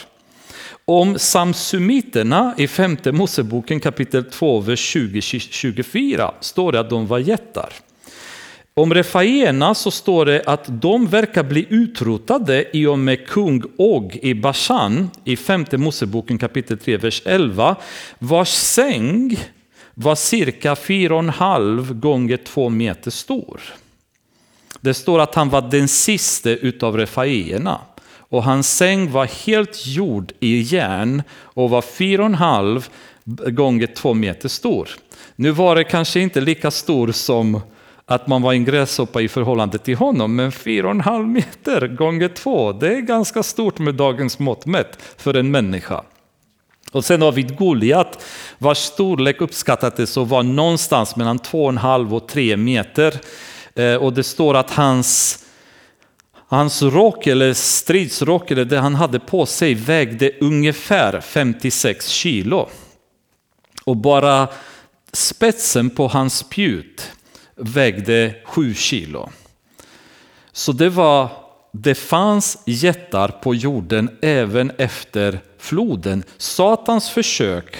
Om 0.90 1.18
samsumiterna 1.18 2.54
i 2.58 2.68
femte 2.68 3.12
Moseboken 3.12 3.80
kapitel 3.80 4.24
2, 4.24 4.60
vers 4.60 4.96
20-24 4.96 6.30
står 6.40 6.72
det 6.72 6.80
att 6.80 6.90
de 6.90 7.06
var 7.06 7.18
jättar. 7.18 7.72
Om 8.74 8.94
refaierna 8.94 9.74
så 9.74 9.90
står 9.90 10.24
det 10.24 10.42
att 10.46 10.64
de 10.82 11.06
verkar 11.06 11.42
bli 11.42 11.66
utrotade 11.68 12.76
i 12.76 12.86
och 12.86 12.98
med 12.98 13.26
kung 13.28 13.62
Og 13.78 14.16
i 14.22 14.34
Bashan 14.34 15.10
i 15.24 15.36
femte 15.36 15.78
Moseboken 15.78 16.38
kapitel 16.38 16.78
3, 16.78 16.96
vers 16.96 17.22
11, 17.24 17.76
vars 18.18 18.50
säng 18.50 19.36
var 19.94 20.14
cirka 20.14 20.74
4,5 20.74 21.94
gånger 21.94 22.36
2 22.36 22.68
meter 22.68 23.10
stor. 23.10 23.60
Det 24.80 24.94
står 24.94 25.20
att 25.20 25.34
han 25.34 25.48
var 25.48 25.62
den 25.62 25.88
sista 25.88 26.50
utav 26.50 26.96
refaierna 26.96 27.80
och 28.30 28.44
hans 28.44 28.76
säng 28.76 29.10
var 29.10 29.46
helt 29.46 29.86
gjord 29.86 30.32
i 30.40 30.60
järn 30.60 31.22
och 31.32 31.70
var 31.70 31.80
4,5 31.80 33.50
gånger 33.50 33.86
2 33.86 34.14
meter 34.14 34.48
stor. 34.48 34.88
Nu 35.36 35.50
var 35.50 35.76
det 35.76 35.84
kanske 35.84 36.20
inte 36.20 36.40
lika 36.40 36.70
stor 36.70 37.12
som 37.12 37.60
att 38.06 38.26
man 38.26 38.42
var 38.42 38.52
en 38.52 38.64
gräshoppa 38.64 39.20
i 39.20 39.28
förhållande 39.28 39.78
till 39.78 39.96
honom, 39.96 40.36
men 40.36 40.50
4,5 40.50 41.26
meter 41.26 41.88
gånger 41.88 42.28
2, 42.28 42.72
det 42.72 42.94
är 42.94 43.00
ganska 43.00 43.42
stort 43.42 43.78
med 43.78 43.94
dagens 43.94 44.38
mått 44.38 44.66
mätt 44.66 44.98
för 45.16 45.34
en 45.34 45.50
människa. 45.50 46.02
Och 46.92 47.04
sen 47.04 47.22
har 47.22 47.32
vi 47.32 47.42
Goliat 47.42 48.24
vars 48.58 48.78
storlek 48.78 49.40
uppskattades 49.40 50.16
att 50.16 50.28
vara 50.28 50.42
någonstans 50.42 51.16
mellan 51.16 51.38
2,5 51.38 52.14
och 52.14 52.28
3 52.28 52.56
meter. 52.56 53.20
Eh, 53.74 53.94
och 53.94 54.12
det 54.12 54.22
står 54.22 54.56
att 54.56 54.70
hans, 54.70 55.38
hans 56.50 56.82
rock 56.82 57.26
eller 57.26 57.52
stridsrock 57.52 58.50
eller 58.50 58.64
det 58.64 58.78
han 58.78 58.94
hade 58.94 59.18
på 59.18 59.46
sig 59.46 59.74
vägde 59.74 60.32
ungefär 60.40 61.20
56 61.20 62.08
kilo. 62.08 62.68
Och 63.84 63.96
bara 63.96 64.48
spetsen 65.12 65.90
på 65.90 66.08
hans 66.08 66.36
spjut 66.36 67.12
vägde 67.56 68.34
7 68.44 68.74
kilo. 68.74 69.30
Så 70.52 70.72
det 70.72 70.88
var 70.88 71.28
det 71.72 71.94
fanns 71.94 72.62
jättar 72.66 73.28
på 73.28 73.54
jorden 73.54 74.18
även 74.22 74.72
efter 74.78 75.40
floden. 75.58 76.22
Satans 76.36 77.10
försök 77.10 77.76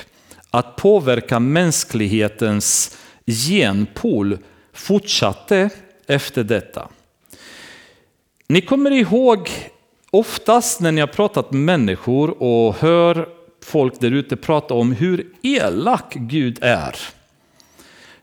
att 0.51 0.77
påverka 0.77 1.41
mänsklighetens 1.41 2.97
genpool 3.27 4.39
fortsatte 4.73 5.71
efter 6.07 6.45
detta. 6.45 6.89
Ni 8.51 8.61
kommer 8.61 8.91
ihåg 8.91 9.51
oftast 10.11 10.81
när 10.81 10.93
ni 10.93 11.01
har 11.01 11.09
pratat 11.09 11.53
med 11.53 11.61
människor 11.61 12.43
och 12.43 12.75
hör 12.75 13.29
folk 13.65 14.01
där 14.01 14.11
ute 14.11 14.37
prata 14.37 14.75
om 14.75 14.93
hur 14.93 15.27
elak 15.43 16.15
Gud 16.15 16.59
är. 16.63 16.97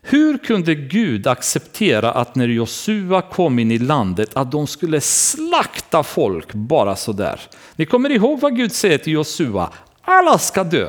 Hur 0.02 0.38
kunde 0.38 0.74
Gud 0.74 1.26
acceptera 1.26 2.12
att 2.12 2.34
när 2.34 2.48
Josua 2.48 3.22
kom 3.22 3.58
in 3.58 3.70
i 3.70 3.78
landet 3.78 4.30
att 4.36 4.52
de 4.52 4.66
skulle 4.66 5.00
slakta 5.00 6.02
folk 6.02 6.52
bara 6.52 6.96
sådär? 6.96 7.40
Ni 7.76 7.86
kommer 7.86 8.10
ihåg 8.10 8.40
vad 8.40 8.56
Gud 8.56 8.72
säger 8.72 8.98
till 8.98 9.12
Josua? 9.12 9.70
Alla 10.02 10.38
ska 10.38 10.64
dö. 10.64 10.88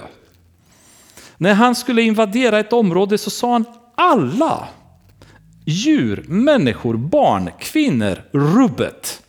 När 1.38 1.54
han 1.54 1.76
skulle 1.76 2.02
invadera 2.02 2.60
ett 2.60 2.74
område 2.74 3.18
så 3.18 3.30
sa 3.30 3.52
han 3.52 3.66
alla. 3.96 4.68
Djur, 5.66 6.24
människor, 6.28 6.98
barn, 6.98 7.50
kvinnor, 7.60 8.24
rubbet. 8.32 9.22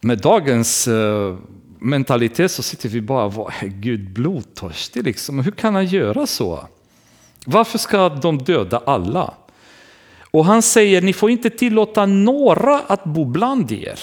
Med 0.00 0.18
dagens 0.18 0.88
eh, 0.88 1.36
mentalitet 1.78 2.50
så 2.50 2.62
sitter 2.62 2.88
vi 2.88 3.00
bara, 3.00 3.28
vad 3.28 3.52
är 3.60 3.66
Gud 3.66 4.10
blodtörstig 4.10 5.04
liksom? 5.04 5.38
Hur 5.38 5.52
kan 5.52 5.74
han 5.74 5.86
göra 5.86 6.26
så? 6.26 6.68
Varför 7.46 7.78
ska 7.78 8.08
de 8.08 8.38
döda 8.38 8.82
alla? 8.86 9.34
Och 10.30 10.44
han 10.44 10.62
säger, 10.62 11.02
ni 11.02 11.12
får 11.12 11.30
inte 11.30 11.50
tillåta 11.50 12.06
några 12.06 12.80
att 12.80 13.04
bo 13.04 13.24
bland 13.24 13.72
er. 13.72 14.00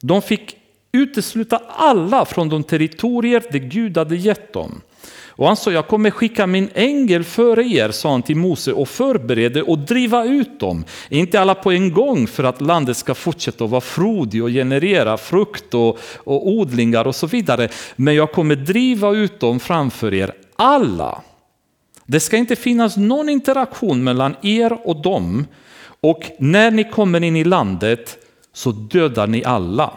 De 0.00 0.22
fick 0.22 0.56
utesluta 0.92 1.62
alla 1.76 2.24
från 2.24 2.48
de 2.48 2.62
territorier 2.62 3.42
det 3.50 3.58
Gud 3.58 3.98
hade 3.98 4.16
gett 4.16 4.52
dem. 4.52 4.80
Och 5.36 5.46
han 5.46 5.56
sa, 5.56 5.72
jag 5.72 5.88
kommer 5.88 6.10
skicka 6.10 6.46
min 6.46 6.68
ängel 6.74 7.24
före 7.24 7.64
er, 7.64 7.90
sa 7.90 8.10
han 8.10 8.22
till 8.22 8.36
Mose, 8.36 8.72
och 8.72 8.88
förbereda 8.88 9.62
och 9.62 9.78
driva 9.78 10.24
ut 10.24 10.60
dem. 10.60 10.84
Inte 11.08 11.40
alla 11.40 11.54
på 11.54 11.72
en 11.72 11.92
gång 11.92 12.26
för 12.26 12.44
att 12.44 12.60
landet 12.60 12.96
ska 12.96 13.14
fortsätta 13.14 13.64
att 13.64 13.70
vara 13.70 13.80
frodig 13.80 14.42
och 14.42 14.50
generera 14.50 15.16
frukt 15.16 15.74
och, 15.74 15.98
och 16.16 16.48
odlingar 16.48 17.06
och 17.06 17.14
så 17.14 17.26
vidare. 17.26 17.68
Men 17.96 18.14
jag 18.14 18.32
kommer 18.32 18.56
driva 18.56 19.10
ut 19.10 19.40
dem 19.40 19.60
framför 19.60 20.14
er 20.14 20.32
alla. 20.56 21.22
Det 22.06 22.20
ska 22.20 22.36
inte 22.36 22.56
finnas 22.56 22.96
någon 22.96 23.28
interaktion 23.28 24.04
mellan 24.04 24.36
er 24.42 24.78
och 24.88 25.02
dem. 25.02 25.46
Och 26.00 26.30
när 26.38 26.70
ni 26.70 26.90
kommer 26.90 27.22
in 27.22 27.36
i 27.36 27.44
landet 27.44 28.18
så 28.52 28.72
dödar 28.72 29.26
ni 29.26 29.44
alla. 29.44 29.90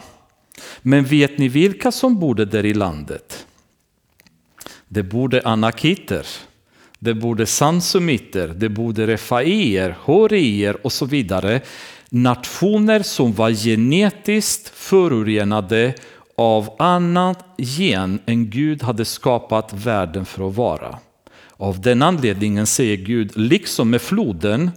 Men 0.82 1.04
vet 1.04 1.38
ni 1.38 1.48
vilka 1.48 1.92
som 1.92 2.20
bodde 2.20 2.46
där 2.46 2.66
i 2.66 2.74
landet? 2.74 3.46
Det 4.88 5.04
bodde 5.04 5.42
anakiter, 5.42 6.26
det 7.00 7.14
bodde 7.14 7.46
sansumiter, 7.46 8.48
det 8.48 8.70
bodde 8.70 9.08
refaier, 9.08 9.96
horier 10.02 10.86
och 10.86 10.92
så 10.92 11.06
vidare. 11.06 11.62
Nationer 12.10 13.04
som 13.04 13.34
var 13.34 13.52
genetiskt 13.52 14.70
förorenade 14.70 15.94
av 16.38 16.70
annat 16.80 17.46
gen 17.58 18.20
än 18.26 18.50
Gud 18.50 18.84
hade 18.84 19.06
skapat 19.06 19.74
världen 19.74 20.26
för 20.26 20.48
att 20.48 20.56
vara. 20.56 21.00
Av 21.58 21.82
den 21.82 22.02
anledningen 22.02 22.68
säger 22.68 22.98
Gud, 22.98 23.32
liksom 23.38 23.90
med 23.90 24.02
floden, 24.02 24.72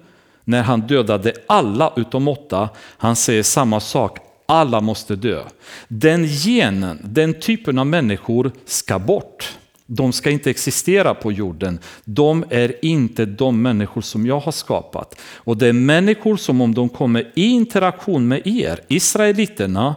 när 0.44 0.62
han 0.62 0.80
dödade 0.80 1.32
alla 1.46 1.92
utom 1.96 2.28
åtta, 2.28 2.68
han 2.78 3.16
säger 3.16 3.42
samma 3.42 3.80
sak, 3.80 4.18
alla 4.46 4.80
måste 4.80 5.16
dö. 5.16 5.44
Den 5.88 6.26
genen, 6.26 6.98
den 7.04 7.40
typen 7.40 7.78
av 7.78 7.86
människor 7.86 8.52
ska 8.64 8.98
bort. 8.98 9.56
De 9.92 10.12
ska 10.12 10.30
inte 10.30 10.50
existera 10.50 11.14
på 11.14 11.32
jorden. 11.32 11.78
De 12.04 12.44
är 12.50 12.84
inte 12.84 13.26
de 13.26 13.62
människor 13.62 14.00
som 14.00 14.26
jag 14.26 14.40
har 14.40 14.52
skapat. 14.52 15.20
Och 15.36 15.56
det 15.56 15.66
är 15.66 15.72
människor 15.72 16.36
som 16.36 16.60
om 16.60 16.74
de 16.74 16.88
kommer 16.88 17.32
i 17.34 17.44
interaktion 17.44 18.28
med 18.28 18.46
er, 18.46 18.80
israeliterna, 18.88 19.96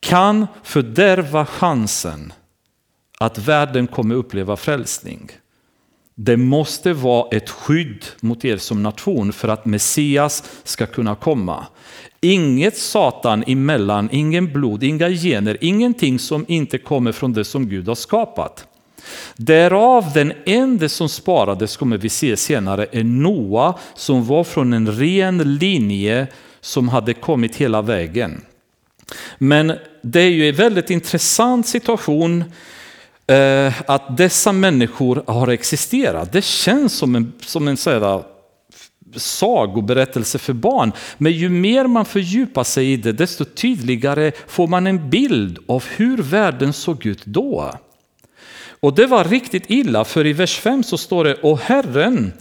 kan 0.00 0.46
fördärva 0.62 1.46
chansen 1.46 2.32
att 3.18 3.38
världen 3.38 3.86
kommer 3.86 4.14
uppleva 4.14 4.56
frälsning. 4.56 5.30
Det 6.14 6.36
måste 6.36 6.92
vara 6.92 7.28
ett 7.36 7.50
skydd 7.50 8.04
mot 8.20 8.44
er 8.44 8.56
som 8.56 8.82
nation 8.82 9.32
för 9.32 9.48
att 9.48 9.64
Messias 9.64 10.44
ska 10.64 10.86
kunna 10.86 11.14
komma. 11.14 11.66
Inget 12.20 12.76
Satan 12.76 13.44
emellan, 13.46 14.08
ingen 14.12 14.52
blod, 14.52 14.82
inga 14.82 15.10
gener, 15.10 15.58
ingenting 15.60 16.18
som 16.18 16.44
inte 16.48 16.78
kommer 16.78 17.12
från 17.12 17.32
det 17.32 17.44
som 17.44 17.68
Gud 17.68 17.88
har 17.88 17.94
skapat. 17.94 18.66
Därav 19.36 20.12
den 20.14 20.32
enda 20.46 20.88
som 20.88 21.08
sparades, 21.08 21.76
kommer 21.76 21.98
vi 21.98 22.08
se 22.08 22.36
senare, 22.36 22.86
är 22.92 23.04
Noa 23.04 23.74
som 23.94 24.26
var 24.26 24.44
från 24.44 24.72
en 24.72 24.92
ren 24.92 25.58
linje 25.58 26.26
som 26.60 26.88
hade 26.88 27.14
kommit 27.14 27.56
hela 27.56 27.82
vägen. 27.82 28.40
Men 29.38 29.72
det 30.02 30.20
är 30.20 30.30
ju 30.30 30.48
en 30.48 30.54
väldigt 30.54 30.90
intressant 30.90 31.66
situation 31.66 32.44
Eh, 33.26 33.72
att 33.86 34.16
dessa 34.16 34.52
människor 34.52 35.24
har 35.26 35.48
existerat. 35.48 36.32
Det 36.32 36.44
känns 36.44 36.92
som 36.92 37.14
en, 37.14 37.32
som 37.40 37.68
en 37.68 37.76
sådär 37.76 38.14
eh, 38.14 38.22
sagoberättelse 39.16 40.38
för 40.38 40.52
barn. 40.52 40.92
Men 41.18 41.32
ju 41.32 41.48
mer 41.48 41.86
man 41.86 42.04
fördjupar 42.04 42.64
sig 42.64 42.92
i 42.92 42.96
det, 42.96 43.12
desto 43.12 43.44
tydligare 43.44 44.32
får 44.46 44.66
man 44.66 44.86
en 44.86 45.10
bild 45.10 45.58
av 45.68 45.84
hur 45.96 46.16
världen 46.18 46.72
såg 46.72 47.06
ut 47.06 47.26
då. 47.26 47.74
Och 48.84 48.94
det 48.94 49.06
var 49.06 49.24
riktigt 49.24 49.70
illa, 49.70 50.04
för 50.04 50.26
i 50.26 50.32
vers 50.32 50.58
5 50.58 50.82
så 50.82 50.98
står 50.98 51.24
det, 51.24 51.34
och 51.34 51.58
Herren 51.58 52.32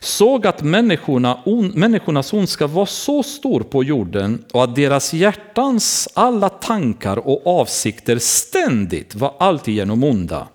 såg 0.00 0.46
att 0.46 0.62
människorna, 0.62 1.38
on, 1.44 1.68
människornas 1.68 2.32
ondska 2.32 2.66
var 2.66 2.86
så 2.86 3.22
stor 3.22 3.60
på 3.60 3.84
jorden 3.84 4.44
och 4.52 4.64
att 4.64 4.76
deras 4.76 5.12
hjärtans 5.12 6.08
alla 6.14 6.48
tankar 6.48 7.16
och 7.16 7.60
avsikter 7.60 8.18
ständigt 8.18 9.14
var 9.14 9.34
alltigenom 9.38 10.04
onda. 10.04 10.48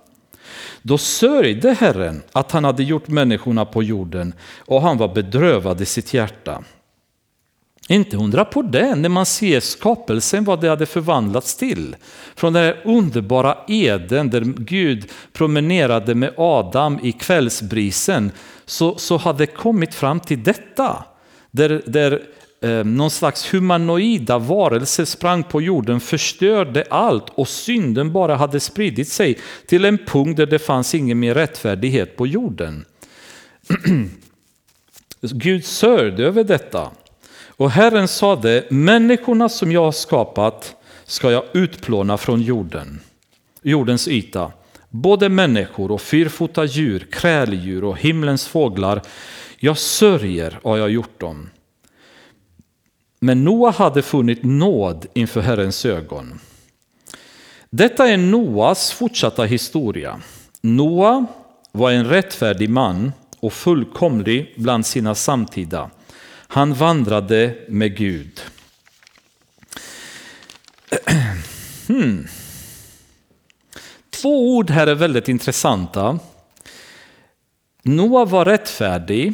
Då 0.82 0.98
sörjde 0.98 1.74
Herren 1.74 2.22
att 2.32 2.52
han 2.52 2.64
hade 2.64 2.84
gjort 2.84 3.08
människorna 3.08 3.66
på 3.66 3.84
jorden 3.84 4.34
och 4.58 4.82
han 4.82 4.98
var 4.98 5.14
bedrövad 5.14 5.82
i 5.82 5.86
sitt 5.86 6.14
hjärta. 6.14 6.64
Inte 7.88 8.18
undra 8.18 8.46
på 8.46 8.62
det 8.62 8.96
när 8.96 9.10
man 9.10 9.26
ser 9.26 9.60
skapelsen, 9.60 10.44
vad 10.44 10.62
det 10.62 10.70
hade 10.70 10.86
förvandlats 10.86 11.56
till. 11.56 11.96
Från 12.36 12.54
den 12.54 12.74
underbara 12.86 13.58
Eden 13.68 14.30
där 14.30 14.42
Gud 14.42 15.12
promenerade 15.34 16.16
med 16.16 16.34
Adam 16.38 17.00
i 17.04 17.12
kvällsbrisen 17.12 18.32
så, 18.66 18.98
så 18.98 19.18
hade 19.18 19.46
kommit 19.46 19.96
fram 19.96 20.20
till 20.20 20.44
detta. 20.44 21.04
Där, 21.52 21.82
där 21.86 22.22
eh, 22.62 22.84
någon 22.86 23.12
slags 23.12 23.54
humanoida 23.54 24.38
varelse 24.38 25.06
sprang 25.06 25.44
på 25.44 25.62
jorden, 25.62 26.00
förstörde 26.00 26.84
allt 26.90 27.30
och 27.30 27.48
synden 27.48 28.14
bara 28.14 28.36
hade 28.36 28.60
spridit 28.60 29.08
sig 29.08 29.38
till 29.68 29.86
en 29.86 29.98
punkt 29.98 30.38
där 30.38 30.46
det 30.46 30.60
fanns 30.60 30.96
ingen 30.96 31.20
mer 31.20 31.34
rättfärdighet 31.34 32.16
på 32.18 32.28
jorden. 32.28 32.86
Gud 35.22 35.66
sörjde 35.66 36.26
över 36.26 36.44
detta. 36.44 36.92
Och 37.58 37.72
Herren 37.72 38.08
sade, 38.08 38.66
människorna 38.70 39.49
som 39.49 39.72
jag 39.72 39.84
har 39.84 39.91
skapat 39.91 40.76
ska 41.05 41.32
jag 41.32 41.43
utplåna 41.53 42.18
från 42.18 42.41
jorden, 42.41 42.99
jordens 43.62 44.08
yta. 44.08 44.51
Både 44.89 45.30
människor 45.30 45.91
och 45.91 46.01
fyrfota 46.01 46.66
djur, 46.66 47.08
kräldjur 47.12 47.84
och 47.84 47.97
himlens 47.97 48.47
fåglar. 48.47 49.01
Jag 49.60 49.78
sörjer 49.78 50.60
har 50.64 50.78
jag 50.78 50.89
gjort 50.89 51.20
dem. 51.20 51.49
Men 53.20 53.43
Noa 53.43 53.72
hade 53.72 54.01
funnit 54.01 54.43
nåd 54.43 55.05
inför 55.14 55.41
Herrens 55.41 55.86
ögon. 55.86 56.39
Detta 57.70 58.08
är 58.08 58.18
Noas 58.18 58.91
fortsatta 58.91 59.43
historia. 59.43 60.22
Noa 60.62 61.26
var 61.72 61.91
en 61.91 62.05
rättfärdig 62.05 62.70
man 62.70 63.12
och 63.39 63.53
fullkomlig 63.53 64.53
bland 64.58 64.86
sina 64.86 65.16
samtida. 65.16 65.89
Han 66.48 66.74
vandrade 66.74 67.58
med 67.68 67.98
Gud. 67.98 68.41
Hmm. 71.88 72.28
Två 74.10 74.56
ord 74.56 74.70
här 74.70 74.88
är 74.88 74.95
väldigt 74.95 75.28
intressanta. 75.28 76.20
Noa 77.84 78.26
var 78.26 78.45
rättfärdig 78.45 79.34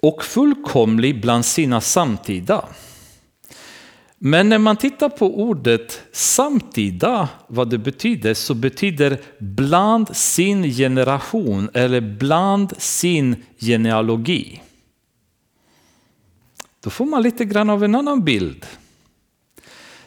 och 0.00 0.24
fullkomlig 0.24 1.20
bland 1.20 1.46
sina 1.46 1.80
samtida. 1.80 2.64
Men 4.18 4.48
när 4.48 4.58
man 4.58 4.76
tittar 4.76 5.08
på 5.08 5.40
ordet 5.40 6.02
samtida, 6.12 7.28
vad 7.46 7.70
det 7.70 7.78
betyder, 7.78 8.34
så 8.34 8.54
betyder 8.54 9.20
bland 9.38 10.16
sin 10.16 10.62
generation 10.62 11.70
eller 11.74 12.00
bland 12.00 12.74
sin 12.78 13.36
genealogi. 13.58 14.62
Då 16.84 16.90
får 16.90 17.06
man 17.06 17.22
lite 17.22 17.44
grann 17.44 17.70
av 17.70 17.84
en 17.84 17.94
annan 17.94 18.24
bild. 18.24 18.66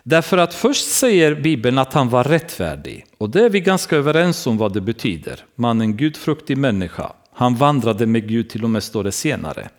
Därför 0.03 0.37
att 0.37 0.53
först 0.53 0.91
säger 0.91 1.35
Bibeln 1.35 1.77
att 1.77 1.93
han 1.93 2.09
var 2.09 2.23
rättfärdig 2.23 3.05
och 3.17 3.29
det 3.29 3.45
är 3.45 3.49
vi 3.49 3.59
ganska 3.59 3.95
överens 3.95 4.47
om 4.47 4.57
vad 4.57 4.73
det 4.73 4.81
betyder. 4.81 5.45
Mannen 5.55 5.97
gudfruktig 5.97 6.57
människa. 6.57 7.13
Han 7.33 7.55
vandrade 7.55 8.05
med 8.05 8.27
Gud 8.27 8.49
till 8.49 8.63
och 8.63 8.69
med 8.69 8.83
står 8.83 9.03
det 9.03 9.11
senare. 9.11 9.69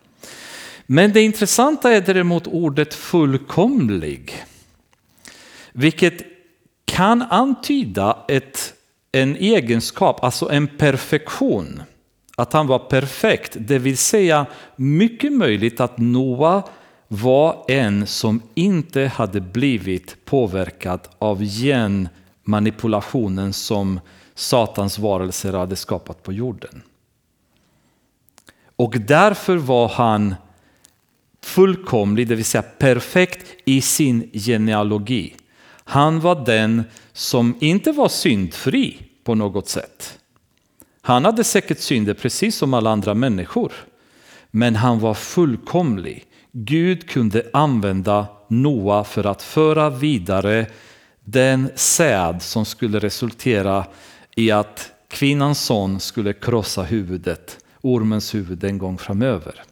Men 0.87 1.13
det 1.13 1.23
intressanta 1.23 1.93
är 1.93 2.01
däremot 2.01 2.47
ordet 2.47 2.95
fullkomlig. 2.95 4.45
Vilket 5.73 6.23
kan 6.85 7.23
antyda 7.23 8.19
ett, 8.29 8.75
en 9.13 9.37
egenskap, 9.37 10.25
alltså 10.25 10.51
en 10.51 10.69
perfektion. 10.69 11.83
Att 12.37 12.53
han 12.53 12.67
var 12.67 12.79
perfekt, 12.79 13.57
det 13.61 13.79
vill 13.79 13.99
säga 13.99 14.47
mycket 14.77 15.33
möjligt 15.33 15.81
att 15.81 15.99
Noa 15.99 16.63
var 17.09 17.65
en 17.69 18.07
som 18.07 18.43
inte 18.55 19.01
hade 19.01 19.41
blivit 19.41 20.25
påverkad 20.25 21.01
av 21.19 21.45
genmanipulationen 21.45 23.53
som 23.53 24.01
Satans 24.35 24.99
varelser 24.99 25.53
hade 25.53 25.77
skapat 25.77 26.23
på 26.23 26.33
jorden. 26.33 26.83
Och 28.77 28.95
därför 28.99 29.57
var 29.57 29.89
han 29.89 30.35
fullkomlig, 31.43 32.29
det 32.29 32.35
vill 32.35 32.45
säga 32.45 32.63
perfekt 32.63 33.47
i 33.65 33.81
sin 33.81 34.31
genealogi. 34.33 35.35
Han 35.85 36.21
var 36.21 36.45
den 36.45 36.85
som 37.13 37.55
inte 37.61 37.93
var 37.93 38.09
syndfri 38.09 38.99
på 39.25 39.35
något 39.35 39.69
sätt. 39.69 40.19
Han 41.01 41.25
hade 41.25 41.45
säkert 41.45 41.79
synder 41.79 42.15
precis 42.15 42.57
som 42.57 42.75
alla 42.75 42.91
andra 42.91 43.15
människor. 43.15 43.73
Men 44.51 44.77
han 44.77 44.99
var 44.99 45.15
fullkomlig. 45.15 46.25
Gud 46.53 47.09
kunde 47.09 47.51
använda 47.53 48.27
Noa 48.49 49.05
för 49.05 49.27
att 49.27 49.43
föra 49.43 49.91
vidare 49.91 50.67
den 51.25 51.71
säd 51.75 52.43
som 52.43 52.65
skulle 52.65 52.99
resultera 52.99 53.87
i 54.37 54.51
att 54.51 54.93
kvinnans 55.09 55.61
son 55.65 56.01
skulle 56.01 56.33
krossa 56.33 56.83
huvudet, 56.83 57.65
ormens 57.81 58.35
huvud 58.35 58.65
en 58.65 58.79
gång 58.79 58.99
framöver. 58.99 59.63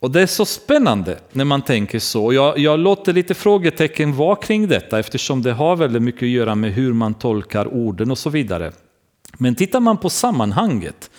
Och 0.00 0.10
det 0.10 0.22
är 0.22 0.26
så 0.26 0.44
spännande 0.44 1.18
när 1.32 1.44
man 1.44 1.62
tänker 1.62 1.98
så. 1.98 2.32
Jag, 2.32 2.58
jag 2.58 2.78
låter 2.78 3.12
lite 3.12 3.34
frågetecken 3.34 4.16
vara 4.16 4.36
kring 4.36 4.68
detta 4.68 4.98
eftersom 4.98 5.42
det 5.42 5.52
har 5.52 5.76
väldigt 5.76 6.02
mycket 6.02 6.22
att 6.22 6.28
göra 6.28 6.54
med 6.54 6.72
hur 6.72 6.92
man 6.92 7.14
tolkar 7.14 7.74
orden 7.74 8.10
och 8.10 8.18
så 8.18 8.30
vidare. 8.30 8.72
Men 9.38 9.54
tittar 9.54 9.80
man 9.80 9.96
på 9.96 10.10
sammanhanget 10.10 11.10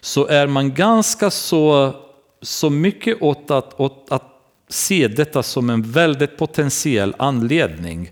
så 0.00 0.26
är 0.26 0.46
man 0.46 0.74
ganska 0.74 1.30
så, 1.30 1.94
så 2.42 2.70
mycket 2.70 3.22
åt 3.22 3.50
att, 3.50 3.80
åt 3.80 4.06
att 4.10 4.22
se 4.68 5.08
detta 5.08 5.42
som 5.42 5.70
en 5.70 5.82
väldigt 5.82 6.36
potentiell 6.36 7.14
anledning 7.18 8.10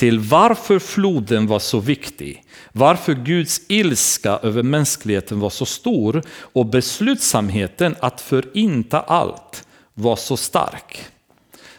till 0.00 0.18
varför 0.18 0.78
floden 0.78 1.46
var 1.46 1.58
så 1.58 1.80
viktig, 1.80 2.44
varför 2.72 3.14
Guds 3.14 3.60
ilska 3.68 4.30
över 4.42 4.62
mänskligheten 4.62 5.40
var 5.40 5.50
så 5.50 5.66
stor 5.66 6.22
och 6.28 6.66
beslutsamheten 6.66 7.96
att 8.00 8.20
förinta 8.20 9.00
allt 9.00 9.66
var 9.94 10.16
så 10.16 10.36
stark. 10.36 10.98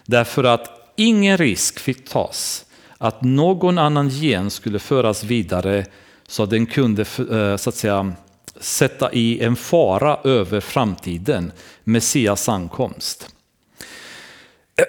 Därför 0.05 0.43
att 0.43 0.93
ingen 0.95 1.37
risk 1.37 1.79
fick 1.79 2.09
tas 2.09 2.65
att 2.97 3.23
någon 3.23 3.77
annan 3.77 4.09
gen 4.09 4.49
skulle 4.49 4.79
föras 4.79 5.23
vidare 5.23 5.85
så 6.27 6.43
att 6.43 6.49
den 6.49 6.65
kunde 6.65 7.01
eh, 7.01 7.57
så 7.57 7.69
att 7.69 7.75
säga, 7.75 8.13
sätta 8.59 9.13
i 9.13 9.39
en 9.39 9.55
fara 9.55 10.19
över 10.23 10.59
framtiden, 10.59 11.51
Messias 11.83 12.49
ankomst. 12.49 13.29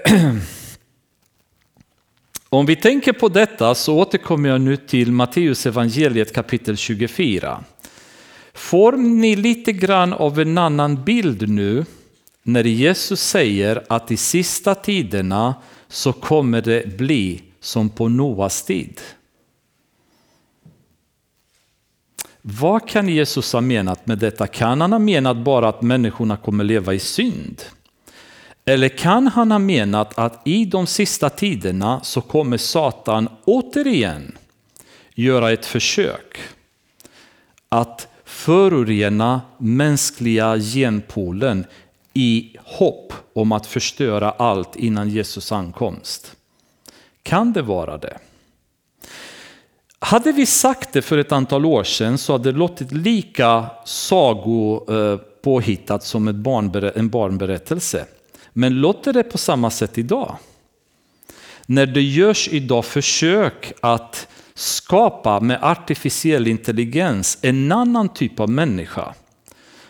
Om 2.55 2.67
vi 2.67 2.77
tänker 2.77 3.13
på 3.13 3.29
detta 3.29 3.75
så 3.75 3.99
återkommer 3.99 4.49
jag 4.49 4.61
nu 4.61 4.77
till 4.77 5.13
Matteus 5.13 5.67
evangeliet 5.67 6.35
kapitel 6.35 6.77
24. 6.77 7.65
Får 8.53 8.93
ni 8.93 9.37
lite 9.37 9.73
grann 9.73 10.13
av 10.13 10.41
en 10.41 10.59
annan 10.59 11.05
bild 11.05 11.49
nu 11.49 11.85
när 12.43 12.65
Jesus 12.65 13.21
säger 13.21 13.83
att 13.89 14.11
i 14.11 14.17
sista 14.17 14.75
tiderna 14.75 15.55
så 15.89 16.13
kommer 16.13 16.63
det 16.63 16.97
bli 16.97 17.43
som 17.61 17.89
på 17.89 18.09
Noas 18.09 18.65
tid. 18.65 19.01
Vad 22.43 22.89
kan 22.89 23.09
Jesus 23.09 23.53
ha 23.53 23.61
menat 23.61 24.07
med 24.07 24.19
detta? 24.19 24.47
Kan 24.47 24.81
han 24.81 24.93
ha 24.93 24.99
menat 24.99 25.37
bara 25.37 25.69
att 25.69 25.83
människorna 25.83 26.37
kommer 26.37 26.65
leva 26.65 26.95
i 26.95 26.99
synd? 26.99 27.63
Eller 28.65 28.89
kan 28.89 29.27
han 29.27 29.51
ha 29.51 29.59
menat 29.59 30.19
att 30.19 30.41
i 30.45 30.65
de 30.65 30.87
sista 30.87 31.31
tiderna 31.31 32.01
så 32.03 32.21
kommer 32.21 32.57
Satan 32.57 33.29
återigen 33.45 34.39
göra 35.15 35.53
ett 35.53 35.67
försök 35.67 36.39
att 37.69 38.09
förorena 38.25 39.41
mänskliga 39.59 40.59
genpolen 40.59 41.67
i 42.15 42.57
hopp 42.59 43.13
om 43.33 43.53
att 43.53 43.67
förstöra 43.67 44.31
allt 44.31 44.77
innan 44.77 45.09
Jesus 45.09 45.53
ankomst. 45.53 46.37
Kan 47.23 47.53
det 47.53 47.63
vara 47.63 47.99
det? 47.99 48.19
Hade 49.99 50.33
vi 50.33 50.47
sagt 50.47 50.93
det 50.93 51.03
för 51.03 51.19
ett 51.19 51.33
antal 51.33 51.65
år 51.65 51.85
sedan 51.85 52.19
så 52.19 52.33
hade 52.33 52.53
det 52.53 52.59
låtit 52.59 52.93
lika 52.93 53.67
sagopåhittat 53.85 56.03
eh, 56.03 56.05
som 56.05 56.29
en 56.29 56.43
barnberättelse. 57.09 58.07
Men 58.53 58.81
låter 58.81 59.13
det 59.13 59.23
på 59.23 59.39
samma 59.39 59.71
sätt 59.71 59.99
idag? 59.99 60.37
När 61.67 61.87
det 61.87 62.03
görs 62.03 62.49
idag 62.49 62.85
försök 62.85 63.73
att 63.81 64.29
skapa 64.55 65.41
med 65.41 65.59
artificiell 65.63 66.47
intelligens 66.47 67.39
en 67.43 67.73
annan 67.73 68.09
typ 68.09 68.41
av 68.41 68.51
människa 68.51 69.15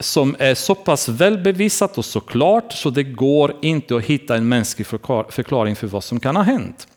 Som 0.00 0.36
är 0.38 0.54
så 0.54 0.74
pass 0.74 1.08
välbevisat 1.08 1.98
och 1.98 2.04
så 2.04 2.20
klart 2.20 2.72
så 2.72 2.90
det 2.90 3.02
går 3.02 3.56
inte 3.62 3.96
att 3.96 4.04
hitta 4.04 4.36
en 4.36 4.48
mänsklig 4.48 4.86
förklaring 5.28 5.76
för 5.76 5.86
vad 5.86 6.04
som 6.04 6.20
kan 6.20 6.36
ha 6.36 6.42
hänt. 6.42 6.88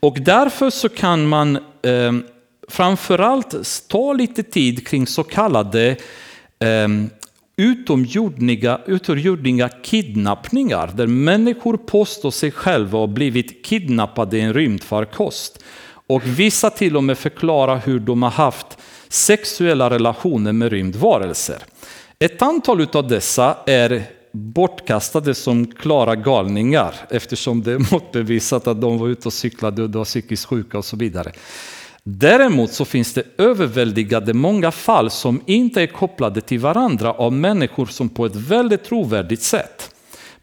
Och 0.00 0.18
därför 0.20 0.70
så 0.70 0.88
kan 0.88 1.26
man 1.26 1.56
eh, 1.56 2.12
framförallt 2.68 3.54
ta 3.88 4.12
lite 4.12 4.42
tid 4.42 4.86
kring 4.86 5.06
så 5.06 5.22
kallade 5.22 5.96
eh, 6.58 6.88
utomjordinga, 7.56 8.80
utomjordinga 8.86 9.68
kidnappningar 9.68 10.90
där 10.94 11.06
människor 11.06 11.76
påstår 11.76 12.30
sig 12.30 12.50
själva 12.50 12.98
ha 12.98 13.06
blivit 13.06 13.64
kidnappade 13.64 14.38
i 14.38 14.40
en 14.40 14.54
rymdfarkost. 14.54 15.62
Och 16.06 16.22
vissa 16.26 16.70
till 16.70 16.96
och 16.96 17.04
med 17.04 17.18
förklarar 17.18 17.80
hur 17.84 18.00
de 18.00 18.22
har 18.22 18.30
haft 18.30 18.78
sexuella 19.08 19.90
relationer 19.90 20.52
med 20.52 20.72
rymdvarelser. 20.72 21.58
Ett 22.18 22.42
antal 22.42 22.86
av 22.92 23.08
dessa 23.08 23.56
är 23.66 24.02
bortkastade 24.32 25.34
som 25.34 25.66
klara 25.66 26.16
galningar 26.16 26.94
eftersom 27.10 27.62
det 27.62 27.72
är 27.72 27.92
motbevisat 27.92 28.66
att 28.66 28.80
de 28.80 28.98
var 28.98 29.08
ute 29.08 29.28
och 29.28 29.32
cyklade 29.32 29.82
och 29.82 29.92
var 29.92 30.04
psykiskt 30.04 30.44
sjuka 30.44 30.78
och 30.78 30.84
så 30.84 30.96
vidare. 30.96 31.32
Däremot 32.08 32.72
så 32.72 32.84
finns 32.84 33.14
det 33.14 33.22
överväldigande 33.38 34.34
många 34.34 34.70
fall 34.70 35.10
som 35.10 35.40
inte 35.46 35.82
är 35.82 35.86
kopplade 35.86 36.40
till 36.40 36.58
varandra 36.58 37.12
av 37.12 37.32
människor 37.32 37.86
som 37.86 38.08
på 38.08 38.26
ett 38.26 38.36
väldigt 38.36 38.84
trovärdigt 38.84 39.42
sätt 39.42 39.90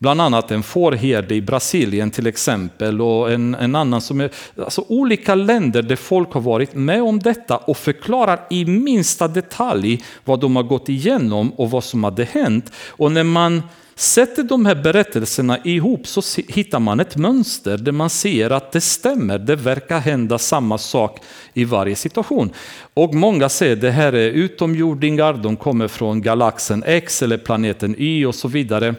Bland 0.03 0.22
annat 0.22 0.51
en 0.51 0.64
fårherde 0.64 1.36
i 1.36 1.41
Brasilien 1.41 2.11
till 2.11 2.28
exempel 2.28 3.01
och 3.01 3.32
en, 3.32 3.55
en 3.55 3.76
annan 3.76 4.01
som 4.01 4.22
är, 4.22 4.30
alltså 4.57 4.86
olika 4.88 5.36
länder 5.36 5.82
där 5.82 5.95
folk 5.95 6.34
har 6.34 6.41
varit 6.41 6.76
med 6.76 7.03
om 7.03 7.20
detta 7.20 7.57
och 7.57 7.78
förklarar 7.78 8.39
i 8.49 8.66
minsta 8.66 9.28
detalj 9.28 10.03
vad 10.26 10.39
de 10.39 10.55
har 10.55 10.64
gått 10.64 10.89
igenom 10.89 11.53
och 11.53 11.72
vad 11.72 11.84
som 11.84 12.03
hade 12.03 12.24
hänt. 12.24 12.72
Och 12.89 13.11
när 13.11 13.24
man 13.24 13.61
Sätter 13.95 14.43
de 14.43 14.65
här 14.65 14.75
berättelserna 14.75 15.57
ihop 15.63 16.07
så 16.07 16.21
hittar 16.47 16.79
man 16.79 16.99
ett 16.99 17.15
mönster 17.15 17.77
där 17.77 17.91
man 17.91 18.09
ser 18.09 18.49
att 18.49 18.71
det 18.71 18.81
stämmer, 18.81 19.39
det 19.39 19.55
verkar 19.55 19.99
hända 19.99 20.37
samma 20.37 20.77
sak 20.77 21.19
i 21.53 21.65
varje 21.65 21.95
situation. 21.95 22.53
Och 22.93 23.13
många 23.13 23.49
säger 23.49 23.73
att 23.73 23.81
det 23.81 23.91
här 23.91 24.13
är 24.13 24.29
utomjordingar, 24.29 25.33
de 25.33 25.55
kommer 25.55 25.87
från 25.87 26.21
galaxen 26.21 26.83
X 26.85 27.21
eller 27.21 27.37
planeten 27.37 27.95
Y 27.97 28.25
och 28.25 28.35
så 28.35 28.47
vidare. 28.47 28.95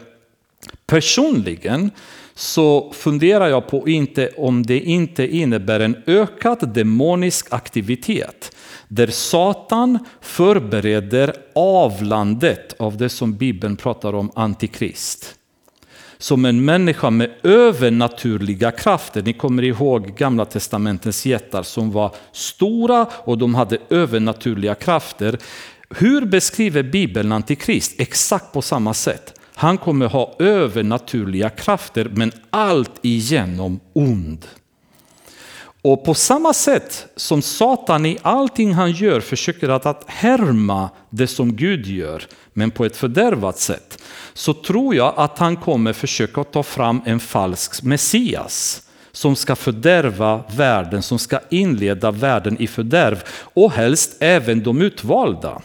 Personligen 0.86 1.90
så 2.34 2.92
funderar 2.92 3.48
jag 3.48 3.66
på 3.66 3.88
inte 3.88 4.30
om 4.36 4.62
det 4.62 4.80
inte 4.80 5.26
innebär 5.36 5.80
en 5.80 5.96
ökad 6.06 6.68
demonisk 6.74 7.46
aktivitet 7.50 8.56
där 8.94 9.06
Satan 9.06 9.98
förbereder 10.20 11.34
avlandet 11.54 12.74
av 12.78 12.96
det 12.96 13.08
som 13.08 13.34
Bibeln 13.36 13.76
pratar 13.76 14.14
om, 14.14 14.30
antikrist. 14.34 15.34
Som 16.18 16.44
en 16.44 16.64
människa 16.64 17.10
med 17.10 17.30
övernaturliga 17.42 18.70
krafter. 18.70 19.22
Ni 19.22 19.32
kommer 19.32 19.62
ihåg 19.62 20.16
gamla 20.16 20.44
testamentens 20.44 21.26
jättar 21.26 21.62
som 21.62 21.90
var 21.90 22.14
stora 22.32 23.06
och 23.12 23.38
de 23.38 23.54
hade 23.54 23.78
övernaturliga 23.90 24.74
krafter. 24.74 25.38
Hur 25.90 26.24
beskriver 26.24 26.82
Bibeln 26.82 27.32
antikrist? 27.32 28.00
Exakt 28.00 28.52
på 28.52 28.62
samma 28.62 28.94
sätt. 28.94 29.40
Han 29.54 29.78
kommer 29.78 30.06
ha 30.06 30.36
övernaturliga 30.38 31.50
krafter 31.50 32.10
men 32.12 32.32
allt 32.50 32.98
igenom 33.02 33.80
ond. 33.92 34.46
Och 35.84 36.04
på 36.04 36.14
samma 36.14 36.52
sätt 36.52 37.06
som 37.16 37.42
Satan 37.42 38.06
i 38.06 38.18
allting 38.22 38.72
han 38.72 38.92
gör 38.92 39.20
försöker 39.20 39.68
att 39.68 40.04
härma 40.06 40.90
det 41.10 41.26
som 41.26 41.56
Gud 41.56 41.86
gör, 41.86 42.26
men 42.52 42.70
på 42.70 42.84
ett 42.84 42.96
fördärvat 42.96 43.58
sätt, 43.58 44.02
så 44.34 44.54
tror 44.54 44.94
jag 44.94 45.14
att 45.16 45.38
han 45.38 45.56
kommer 45.56 45.92
försöka 45.92 46.44
ta 46.44 46.62
fram 46.62 47.02
en 47.04 47.20
falsk 47.20 47.82
Messias 47.82 48.82
som 49.12 49.36
ska 49.36 49.56
fördärva 49.56 50.44
världen, 50.56 51.02
som 51.02 51.18
ska 51.18 51.40
inleda 51.50 52.10
världen 52.10 52.56
i 52.60 52.66
fördärv 52.66 53.24
och 53.54 53.72
helst 53.72 54.16
även 54.20 54.62
de 54.62 54.82
utvalda. 54.82 55.62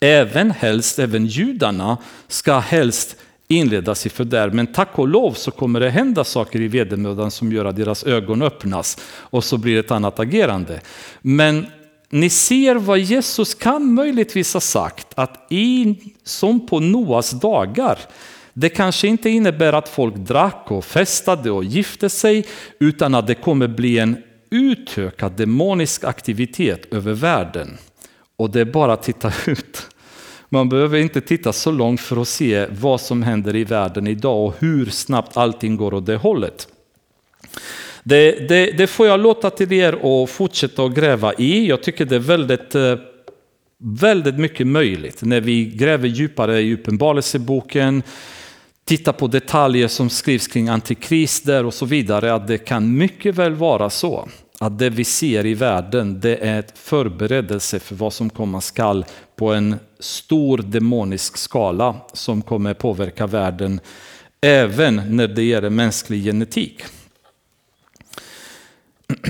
Även 0.00 0.50
helst, 0.50 0.98
även 0.98 1.26
judarna 1.26 1.96
ska 2.28 2.58
helst 2.58 3.16
inledas 3.48 4.06
i 4.06 4.08
fördärv. 4.08 4.54
Men 4.54 4.66
tack 4.66 4.98
och 4.98 5.08
lov 5.08 5.32
så 5.32 5.50
kommer 5.50 5.80
det 5.80 5.90
hända 5.90 6.24
saker 6.24 6.60
i 6.60 6.68
vedermödan 6.68 7.30
som 7.30 7.52
gör 7.52 7.64
att 7.64 7.76
deras 7.76 8.04
ögon 8.04 8.42
öppnas 8.42 8.98
och 9.10 9.44
så 9.44 9.56
blir 9.56 9.74
det 9.74 9.80
ett 9.80 9.90
annat 9.90 10.20
agerande. 10.20 10.80
Men 11.20 11.66
ni 12.10 12.30
ser 12.30 12.74
vad 12.74 12.98
Jesus 12.98 13.54
kan 13.54 13.94
möjligtvis 13.94 14.54
ha 14.54 14.60
sagt 14.60 15.06
att 15.14 15.46
i, 15.50 15.94
som 16.24 16.66
på 16.66 16.80
Noas 16.80 17.30
dagar 17.30 17.98
det 18.52 18.68
kanske 18.68 19.08
inte 19.08 19.30
innebär 19.30 19.72
att 19.72 19.88
folk 19.88 20.14
drack 20.14 20.64
och 20.68 20.84
festade 20.84 21.50
och 21.50 21.64
gifte 21.64 22.08
sig 22.08 22.46
utan 22.80 23.14
att 23.14 23.26
det 23.26 23.34
kommer 23.34 23.68
bli 23.68 23.98
en 23.98 24.22
utökad 24.50 25.32
demonisk 25.32 26.04
aktivitet 26.04 26.92
över 26.92 27.12
världen. 27.12 27.78
Och 28.36 28.50
det 28.50 28.60
är 28.60 28.64
bara 28.64 28.92
att 28.92 29.02
titta 29.02 29.32
ut. 29.46 29.86
Man 30.48 30.68
behöver 30.68 30.98
inte 30.98 31.20
titta 31.20 31.52
så 31.52 31.70
långt 31.70 32.00
för 32.00 32.20
att 32.20 32.28
se 32.28 32.66
vad 32.70 33.00
som 33.00 33.22
händer 33.22 33.56
i 33.56 33.64
världen 33.64 34.06
idag 34.06 34.46
och 34.46 34.54
hur 34.58 34.86
snabbt 34.86 35.36
allting 35.36 35.76
går 35.76 35.94
åt 35.94 36.06
det 36.06 36.16
hållet. 36.16 36.68
Det, 38.02 38.48
det, 38.48 38.72
det 38.78 38.86
får 38.86 39.06
jag 39.06 39.20
låta 39.20 39.50
till 39.50 39.72
er 39.72 40.22
att 40.22 40.30
fortsätta 40.30 40.84
att 40.84 40.94
gräva 40.94 41.34
i. 41.34 41.68
Jag 41.68 41.82
tycker 41.82 42.04
det 42.04 42.16
är 42.16 42.20
väldigt, 42.20 42.74
eh, 42.74 42.94
väldigt 43.78 44.38
mycket 44.38 44.66
möjligt 44.66 45.22
när 45.22 45.40
vi 45.40 45.64
gräver 45.64 46.08
djupare 46.08 46.60
i 46.60 46.74
Uppenbarelseboken, 46.74 48.02
tittar 48.84 49.12
på 49.12 49.26
detaljer 49.26 49.88
som 49.88 50.10
skrivs 50.10 50.46
kring 50.46 50.68
antikrister 50.68 51.64
och 51.64 51.74
så 51.74 51.86
vidare, 51.86 52.34
att 52.34 52.46
det 52.46 52.58
kan 52.58 52.96
mycket 52.96 53.34
väl 53.34 53.54
vara 53.54 53.90
så 53.90 54.28
att 54.60 54.78
det 54.78 54.90
vi 54.90 55.04
ser 55.04 55.46
i 55.46 55.54
världen 55.54 56.20
det 56.20 56.36
är 56.36 56.58
ett 56.58 56.78
förberedelse 56.78 57.78
för 57.78 57.94
vad 57.94 58.12
som 58.12 58.30
komma 58.30 58.60
skall 58.60 59.04
på 59.38 59.52
en 59.52 59.76
stor 59.98 60.58
demonisk 60.58 61.36
skala 61.36 61.96
som 62.12 62.42
kommer 62.42 62.74
påverka 62.74 63.26
världen 63.26 63.80
även 64.40 65.16
när 65.16 65.28
det 65.28 65.42
gäller 65.42 65.70
mänsklig 65.70 66.24
genetik. 66.24 66.82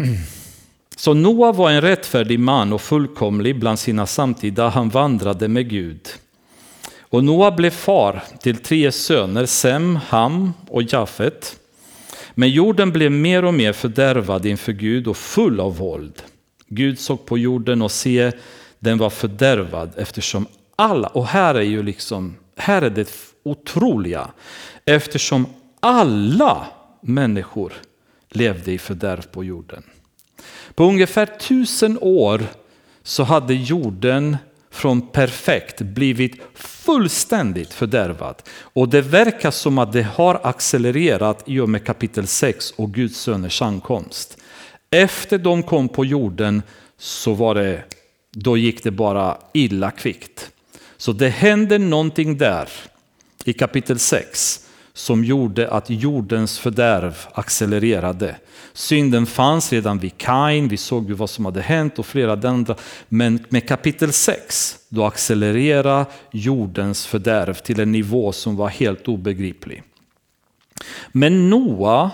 Så 0.97 1.15
Noa 1.15 1.53
var 1.53 1.71
en 1.71 1.81
rättfärdig 1.81 2.41
man 2.41 2.73
och 2.73 2.81
fullkomlig 2.81 3.61
bland 3.61 3.79
sina 3.79 4.07
samtida. 4.07 4.69
Han 4.69 4.89
vandrade 4.89 5.49
med 5.49 5.71
Gud. 5.71 6.09
Och 7.01 7.25
Noa 7.25 7.51
blev 7.51 7.71
far 7.71 8.23
till 8.41 8.57
tre 8.57 8.93
söner, 8.93 9.47
Sem, 9.47 9.97
Ham 9.97 10.53
och 10.69 10.83
Jafet. 10.83 11.57
Men 12.35 12.51
jorden 12.51 12.93
blev 12.93 13.13
mer 13.13 13.45
och 13.45 13.55
mer 13.55 13.73
fördärvad 13.73 14.47
inför 14.47 14.73
Gud 14.73 15.09
och 15.09 15.17
full 15.17 15.61
av 15.61 15.77
våld. 15.77 16.23
Gud 16.69 16.99
såg 16.99 17.27
på 17.27 17.39
jorden 17.39 17.83
och 17.83 17.91
se, 17.91 18.33
den 18.79 18.99
var 18.99 19.11
fördärvad 19.11 19.93
eftersom 19.97 20.47
alla, 20.77 21.09
och 21.09 21.27
här 21.27 21.55
är 21.55 21.63
ju 21.63 21.83
liksom, 21.83 22.37
här 22.57 22.83
är 22.83 22.91
det 22.91 23.11
otroliga, 23.43 24.31
eftersom 24.85 25.47
alla 25.81 26.67
människor 27.01 27.73
levde 28.29 28.73
i 28.73 28.79
fördärv 28.79 29.23
på 29.23 29.45
jorden. 29.45 29.83
På 30.75 30.85
ungefär 30.85 31.27
tusen 31.27 31.99
år 32.01 32.43
så 33.03 33.23
hade 33.23 33.55
jorden 33.55 34.37
från 34.71 35.09
perfekt 35.09 35.81
blivit 35.81 36.41
fullständigt 36.55 37.73
fördärvad. 37.73 38.43
Och 38.61 38.89
det 38.89 39.01
verkar 39.01 39.51
som 39.51 39.79
att 39.79 39.93
det 39.93 40.03
har 40.03 40.41
accelererat 40.43 41.43
i 41.47 41.61
och 41.61 41.69
med 41.69 41.85
kapitel 41.85 42.27
6 42.27 42.71
och 42.71 42.95
Guds 42.95 43.19
söners 43.21 43.63
ankomst. 43.63 44.39
Efter 44.91 45.39
de 45.39 45.63
kom 45.63 45.89
på 45.89 46.05
jorden 46.05 46.63
så 46.99 47.35
var 47.35 47.55
det, 47.55 47.83
då 48.39 48.57
gick 48.57 48.85
det 48.85 48.91
bara 48.91 49.39
illa 49.53 49.91
kvickt. 49.91 50.51
Så 50.97 51.13
det 51.13 51.29
hände 51.29 51.79
någonting 51.79 52.39
där 52.39 52.69
i 53.45 53.53
kapitel 53.53 53.99
6 53.99 54.65
som 54.93 55.25
gjorde 55.25 55.71
att 55.71 55.91
jordens 55.91 56.59
fördärv 56.59 57.17
accelererade. 57.33 58.37
Synden 58.73 59.27
fanns 59.27 59.73
redan 59.73 59.99
vid 59.99 60.19
Kain, 60.19 60.69
vi 60.69 60.77
såg 60.77 61.09
ju 61.09 61.15
vad 61.15 61.31
som 61.31 61.45
hade 61.45 61.61
hänt 61.61 61.99
och 61.99 62.07
flera 62.07 62.49
andra. 62.49 62.77
Men 63.09 63.45
med 63.49 63.69
kapitel 63.69 64.13
6, 64.13 64.79
då 64.89 65.05
accelererade 65.05 66.07
jordens 66.31 67.07
fördärv 67.07 67.55
till 67.55 67.81
en 67.81 67.93
nivå 67.93 68.33
som 68.33 68.57
var 68.57 68.69
helt 68.69 69.09
obegriplig. 69.09 69.83
Men 71.13 71.51
Noa, 71.51 72.11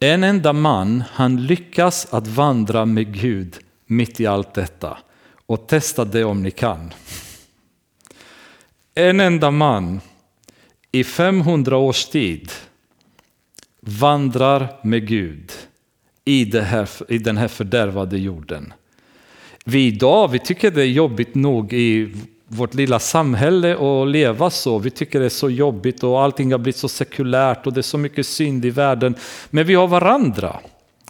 en 0.00 0.24
enda 0.24 0.52
man, 0.52 1.04
han 1.12 1.46
lyckas 1.46 2.06
att 2.10 2.26
vandra 2.26 2.84
med 2.84 3.20
Gud 3.20 3.56
mitt 3.86 4.20
i 4.20 4.26
allt 4.26 4.54
detta. 4.54 4.98
Och 5.46 5.66
testa 5.66 6.04
det 6.04 6.24
om 6.24 6.42
ni 6.42 6.50
kan. 6.50 6.92
En 8.94 9.20
enda 9.20 9.50
man 9.50 10.00
i 10.92 11.04
500 11.04 11.76
års 11.76 12.04
tid 12.04 12.50
vandrar 13.80 14.68
med 14.82 15.08
Gud 15.08 15.52
i, 16.24 16.44
det 16.44 16.62
här, 16.62 16.88
i 17.08 17.18
den 17.18 17.36
här 17.36 17.48
fördärvade 17.48 18.18
jorden. 18.18 18.72
Vi 19.64 19.86
idag 19.86 20.28
vi 20.28 20.38
tycker 20.38 20.70
det 20.70 20.82
är 20.82 20.86
jobbigt 20.86 21.34
nog 21.34 21.72
i 21.72 22.14
vårt 22.48 22.74
lilla 22.74 22.98
samhälle 22.98 23.74
att 23.74 24.08
leva 24.08 24.50
så. 24.50 24.78
Vi 24.78 24.90
tycker 24.90 25.20
det 25.20 25.24
är 25.24 25.28
så 25.28 25.50
jobbigt 25.50 26.04
och 26.04 26.22
allting 26.22 26.52
har 26.52 26.58
blivit 26.58 26.76
så 26.76 26.88
sekulärt 26.88 27.66
och 27.66 27.72
det 27.72 27.80
är 27.80 27.82
så 27.82 27.98
mycket 27.98 28.26
synd 28.26 28.64
i 28.64 28.70
världen. 28.70 29.14
Men 29.50 29.66
vi 29.66 29.74
har 29.74 29.86
varandra. 29.86 30.60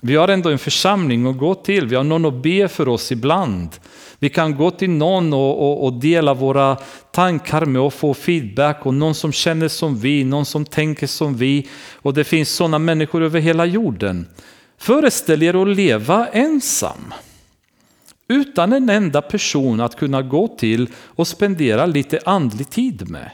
Vi 0.07 0.17
har 0.17 0.29
ändå 0.29 0.51
en 0.51 0.59
församling 0.59 1.27
att 1.27 1.39
gå 1.39 1.55
till. 1.55 1.87
Vi 1.87 1.97
har 1.97 2.05
någon 2.05 2.25
att 2.25 2.43
be 2.43 2.69
för 2.69 2.89
oss 2.89 3.13
ibland. 3.13 3.69
Vi 4.19 4.29
kan 4.29 4.57
gå 4.57 4.71
till 4.71 4.91
någon 4.91 5.33
och, 5.33 5.63
och, 5.63 5.85
och, 5.85 5.93
dela 5.93 6.35
våra 6.35 6.77
tankar 7.13 7.67
med 7.67 7.83
och 7.83 7.95
få 7.95 8.15
feedback 8.15 8.87
och 8.87 8.95
någon 8.95 9.15
som 9.15 9.33
känner 9.33 9.69
som 9.69 9.99
vi, 9.99 10.25
någon 10.25 10.47
som 10.47 10.65
tänker 10.65 11.07
som 11.07 11.37
vi. 11.37 11.69
Och 11.95 12.15
det 12.15 12.25
finns 12.25 12.51
sådana 12.51 12.79
människor 12.79 13.23
över 13.23 13.41
hela 13.41 13.67
jorden. 13.67 14.27
Föreställ 14.79 15.43
er 15.43 15.63
att 15.63 15.77
leva 15.77 16.27
ensam. 16.27 17.15
Utan 18.29 18.73
en 18.73 18.91
enda 18.91 19.23
person 19.23 19.81
att 19.81 19.97
kunna 19.97 20.23
gå 20.23 20.49
till 20.49 20.89
och 20.97 21.29
spendera 21.29 21.87
lite 21.87 22.21
andlig 22.25 22.71
tid 22.71 23.11
med. 23.11 23.31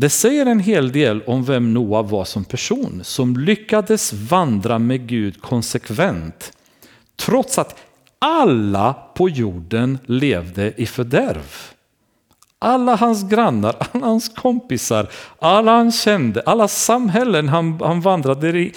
Det 0.00 0.10
säger 0.10 0.46
en 0.46 0.60
hel 0.60 0.92
del 0.92 1.22
om 1.26 1.44
vem 1.44 1.74
Noa 1.74 2.02
var 2.02 2.24
som 2.24 2.44
person 2.44 3.00
som 3.04 3.36
lyckades 3.36 4.12
vandra 4.12 4.78
med 4.78 5.08
Gud 5.08 5.42
konsekvent. 5.42 6.52
Trots 7.16 7.58
att 7.58 7.76
alla 8.18 8.94
på 9.14 9.28
jorden 9.28 9.98
levde 10.06 10.72
i 10.76 10.86
fördärv. 10.86 11.54
Alla 12.58 12.96
hans 12.96 13.30
grannar, 13.30 13.76
alla 13.92 14.06
hans 14.06 14.28
kompisar, 14.28 15.06
alla 15.38 15.72
han 15.72 15.92
kände, 15.92 16.42
alla 16.46 16.68
samhällen 16.68 17.48
han, 17.48 17.80
han 17.80 18.00
vandrade 18.00 18.48
i. 18.48 18.72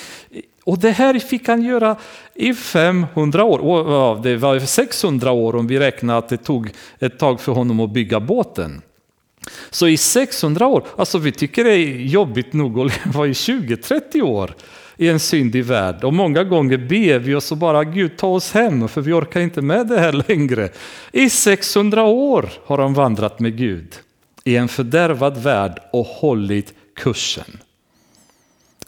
Och 0.64 0.80
det 0.80 0.92
här 0.92 1.20
fick 1.20 1.48
han 1.48 1.62
göra 1.62 1.96
i 2.36 2.54
500 2.54 3.44
år. 3.44 4.24
Det 4.24 4.38
var 4.38 4.60
600 4.60 5.32
år 5.32 5.56
om 5.56 5.68
vi 5.68 5.80
räknar 5.80 6.18
att 6.18 6.30
det 6.30 6.38
tog 6.38 6.70
ett 7.00 7.20
tag 7.20 7.42
för 7.42 7.52
honom 7.52 7.80
att 7.80 7.94
bygga 7.94 8.20
båten. 8.20 8.82
Så 9.70 9.88
i 9.88 9.98
600 9.98 10.68
år, 10.68 10.84
alltså 10.98 11.18
vi 11.18 11.32
tycker 11.32 11.64
det 11.64 11.74
är 11.74 11.96
jobbigt 11.98 12.54
nog 12.54 12.80
att 12.80 13.06
leva 13.06 13.28
i 13.28 13.32
20-30 13.32 14.22
år 14.22 14.56
i 14.98 15.10
en 15.10 15.20
syndig 15.20 15.66
värld. 15.66 16.04
Och 16.04 16.14
många 16.14 16.44
gånger 16.44 16.78
ber 16.78 17.20
vi 17.20 17.36
oss 17.36 17.52
och 17.52 17.58
bara 17.58 17.84
Gud 17.84 18.18
ta 18.18 18.28
oss 18.28 18.52
hem 18.52 18.88
för 18.88 19.02
vi 19.02 19.14
orkar 19.14 19.40
inte 19.40 19.62
med 19.62 19.88
det 19.88 20.00
här 20.00 20.26
längre. 20.28 20.70
I 21.12 21.30
600 21.30 22.04
år 22.04 22.50
har 22.66 22.78
de 22.78 22.94
vandrat 22.94 23.40
med 23.40 23.58
Gud 23.58 23.96
i 24.44 24.56
en 24.56 24.68
fördärvad 24.68 25.38
värld 25.38 25.80
och 25.92 26.06
hållit 26.06 26.74
kursen. 26.96 27.58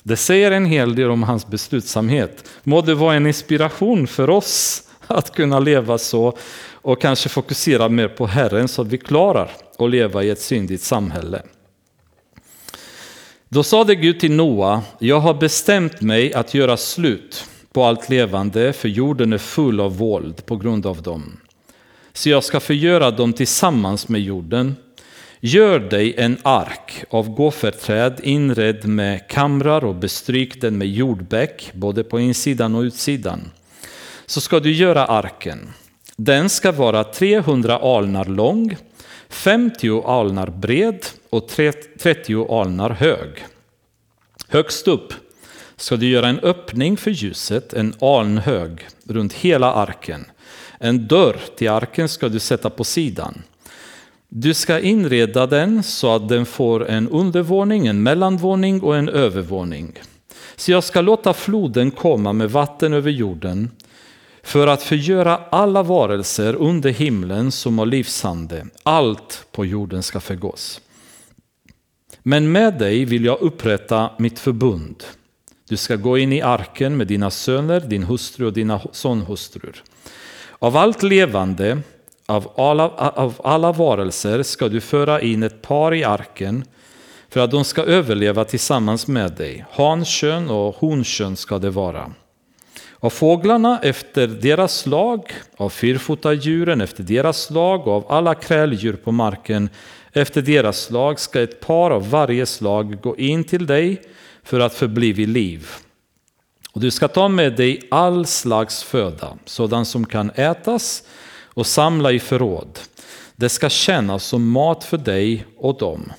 Det 0.04 0.18
säger 0.18 0.52
en 0.52 0.66
hel 0.66 0.96
del 0.96 1.10
om 1.10 1.24
hans 1.24 1.48
beslutsamhet. 1.48 2.50
Må 2.64 2.82
det 2.82 2.96
vara 2.96 3.16
en 3.16 3.28
inspiration 3.28 4.08
för 4.08 4.30
oss 4.30 4.84
att 5.08 5.36
kunna 5.36 5.60
leva 5.60 5.98
så 5.98 6.38
och 6.86 7.02
kanske 7.02 7.30
fokusera 7.30 7.90
mer 7.90 8.08
på 8.08 8.28
Herren 8.28 8.68
så 8.68 8.82
att 8.82 8.88
vi 8.88 8.98
klarar 8.98 9.52
att 9.78 9.90
leva 9.90 10.24
i 10.24 10.30
ett 10.30 10.42
syndigt 10.42 10.84
samhälle. 10.84 11.42
Då 13.50 13.64
sade 13.64 13.96
Gud 13.96 14.20
till 14.20 14.32
Noa, 14.32 14.82
jag 15.00 15.20
har 15.20 15.34
bestämt 15.34 16.02
mig 16.02 16.34
att 16.34 16.54
göra 16.54 16.78
slut 16.78 17.46
på 17.74 17.84
allt 17.84 18.10
levande, 18.10 18.74
för 18.74 18.90
jorden 18.90 19.34
är 19.34 19.38
full 19.38 19.80
av 19.80 19.98
våld 19.98 20.46
på 20.46 20.56
grund 20.56 20.86
av 20.86 21.02
dem. 21.02 21.38
Så 22.14 22.30
jag 22.30 22.44
ska 22.44 22.60
förgöra 22.60 23.12
dem 23.12 23.34
tillsammans 23.34 24.10
med 24.10 24.22
jorden. 24.22 24.76
Gör 25.40 25.80
dig 25.80 26.14
en 26.18 26.38
ark 26.44 27.04
av 27.10 27.30
gåferträd 27.30 28.20
inredd 28.24 28.86
med 28.88 29.28
kamrar 29.28 29.86
och 29.86 29.96
bestryk 29.96 30.62
den 30.62 30.78
med 30.78 30.88
jordbäck, 30.88 31.72
både 31.74 32.04
på 32.04 32.20
insidan 32.20 32.76
och 32.76 32.82
utsidan. 32.82 33.52
Så 34.26 34.42
ska 34.42 34.60
du 34.60 34.72
göra 34.72 35.06
arken. 35.06 35.70
Den 36.18 36.50
ska 36.50 36.72
vara 36.72 37.04
300 37.04 37.78
alnar 37.78 38.26
lång 38.26 38.78
50 39.30 40.04
alnar 40.06 40.48
bred 40.48 41.06
och 41.30 41.48
30 41.48 42.62
alnar 42.62 42.90
hög. 42.90 43.46
Högst 44.48 44.88
upp 44.88 45.14
ska 45.76 45.96
du 45.96 46.10
göra 46.10 46.28
en 46.28 46.40
öppning 46.40 46.98
för 46.98 47.12
ljuset, 47.12 47.74
en 47.74 47.94
alnhög, 48.02 48.88
runt 49.08 49.34
hela 49.34 49.74
arken. 49.74 50.26
En 50.80 51.08
dörr 51.08 51.40
till 51.56 51.70
arken 51.70 52.10
ska 52.10 52.30
du 52.30 52.40
sätta 52.40 52.70
på 52.70 52.84
sidan. 52.84 53.42
Du 54.30 54.54
ska 54.54 54.80
inreda 54.80 55.48
den 55.48 55.84
så 55.84 56.16
att 56.16 56.30
den 56.30 56.46
får 56.46 56.90
en 56.90 57.10
undervåning, 57.10 57.88
en 57.88 58.04
mellanvåning 58.04 58.82
och 58.82 58.98
en 58.98 59.10
övervåning. 59.10 59.94
Så 60.56 60.72
jag 60.72 60.84
ska 60.84 61.02
låta 61.02 61.34
floden 61.34 61.92
komma 61.92 62.34
med 62.34 62.52
vatten 62.52 62.94
över 62.94 63.12
jorden 63.12 63.72
för 64.46 64.68
att 64.68 64.84
förgöra 64.84 65.42
alla 65.50 65.84
varelser 65.84 66.56
under 66.56 66.90
himlen 66.90 67.52
som 67.52 67.80
har 67.80 67.86
livsande. 67.86 68.66
Allt 68.84 69.48
på 69.52 69.66
jorden 69.66 70.04
ska 70.04 70.20
förgås. 70.20 70.82
Men 72.24 72.52
med 72.52 72.78
dig 72.80 73.06
vill 73.06 73.26
jag 73.26 73.42
upprätta 73.42 74.10
mitt 74.18 74.40
förbund. 74.40 75.04
Du 75.70 75.78
ska 75.78 75.96
gå 75.96 76.18
in 76.18 76.34
i 76.34 76.42
arken 76.42 76.98
med 76.98 77.08
dina 77.08 77.32
söner, 77.32 77.80
din 77.80 78.04
hustru 78.04 78.46
och 78.46 78.54
dina 78.54 78.82
sonhustrur. 78.92 79.84
Av 80.60 80.78
allt 80.78 81.04
levande, 81.04 81.82
av 82.26 82.52
alla, 82.58 82.90
av 82.90 83.42
alla 83.44 83.72
varelser 83.72 84.44
ska 84.44 84.68
du 84.68 84.82
föra 84.82 85.22
in 85.22 85.44
ett 85.44 85.62
par 85.62 85.94
i 85.94 86.04
arken 86.04 86.64
för 87.30 87.40
att 87.40 87.52
de 87.52 87.64
ska 87.64 87.84
överleva 87.84 88.46
tillsammans 88.46 89.08
med 89.08 89.32
dig. 89.32 89.66
Hankön 89.72 90.50
och 90.50 90.76
honkön 90.76 91.36
ska 91.36 91.60
det 91.60 91.70
vara. 91.70 92.12
Av 93.00 93.10
fåglarna 93.10 93.80
efter 93.84 94.28
deras 94.28 94.78
slag, 94.78 95.32
av 95.58 95.70
fyrfotadjuren 95.70 96.82
efter 96.82 97.04
deras 97.04 97.42
slag 97.42 97.88
och 97.88 97.94
av 97.94 98.12
alla 98.12 98.36
kräldjur 98.36 98.94
på 98.94 99.12
marken 99.12 99.70
efter 100.14 100.42
deras 100.42 100.82
slag 100.82 101.20
ska 101.20 101.42
ett 101.42 101.60
par 101.60 101.92
av 101.92 102.10
varje 102.10 102.46
slag 102.46 103.02
gå 103.02 103.18
in 103.18 103.44
till 103.44 103.66
dig 103.66 104.02
för 104.44 104.60
att 104.60 104.74
förbli 104.74 105.14
vid 105.14 105.30
liv. 105.30 105.70
Och 106.72 106.82
du 106.82 106.92
ska 106.92 107.08
ta 107.08 107.28
med 107.28 107.56
dig 107.56 107.82
all 107.92 108.26
slags 108.26 108.84
föda, 108.84 109.38
sådan 109.46 109.86
som 109.86 110.06
kan 110.06 110.32
ätas 110.36 111.04
och 111.44 111.68
samla 111.68 112.12
i 112.12 112.20
förråd. 112.20 112.80
Det 113.36 113.50
ska 113.50 113.70
kännas 113.70 114.24
som 114.24 114.50
mat 114.50 114.84
för 114.84 114.98
dig 114.98 115.46
och 115.58 115.78
dem. 115.78 116.12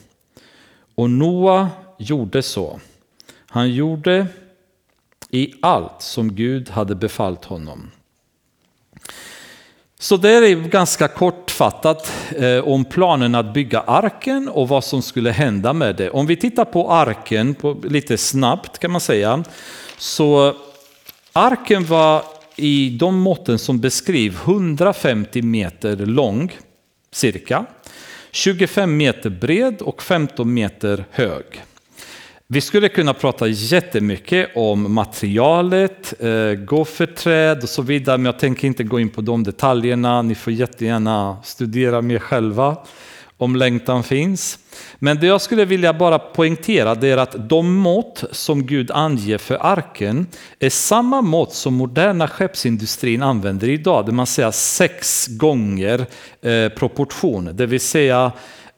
Och 0.94 1.10
Noa 1.10 1.68
gjorde 1.98 2.42
så. 2.42 2.80
Han 3.46 3.70
gjorde 3.70 4.26
i 5.36 5.54
allt 5.62 6.02
som 6.02 6.34
Gud 6.34 6.70
hade 6.70 6.94
befallt 6.94 7.44
honom. 7.44 7.90
Så 9.98 10.16
det 10.16 10.30
är 10.30 10.68
ganska 10.68 11.08
kortfattat 11.08 12.12
eh, 12.36 12.58
om 12.58 12.84
planen 12.84 13.34
att 13.34 13.54
bygga 13.54 13.80
arken 13.80 14.48
och 14.48 14.68
vad 14.68 14.84
som 14.84 15.02
skulle 15.02 15.30
hända 15.30 15.72
med 15.72 15.96
det. 15.96 16.10
Om 16.10 16.26
vi 16.26 16.36
tittar 16.36 16.64
på 16.64 16.92
arken 16.92 17.54
på, 17.54 17.80
lite 17.84 18.18
snabbt 18.18 18.78
kan 18.78 18.90
man 18.90 19.00
säga. 19.00 19.44
Så 19.98 20.54
arken 21.32 21.84
var 21.84 22.22
i 22.56 22.96
de 23.00 23.18
måtten 23.18 23.58
som 23.58 23.80
beskriv 23.80 24.38
150 24.44 25.42
meter 25.42 25.96
lång 25.96 26.52
cirka. 27.12 27.66
25 28.30 28.96
meter 28.96 29.30
bred 29.30 29.82
och 29.82 30.02
15 30.02 30.54
meter 30.54 31.04
hög. 31.10 31.44
Vi 32.48 32.60
skulle 32.60 32.88
kunna 32.88 33.14
prata 33.14 33.46
jättemycket 33.46 34.50
om 34.54 34.94
materialet, 34.94 36.14
eh, 36.20 36.52
gofferträd 36.52 37.62
och 37.62 37.68
så 37.68 37.82
vidare, 37.82 38.18
men 38.18 38.26
jag 38.26 38.38
tänker 38.38 38.66
inte 38.66 38.84
gå 38.84 39.00
in 39.00 39.08
på 39.08 39.20
de 39.20 39.44
detaljerna. 39.44 40.22
Ni 40.22 40.34
får 40.34 40.52
jättegärna 40.52 41.36
studera 41.44 42.02
mer 42.02 42.18
själva 42.18 42.76
om 43.36 43.56
längtan 43.56 44.02
finns. 44.02 44.58
Men 44.98 45.20
det 45.20 45.26
jag 45.26 45.40
skulle 45.40 45.64
vilja 45.64 45.92
bara 45.92 46.18
poängtera 46.18 46.94
det 46.94 47.08
är 47.08 47.16
att 47.16 47.48
de 47.48 47.74
mått 47.74 48.24
som 48.30 48.66
Gud 48.66 48.90
anger 48.90 49.38
för 49.38 49.58
arken 49.60 50.26
är 50.58 50.70
samma 50.70 51.22
mått 51.22 51.54
som 51.54 51.74
moderna 51.74 52.28
skeppsindustrin 52.28 53.22
använder 53.22 53.68
idag, 53.68 54.06
det 54.06 54.12
man 54.12 54.26
säger 54.26 54.50
sex 54.50 55.26
gånger 55.26 56.06
eh, 56.42 56.68
proportion, 56.68 57.50
det 57.52 57.66
vill 57.66 57.80
säga 57.80 58.32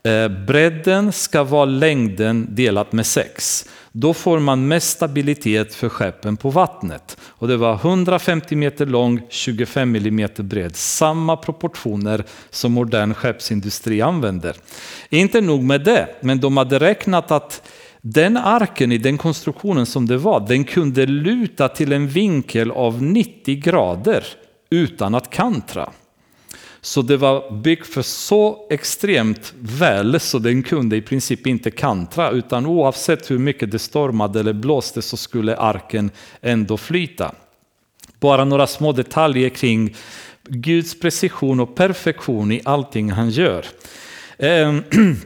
Eh, 0.09 0.29
bredden 0.29 1.13
ska 1.13 1.45
vara 1.45 1.65
längden 1.65 2.47
delat 2.51 2.93
med 2.93 3.07
6. 3.07 3.69
Då 3.93 4.15
får 4.15 4.39
man 4.39 4.69
mest 4.69 4.91
stabilitet 4.91 5.75
för 5.75 5.89
skeppen 5.89 6.37
på 6.37 6.51
vattnet. 6.51 7.17
Och 7.23 7.49
det 7.49 7.57
var 7.57 7.75
150 7.75 8.57
meter 8.57 8.87
lång, 8.87 9.21
25 9.29 9.91
millimeter 9.91 10.43
bred. 10.43 10.77
Samma 10.77 11.37
proportioner 11.37 12.25
som 12.51 12.73
modern 12.73 13.15
skeppsindustri 13.15 14.03
använder. 14.03 14.57
Inte 15.11 15.41
nog 15.41 15.63
med 15.63 15.85
det, 15.85 16.09
men 16.21 16.41
de 16.41 16.57
hade 16.57 16.79
räknat 16.79 17.31
att 17.31 17.63
den 18.01 18.37
arken 18.37 18.93
i 18.93 18.99
den 18.99 19.19
konstruktionen 19.19 19.87
som 19.87 20.07
det 20.07 20.17
var, 20.17 20.47
den 20.49 20.65
kunde 20.65 21.07
luta 21.07 21.69
till 21.69 21.93
en 21.93 22.09
vinkel 22.09 22.71
av 22.71 23.03
90 23.03 23.61
grader 23.61 24.25
utan 24.71 25.15
att 25.15 25.31
kantra. 25.31 25.91
Så 26.81 27.03
det 27.03 27.17
var 27.17 27.51
byggt 27.51 27.87
för 27.87 28.03
så 28.03 28.67
extremt 28.71 29.53
väl 29.59 30.21
så 30.21 30.39
den 30.39 30.63
kunde 30.63 30.97
i 30.97 31.03
princip 31.03 31.47
inte 31.47 31.71
kantra 31.71 32.31
utan 32.31 32.67
oavsett 32.67 33.31
hur 33.31 33.39
mycket 33.39 33.71
det 33.71 33.79
stormade 33.79 34.41
eller 34.41 34.53
blåste 34.53 35.03
så 35.03 35.17
skulle 35.17 35.57
arken 35.57 36.11
ändå 36.41 36.77
flyta. 36.77 37.35
Bara 38.21 38.45
några 38.45 38.67
små 38.67 38.93
detaljer 38.93 39.49
kring 39.49 39.97
Guds 40.49 41.01
precision 41.01 41.61
och 41.61 41.75
perfektion 41.75 42.53
i 42.53 42.61
allting 42.65 43.11
han 43.11 43.31
gör. 43.31 43.67
Ehm, 44.39 44.83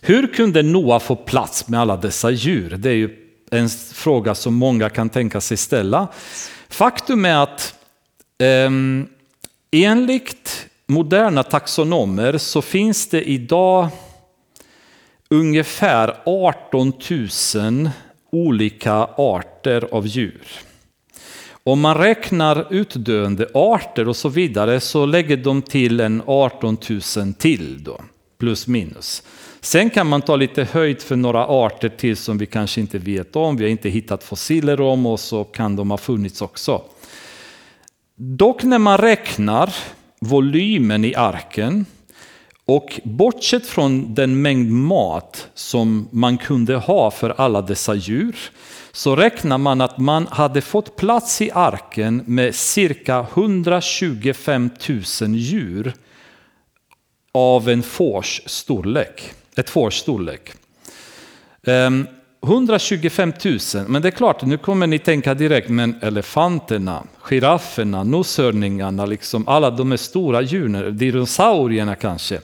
hur 0.00 0.26
kunde 0.26 0.62
Noa 0.62 1.00
få 1.00 1.16
plats 1.16 1.68
med 1.68 1.80
alla 1.80 1.96
dessa 1.96 2.30
djur? 2.30 2.76
Det 2.78 2.90
är 2.90 2.94
ju 2.94 3.16
en 3.50 3.68
fråga 3.92 4.34
som 4.34 4.54
många 4.54 4.90
kan 4.90 5.08
tänka 5.08 5.40
sig 5.40 5.56
ställa. 5.56 6.08
Faktum 6.68 7.24
är 7.24 7.36
att 7.36 7.74
eh, 8.38 8.70
enligt 9.70 10.69
moderna 10.90 11.42
taxonomer 11.42 12.38
så 12.38 12.62
finns 12.62 13.08
det 13.08 13.22
idag 13.22 13.88
ungefär 15.28 16.16
18 16.26 16.92
000 17.54 17.90
olika 18.32 18.94
arter 19.16 19.88
av 19.92 20.06
djur. 20.06 20.48
Om 21.64 21.80
man 21.80 21.96
räknar 21.96 22.72
utdöende 22.72 23.46
arter 23.54 24.08
och 24.08 24.16
så 24.16 24.28
vidare 24.28 24.80
så 24.80 25.06
lägger 25.06 25.36
de 25.36 25.62
till 25.62 26.00
en 26.00 26.22
18 26.26 26.76
000 27.16 27.32
till 27.32 27.84
då, 27.84 28.00
plus 28.38 28.66
minus. 28.66 29.22
Sen 29.60 29.90
kan 29.90 30.06
man 30.06 30.22
ta 30.22 30.36
lite 30.36 30.64
höjd 30.64 31.02
för 31.02 31.16
några 31.16 31.46
arter 31.46 31.88
till 31.88 32.16
som 32.16 32.38
vi 32.38 32.46
kanske 32.46 32.80
inte 32.80 32.98
vet 32.98 33.36
om, 33.36 33.56
vi 33.56 33.64
har 33.64 33.70
inte 33.70 33.88
hittat 33.88 34.24
fossiler 34.24 34.80
om 34.80 35.06
och 35.06 35.20
så 35.20 35.44
kan 35.44 35.76
de 35.76 35.90
ha 35.90 35.98
funnits 35.98 36.42
också. 36.42 36.82
Dock 38.16 38.62
när 38.62 38.78
man 38.78 38.98
räknar 38.98 39.74
volymen 40.20 41.04
i 41.04 41.14
arken 41.14 41.86
och 42.64 43.00
bortsett 43.04 43.66
från 43.66 44.14
den 44.14 44.42
mängd 44.42 44.70
mat 44.70 45.48
som 45.54 46.08
man 46.10 46.38
kunde 46.38 46.76
ha 46.76 47.10
för 47.10 47.30
alla 47.30 47.62
dessa 47.62 47.94
djur 47.94 48.36
så 48.92 49.16
räknar 49.16 49.58
man 49.58 49.80
att 49.80 49.98
man 49.98 50.26
hade 50.26 50.60
fått 50.60 50.96
plats 50.96 51.42
i 51.42 51.50
arken 51.50 52.22
med 52.26 52.54
cirka 52.54 53.26
125 53.34 54.70
000 54.88 55.34
djur 55.34 55.94
av 57.32 57.68
en 57.68 57.82
fårs 57.82 58.42
storlek. 58.46 59.32
Ett 59.56 59.70
fårs 59.70 59.94
storlek. 59.94 60.52
Ehm, 61.66 62.06
125 62.42 63.32
000, 63.44 63.58
men 63.88 64.02
det 64.02 64.08
är 64.08 64.12
klart, 64.12 64.42
nu 64.42 64.58
kommer 64.58 64.86
ni 64.86 64.98
tänka 64.98 65.34
direkt, 65.34 65.68
men 65.68 65.94
elefanterna, 66.02 67.02
girafferna, 67.18 68.04
noshörningarna, 68.04 69.06
liksom 69.06 69.48
alla 69.48 69.70
de 69.70 69.98
stora 69.98 70.42
djuren, 70.42 70.96
dinosaurierna 70.96 71.94
kanske. 71.94 72.40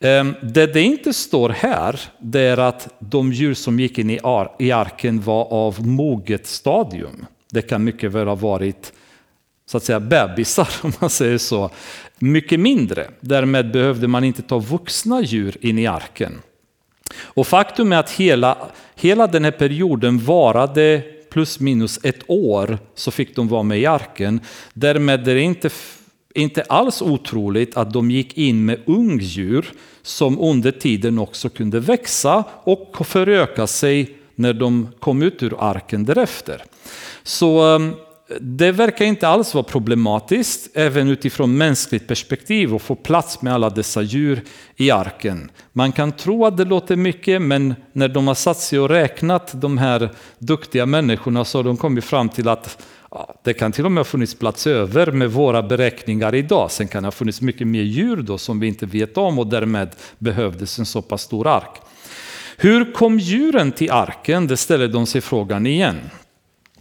Ehm, 0.00 0.34
det 0.42 0.66
det 0.66 0.82
inte 0.82 1.12
står 1.12 1.48
här, 1.48 2.00
det 2.18 2.40
är 2.40 2.58
att 2.58 2.88
de 2.98 3.32
djur 3.32 3.54
som 3.54 3.80
gick 3.80 3.98
in 3.98 4.10
i 4.10 4.70
arken 4.72 5.20
var 5.20 5.52
av 5.52 5.86
moget 5.86 6.46
stadium. 6.46 7.26
Det 7.50 7.62
kan 7.62 7.84
mycket 7.84 8.12
väl 8.12 8.26
ha 8.26 8.34
varit 8.34 8.92
så 9.66 9.76
att 9.76 9.84
säga 9.84 10.00
bebisar 10.00 10.68
om 10.82 10.92
man 11.00 11.10
säger 11.10 11.38
så. 11.38 11.70
Mycket 12.18 12.60
mindre. 12.60 13.10
Därmed 13.20 13.72
behövde 13.72 14.08
man 14.08 14.24
inte 14.24 14.42
ta 14.42 14.58
vuxna 14.58 15.22
djur 15.22 15.56
in 15.60 15.78
i 15.78 15.86
arken. 15.86 16.42
Och 17.16 17.46
faktum 17.46 17.92
är 17.92 17.96
att 17.96 18.10
hela, 18.10 18.58
hela 18.94 19.26
den 19.26 19.44
här 19.44 19.50
perioden 19.50 20.18
varade 20.18 21.02
plus 21.30 21.60
minus 21.60 22.00
ett 22.02 22.20
år 22.26 22.78
så 22.94 23.10
fick 23.10 23.36
de 23.36 23.48
vara 23.48 23.62
med 23.62 23.80
i 23.80 23.86
arken. 23.86 24.40
Därmed 24.72 25.28
är 25.28 25.34
det 25.34 25.40
inte, 25.40 25.70
inte 26.34 26.62
alls 26.62 27.02
otroligt 27.02 27.76
att 27.76 27.92
de 27.92 28.10
gick 28.10 28.38
in 28.38 28.64
med 28.64 28.80
ungdjur 28.86 29.72
som 30.02 30.40
under 30.40 30.70
tiden 30.70 31.18
också 31.18 31.48
kunde 31.48 31.80
växa 31.80 32.44
och 32.64 33.06
föröka 33.06 33.66
sig 33.66 34.16
när 34.34 34.52
de 34.52 34.88
kom 35.00 35.22
ut 35.22 35.42
ur 35.42 35.56
arken 35.58 36.04
därefter. 36.04 36.62
Så 37.22 37.62
ehm, 37.62 37.94
det 38.40 38.72
verkar 38.72 39.04
inte 39.04 39.28
alls 39.28 39.54
vara 39.54 39.64
problematiskt, 39.64 40.70
även 40.74 41.08
utifrån 41.08 41.56
mänskligt 41.56 42.08
perspektiv, 42.08 42.74
att 42.74 42.82
få 42.82 42.94
plats 42.94 43.42
med 43.42 43.54
alla 43.54 43.70
dessa 43.70 44.02
djur 44.02 44.42
i 44.76 44.90
arken. 44.90 45.50
Man 45.72 45.92
kan 45.92 46.12
tro 46.12 46.46
att 46.46 46.56
det 46.56 46.64
låter 46.64 46.96
mycket, 46.96 47.42
men 47.42 47.74
när 47.92 48.08
de 48.08 48.26
har 48.28 48.34
satt 48.34 48.58
sig 48.58 48.78
och 48.78 48.88
räknat, 48.88 49.60
de 49.60 49.78
här 49.78 50.10
duktiga 50.38 50.86
människorna, 50.86 51.44
så 51.44 51.58
har 51.58 51.64
de 51.64 51.76
kommit 51.76 52.04
fram 52.04 52.28
till 52.28 52.48
att 52.48 52.86
ja, 53.10 53.34
det 53.44 53.52
kan 53.52 53.72
till 53.72 53.84
och 53.84 53.92
med 53.92 54.00
ha 54.00 54.04
funnits 54.04 54.34
plats 54.34 54.66
över 54.66 55.12
med 55.12 55.32
våra 55.32 55.62
beräkningar 55.62 56.34
idag. 56.34 56.70
Sen 56.70 56.88
kan 56.88 57.02
det 57.02 57.06
ha 57.06 57.12
funnits 57.12 57.40
mycket 57.40 57.66
mer 57.66 57.82
djur 57.82 58.16
då 58.16 58.38
som 58.38 58.60
vi 58.60 58.66
inte 58.66 58.86
vet 58.86 59.16
om 59.16 59.38
och 59.38 59.46
därmed 59.46 59.90
behövdes 60.18 60.78
en 60.78 60.86
så 60.86 61.02
pass 61.02 61.22
stor 61.22 61.46
ark. 61.46 61.80
Hur 62.56 62.92
kom 62.92 63.18
djuren 63.18 63.72
till 63.72 63.90
arken? 63.90 64.46
Det 64.46 64.56
ställer 64.56 64.88
de 64.88 65.06
sig 65.06 65.20
frågan 65.20 65.66
igen. 65.66 66.00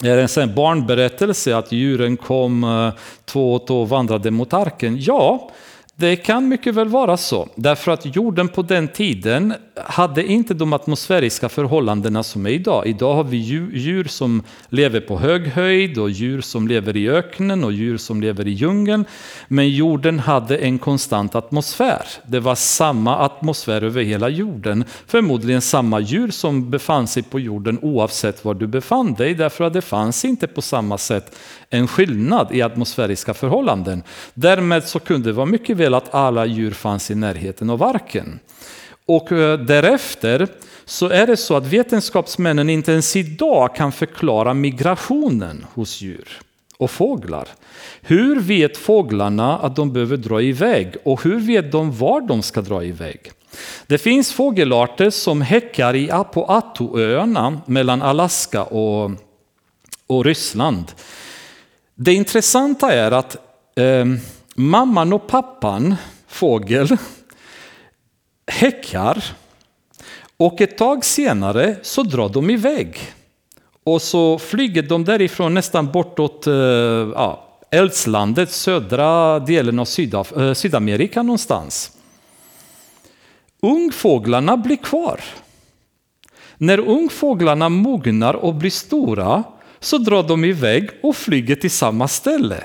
Är 0.04 0.18
det 0.18 0.38
en 0.38 0.56
barnberättelse 0.56 1.58
att 1.58 1.72
djuren 1.72 2.18
kom 2.18 2.64
eh, 2.64 2.94
två 3.26 3.54
och 3.54 3.68
två 3.68 3.82
och 3.82 3.90
vandrade 3.90 4.32
mot 4.32 4.54
arken? 4.54 4.98
Ja, 5.00 5.50
det 5.96 6.16
kan 6.16 6.48
mycket 6.48 6.76
väl 6.76 6.88
vara 6.88 7.18
så, 7.18 7.48
därför 7.56 7.92
att 7.92 8.16
jorden 8.16 8.48
på 8.48 8.62
den 8.62 8.88
tiden 8.88 9.54
hade 9.86 10.26
inte 10.26 10.54
de 10.54 10.74
atmosfäriska 10.74 11.50
förhållandena 11.50 12.24
som 12.24 12.46
är 12.46 12.50
idag. 12.50 12.88
Idag 12.88 13.16
har 13.16 13.24
vi 13.24 13.38
djur 13.38 14.04
som 14.04 14.44
lever 14.70 15.00
på 15.00 15.20
hög 15.20 15.48
höjd 15.48 15.98
och 15.98 16.10
djur 16.10 16.42
som 16.42 16.68
lever 16.68 16.98
i 16.98 17.10
öknen 17.10 17.64
och 17.64 17.72
djur 17.72 17.98
som 17.98 18.22
lever 18.22 18.48
i 18.48 18.52
djungeln. 18.52 19.06
Men 19.48 19.70
jorden 19.70 20.20
hade 20.20 20.58
en 20.58 20.80
konstant 20.80 21.36
atmosfär. 21.36 22.02
Det 22.26 22.40
var 22.40 22.56
samma 22.56 23.18
atmosfär 23.18 23.84
över 23.84 24.04
hela 24.04 24.30
jorden. 24.30 24.84
Förmodligen 25.08 25.62
samma 25.62 26.00
djur 26.00 26.32
som 26.32 26.70
befann 26.70 27.08
sig 27.08 27.24
på 27.24 27.40
jorden 27.40 27.80
oavsett 27.82 28.46
var 28.46 28.54
du 28.54 28.68
befann 28.68 29.14
dig, 29.14 29.36
därför 29.36 29.64
att 29.64 29.74
det 29.74 29.82
fanns 29.82 30.26
inte 30.26 30.48
på 30.48 30.62
samma 30.62 30.98
sätt 30.98 31.36
en 31.70 31.88
skillnad 31.88 32.48
i 32.52 32.62
atmosfäriska 32.62 33.34
förhållanden. 33.34 34.04
Därmed 34.34 34.84
så 34.84 35.00
kunde 35.00 35.30
det 35.30 35.34
vara 35.34 35.46
mycket 35.46 35.78
väl 35.78 35.94
att 35.94 36.14
alla 36.14 36.46
djur 36.46 36.72
fanns 36.72 37.12
i 37.12 37.16
närheten 37.16 37.70
av 37.70 37.84
arken. 37.84 38.40
Och 39.10 39.32
eh, 39.32 39.60
därefter 39.60 40.48
så 40.86 41.08
är 41.10 41.28
det 41.28 41.38
så 41.38 41.56
att 41.56 41.66
vetenskapsmännen 41.66 42.70
inte 42.70 42.92
ens 42.92 43.16
idag 43.16 43.76
kan 43.76 43.92
förklara 43.92 44.54
migrationen 44.54 45.66
hos 45.74 46.02
djur 46.02 46.40
och 46.78 46.92
fåglar. 46.92 47.48
Hur 48.02 48.40
vet 48.40 48.78
fåglarna 48.78 49.58
att 49.58 49.76
de 49.76 49.94
behöver 49.94 50.18
dra 50.18 50.42
iväg 50.42 50.96
och 51.04 51.24
hur 51.24 51.40
vet 51.40 51.72
de 51.72 51.98
var 51.98 52.22
de 52.22 52.42
ska 52.42 52.62
dra 52.62 52.84
iväg? 52.84 53.32
Det 53.88 53.98
finns 53.98 54.34
fågelarter 54.34 55.10
som 55.10 55.42
häckar 55.42 55.96
i 55.96 56.12
Apoatoöarna 56.12 57.62
mellan 57.66 58.02
Alaska 58.02 58.64
och 58.64 59.12
och 60.08 60.26
Ryssland. 60.26 60.92
Det 61.96 62.14
intressanta 62.14 62.94
är 62.94 63.12
att 63.12 63.38
eh, 63.76 64.06
mamman 64.56 65.14
och 65.14 65.28
pappan, 65.28 65.96
fågel, 66.28 66.98
häckar 68.50 69.24
och 70.38 70.62
ett 70.62 70.78
tag 70.78 71.06
senare 71.06 71.76
så 71.82 72.04
drar 72.04 72.30
de 72.30 72.50
iväg. 72.50 73.00
Och 73.84 74.02
så 74.02 74.40
flyger 74.40 74.82
de 74.82 75.06
därifrån 75.06 75.54
nästan 75.54 75.92
bortåt 75.92 76.48
eh, 76.48 76.54
ja, 76.54 77.60
eldslandet, 77.72 78.52
södra 78.52 79.40
delen 79.40 79.80
av 79.80 79.86
Sydaf 79.86 80.38
eh, 80.38 80.54
Sydamerika 80.54 81.24
någonstans. 81.24 81.92
Ungfåglarna 83.62 84.58
blir 84.58 84.76
kvar. 84.76 85.20
När 86.58 86.80
ungfåglarna 86.80 87.70
mognar 87.70 88.34
och 88.34 88.56
blir 88.56 88.72
stora 88.72 89.44
så 89.80 89.98
drar 89.98 90.24
de 90.24 90.46
iväg 90.46 90.90
och 91.04 91.16
flyger 91.16 91.56
till 91.56 91.72
samma 91.72 92.08
ställe. 92.08 92.64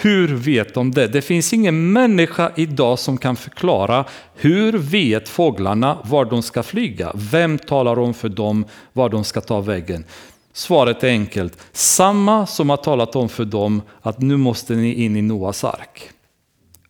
Hur 0.00 0.28
vet 0.28 0.74
de 0.74 0.90
det? 0.90 1.06
Det 1.06 1.22
finns 1.22 1.52
ingen 1.52 1.92
människa 1.92 2.52
idag 2.56 2.98
som 2.98 3.18
kan 3.18 3.36
förklara 3.36 4.04
hur 4.34 4.72
vet 4.72 5.28
fåglarna 5.28 5.98
var 6.04 6.24
de 6.24 6.42
ska 6.42 6.62
flyga? 6.62 7.12
Vem 7.14 7.58
talar 7.58 7.98
om 7.98 8.14
för 8.14 8.28
dem 8.28 8.64
var 8.92 9.08
de 9.08 9.24
ska 9.24 9.40
ta 9.40 9.60
vägen? 9.60 10.04
Svaret 10.52 11.04
är 11.04 11.08
enkelt. 11.08 11.58
Samma 11.72 12.46
som 12.46 12.70
har 12.70 12.76
talat 12.76 13.16
om 13.16 13.28
för 13.28 13.44
dem 13.44 13.82
att 14.02 14.20
nu 14.20 14.36
måste 14.36 14.74
ni 14.74 14.94
in 14.94 15.16
i 15.16 15.22
Noas 15.22 15.64
ark. 15.64 16.10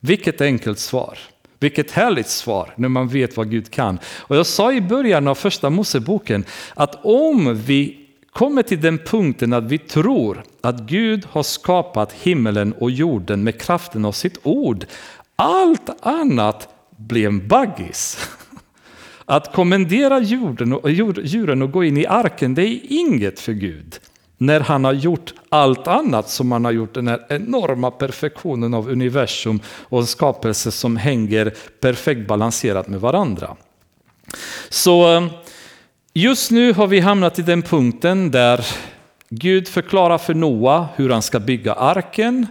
Vilket 0.01 0.41
enkelt 0.41 0.79
svar. 0.79 1.19
Vilket 1.61 1.91
härligt 1.91 2.29
svar 2.29 2.75
när 2.77 2.89
man 2.89 3.09
vet 3.09 3.37
vad 3.37 3.51
Gud 3.51 3.71
kan. 3.71 3.99
Och 4.05 4.37
jag 4.37 4.47
sa 4.47 4.73
i 4.73 4.81
början 4.81 5.29
av 5.29 5.35
första 5.35 5.71
Moseboken 5.71 6.45
att 6.75 7.05
om 7.05 7.63
vi 7.67 8.08
kommer 8.33 8.63
till 8.63 8.81
den 8.81 8.99
punkten 8.99 9.53
att 9.53 9.65
vi 9.65 9.79
tror 9.79 10.43
att 10.61 10.81
Gud 10.81 11.27
har 11.31 11.43
skapat 11.43 12.13
himmelen 12.13 12.73
och 12.73 12.91
jorden 12.91 13.45
med 13.45 13.61
kraften 13.61 14.05
av 14.05 14.13
sitt 14.13 14.39
ord. 14.43 14.87
Allt 15.37 16.07
annat 16.07 16.69
blir 16.97 17.27
en 17.27 17.49
baggis. 17.49 18.29
Att 19.25 19.55
kommendera 19.55 20.19
jorden 20.19 20.73
och, 20.73 20.91
djuren 20.91 21.63
och 21.63 21.73
gå 21.73 21.85
in 21.85 21.97
i 21.97 22.07
arken, 22.07 22.55
det 22.55 22.63
är 22.63 22.81
inget 22.89 23.41
för 23.41 23.53
Gud. 23.53 23.99
När 24.39 24.61
han 24.61 24.85
har 24.85 24.93
gjort 24.93 25.35
allt 25.49 25.87
annat 25.87 26.31
som 26.31 26.53
han 26.53 26.65
har 26.65 26.73
gjort, 26.73 26.95
den 26.95 27.09
här 27.09 27.27
enorma 27.29 27.91
perfektionen 27.91 28.75
av 28.75 28.89
universum 28.91 29.61
och 29.67 30.01
en 30.01 30.07
skapelse 30.07 30.71
som 30.71 30.97
hänger 30.97 31.55
perfekt 31.81 32.29
balanserat 32.29 32.89
med 32.89 33.01
varandra. 33.01 33.57
Så 34.69 35.17
eh, 35.17 35.27
just 36.13 36.51
nu 36.51 36.73
har 36.73 36.87
vi 36.87 37.01
hamnat 37.01 37.39
i 37.39 37.43
den 37.43 37.63
punkten 37.63 38.31
där 38.31 38.67
Gud 39.29 39.69
förklarar 39.69 40.19
för 40.19 40.35
Noa 40.35 40.89
hur 40.97 41.11
han 41.11 41.23
ska 41.23 41.41
bygga 41.41 41.73
arken 41.73 42.47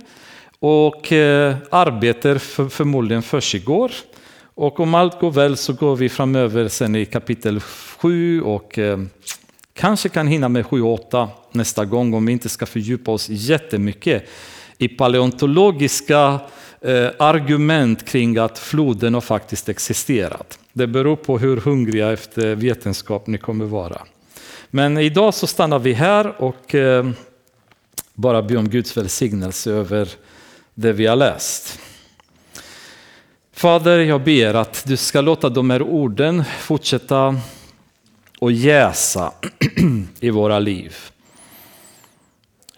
och 0.60 1.12
eh, 1.12 1.56
arbetet 1.72 2.42
för, 2.42 2.70
förmodligen 2.70 3.24
försiggår. 3.24 3.92
Och 4.56 4.80
om 4.80 4.96
allt 4.96 5.20
går 5.20 5.32
väl 5.32 5.58
så 5.58 5.74
går 5.74 5.96
vi 5.96 6.10
framöver 6.10 6.68
sen 6.68 6.96
i 6.96 7.06
kapitel 7.06 7.60
7 7.60 8.42
och 8.42 8.80
eh, 8.80 9.00
kanske 9.74 10.10
kan 10.10 10.28
hinna 10.28 10.50
med 10.50 10.66
7 10.66 10.82
och 10.82 10.94
8 10.94 11.30
nästa 11.52 11.86
gång 11.86 12.14
om 12.14 12.26
vi 12.26 12.32
inte 12.32 12.50
ska 12.50 12.66
fördjupa 12.66 13.12
oss 13.12 13.30
jättemycket 13.30 14.30
i 14.78 14.88
paleontologiska 14.88 16.40
Eh, 16.88 17.12
argument 17.20 18.06
kring 18.06 18.38
att 18.38 18.60
floden 18.60 19.14
har 19.14 19.22
faktiskt 19.22 19.70
existerat. 19.70 20.60
Det 20.74 20.88
beror 20.88 21.16
på 21.16 21.38
hur 21.38 21.58
hungriga 21.58 22.12
efter 22.12 22.56
vetenskap 22.56 23.28
ni 23.28 23.38
kommer 23.38 23.66
vara. 23.66 24.02
Men 24.70 24.98
idag 24.98 25.34
så 25.34 25.48
stannar 25.48 25.80
vi 25.80 25.94
här 25.94 26.42
och 26.42 26.76
eh, 26.76 27.10
bara 28.14 28.42
be 28.42 28.58
om 28.58 28.70
Guds 28.70 28.98
välsignelse 28.98 29.72
över 29.72 30.10
det 30.74 30.94
vi 30.94 31.06
har 31.06 31.16
läst. 31.16 31.80
Fader, 33.54 34.00
jag 34.00 34.24
ber 34.24 34.54
att 34.54 34.84
du 34.88 34.98
ska 34.98 35.22
låta 35.22 35.50
de 35.50 35.70
här 35.70 35.82
orden 35.82 36.44
fortsätta 36.60 37.36
och 38.40 38.52
jäsa 38.52 39.32
i 40.20 40.30
våra 40.30 40.60
liv. 40.60 40.96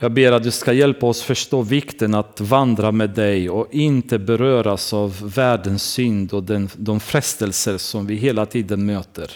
Jag 0.01 0.11
ber 0.11 0.31
att 0.31 0.43
du 0.43 0.51
ska 0.51 0.73
hjälpa 0.73 1.05
oss 1.05 1.21
förstå 1.21 1.61
vikten 1.61 2.15
att 2.15 2.41
vandra 2.41 2.91
med 2.91 3.09
dig 3.09 3.49
och 3.49 3.67
inte 3.71 4.19
beröras 4.19 4.93
av 4.93 5.33
världens 5.35 5.83
synd 5.83 6.33
och 6.33 6.43
den, 6.43 6.69
de 6.75 6.99
frestelser 6.99 7.77
som 7.77 8.07
vi 8.07 8.15
hela 8.15 8.45
tiden 8.45 8.85
möter. 8.85 9.31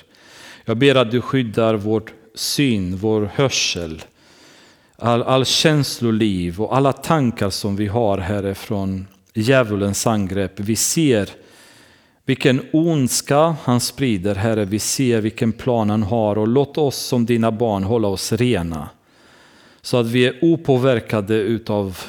Jag 0.66 0.78
ber 0.78 0.96
att 0.96 1.12
du 1.12 1.22
skyddar 1.22 1.76
vår 1.76 2.04
syn, 2.36 2.96
vår 2.98 3.30
hörsel, 3.36 4.04
all, 4.96 5.24
all 5.24 5.46
känsloliv 5.46 6.62
och 6.62 6.76
alla 6.76 6.94
tankar 6.94 7.50
som 7.50 7.76
vi 7.76 7.88
har 7.88 8.18
härifrån 8.18 9.08
djävulens 9.34 10.08
angrepp. 10.08 10.60
Vi 10.60 10.76
ser 10.76 11.30
vilken 12.26 12.62
ondska 12.74 13.56
han 13.64 13.80
sprider, 13.80 14.36
Herre. 14.36 14.66
Vi 14.66 14.80
ser 14.80 15.22
vilken 15.22 15.52
plan 15.52 15.90
han 15.90 16.04
har 16.04 16.38
och 16.38 16.48
låt 16.48 16.78
oss 16.78 16.98
som 16.98 17.26
dina 17.26 17.52
barn 17.52 17.84
hålla 17.84 18.08
oss 18.08 18.32
rena. 18.32 18.90
Så 19.84 19.98
att 19.98 20.08
vi 20.08 20.26
är 20.28 20.40
opåverkade 20.42 21.36
utav, 21.36 22.02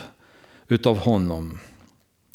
utav 0.68 0.98
honom. 0.98 1.58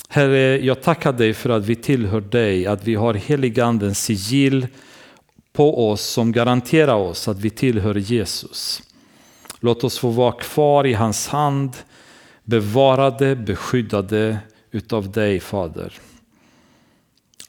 Herre, 0.10 0.66
jag 0.66 0.82
tackar 0.82 1.14
dig 1.14 1.34
för 1.34 1.50
att 1.50 1.66
vi 1.66 1.76
tillhör 1.76 2.22
dig, 2.22 2.66
att 2.66 2.88
vi 2.88 2.96
har 2.96 3.14
heligandens 3.14 4.04
sigill 4.04 4.68
på 5.54 5.90
oss 5.92 6.02
som 6.02 6.32
garanterar 6.32 6.96
oss 6.96 7.28
att 7.28 7.40
vi 7.40 7.50
tillhör 7.50 7.96
Jesus. 7.96 8.84
Låt 9.60 9.84
oss 9.84 10.00
få 10.00 10.10
vara 10.10 10.32
kvar 10.32 10.86
i 10.86 10.94
hans 10.94 11.28
hand, 11.28 11.72
bevarade, 12.44 13.36
beskyddade 13.36 14.38
utav 14.72 15.12
dig 15.12 15.40
Fader. 15.40 15.94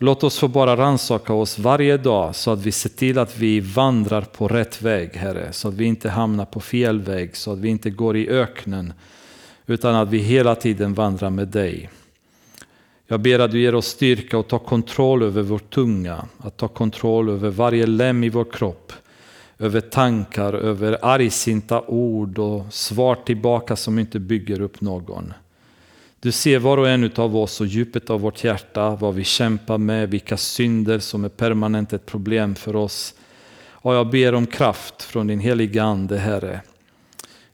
Låt 0.02 0.24
oss 0.24 0.38
få 0.38 0.48
bara 0.48 0.76
ransaka 0.76 1.32
oss 1.32 1.58
varje 1.58 1.96
dag 1.96 2.36
så 2.36 2.50
att 2.50 2.58
vi 2.58 2.72
ser 2.72 2.88
till 2.88 3.18
att 3.18 3.38
vi 3.38 3.60
vandrar 3.60 4.22
på 4.22 4.48
rätt 4.48 4.82
väg, 4.82 5.16
Herre. 5.16 5.52
Så 5.52 5.68
att 5.68 5.74
vi 5.74 5.84
inte 5.84 6.08
hamnar 6.08 6.44
på 6.44 6.60
fel 6.60 7.00
väg, 7.00 7.36
så 7.36 7.52
att 7.52 7.58
vi 7.58 7.68
inte 7.68 7.90
går 7.90 8.16
i 8.16 8.28
öknen. 8.28 8.92
Utan 9.66 9.94
att 9.94 10.08
vi 10.08 10.18
hela 10.18 10.54
tiden 10.54 10.94
vandrar 10.94 11.30
med 11.30 11.48
dig. 11.48 11.90
Jag 13.06 13.20
ber 13.20 13.38
att 13.38 13.50
du 13.50 13.60
ger 13.60 13.74
oss 13.74 13.86
styrka 13.86 14.38
och 14.38 14.48
ta 14.48 14.58
kontroll 14.58 15.22
över 15.22 15.42
vår 15.42 15.58
tunga. 15.58 16.24
Att 16.38 16.56
ta 16.56 16.68
kontroll 16.68 17.28
över 17.28 17.50
varje 17.50 17.86
lem 17.86 18.24
i 18.24 18.28
vår 18.28 18.52
kropp. 18.52 18.92
Över 19.58 19.80
tankar, 19.80 20.52
över 20.52 20.98
argsinta 21.02 21.82
ord 21.86 22.38
och 22.38 22.64
svar 22.70 23.14
tillbaka 23.14 23.76
som 23.76 23.98
inte 23.98 24.18
bygger 24.18 24.60
upp 24.60 24.80
någon. 24.80 25.32
Du 26.22 26.32
ser 26.32 26.58
var 26.58 26.78
och 26.78 26.88
en 26.88 27.10
av 27.16 27.36
oss 27.36 27.60
och 27.60 27.66
djupet 27.66 28.10
av 28.10 28.20
vårt 28.20 28.44
hjärta, 28.44 28.90
vad 28.90 29.14
vi 29.14 29.24
kämpar 29.24 29.78
med, 29.78 30.10
vilka 30.10 30.36
synder 30.36 30.98
som 30.98 31.24
är 31.24 31.28
permanent 31.28 31.92
ett 31.92 32.06
problem 32.06 32.54
för 32.54 32.76
oss. 32.76 33.14
Och 33.70 33.94
jag 33.94 34.10
ber 34.10 34.34
om 34.34 34.46
kraft 34.46 35.02
från 35.02 35.26
din 35.26 35.40
heliga 35.40 35.82
Ande, 35.82 36.18
Herre. 36.18 36.60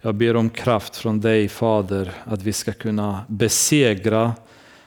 Jag 0.00 0.14
ber 0.14 0.36
om 0.36 0.50
kraft 0.50 0.96
från 0.96 1.20
dig, 1.20 1.48
Fader, 1.48 2.12
att 2.24 2.42
vi 2.42 2.52
ska 2.52 2.72
kunna 2.72 3.24
besegra 3.28 4.34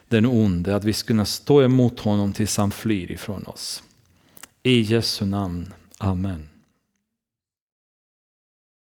den 0.08 0.26
onde, 0.26 0.76
att 0.76 0.84
vi 0.84 0.94
ska 0.94 1.08
kunna 1.08 1.26
stå 1.26 1.62
emot 1.62 2.00
honom 2.00 2.34
tills 2.34 2.58
han 2.58 2.72
flyr 2.72 3.12
ifrån 3.12 3.44
oss. 3.44 3.84
I 4.64 4.82
Jesu 4.82 5.26
namn. 5.26 5.74
Amen. 5.98 6.50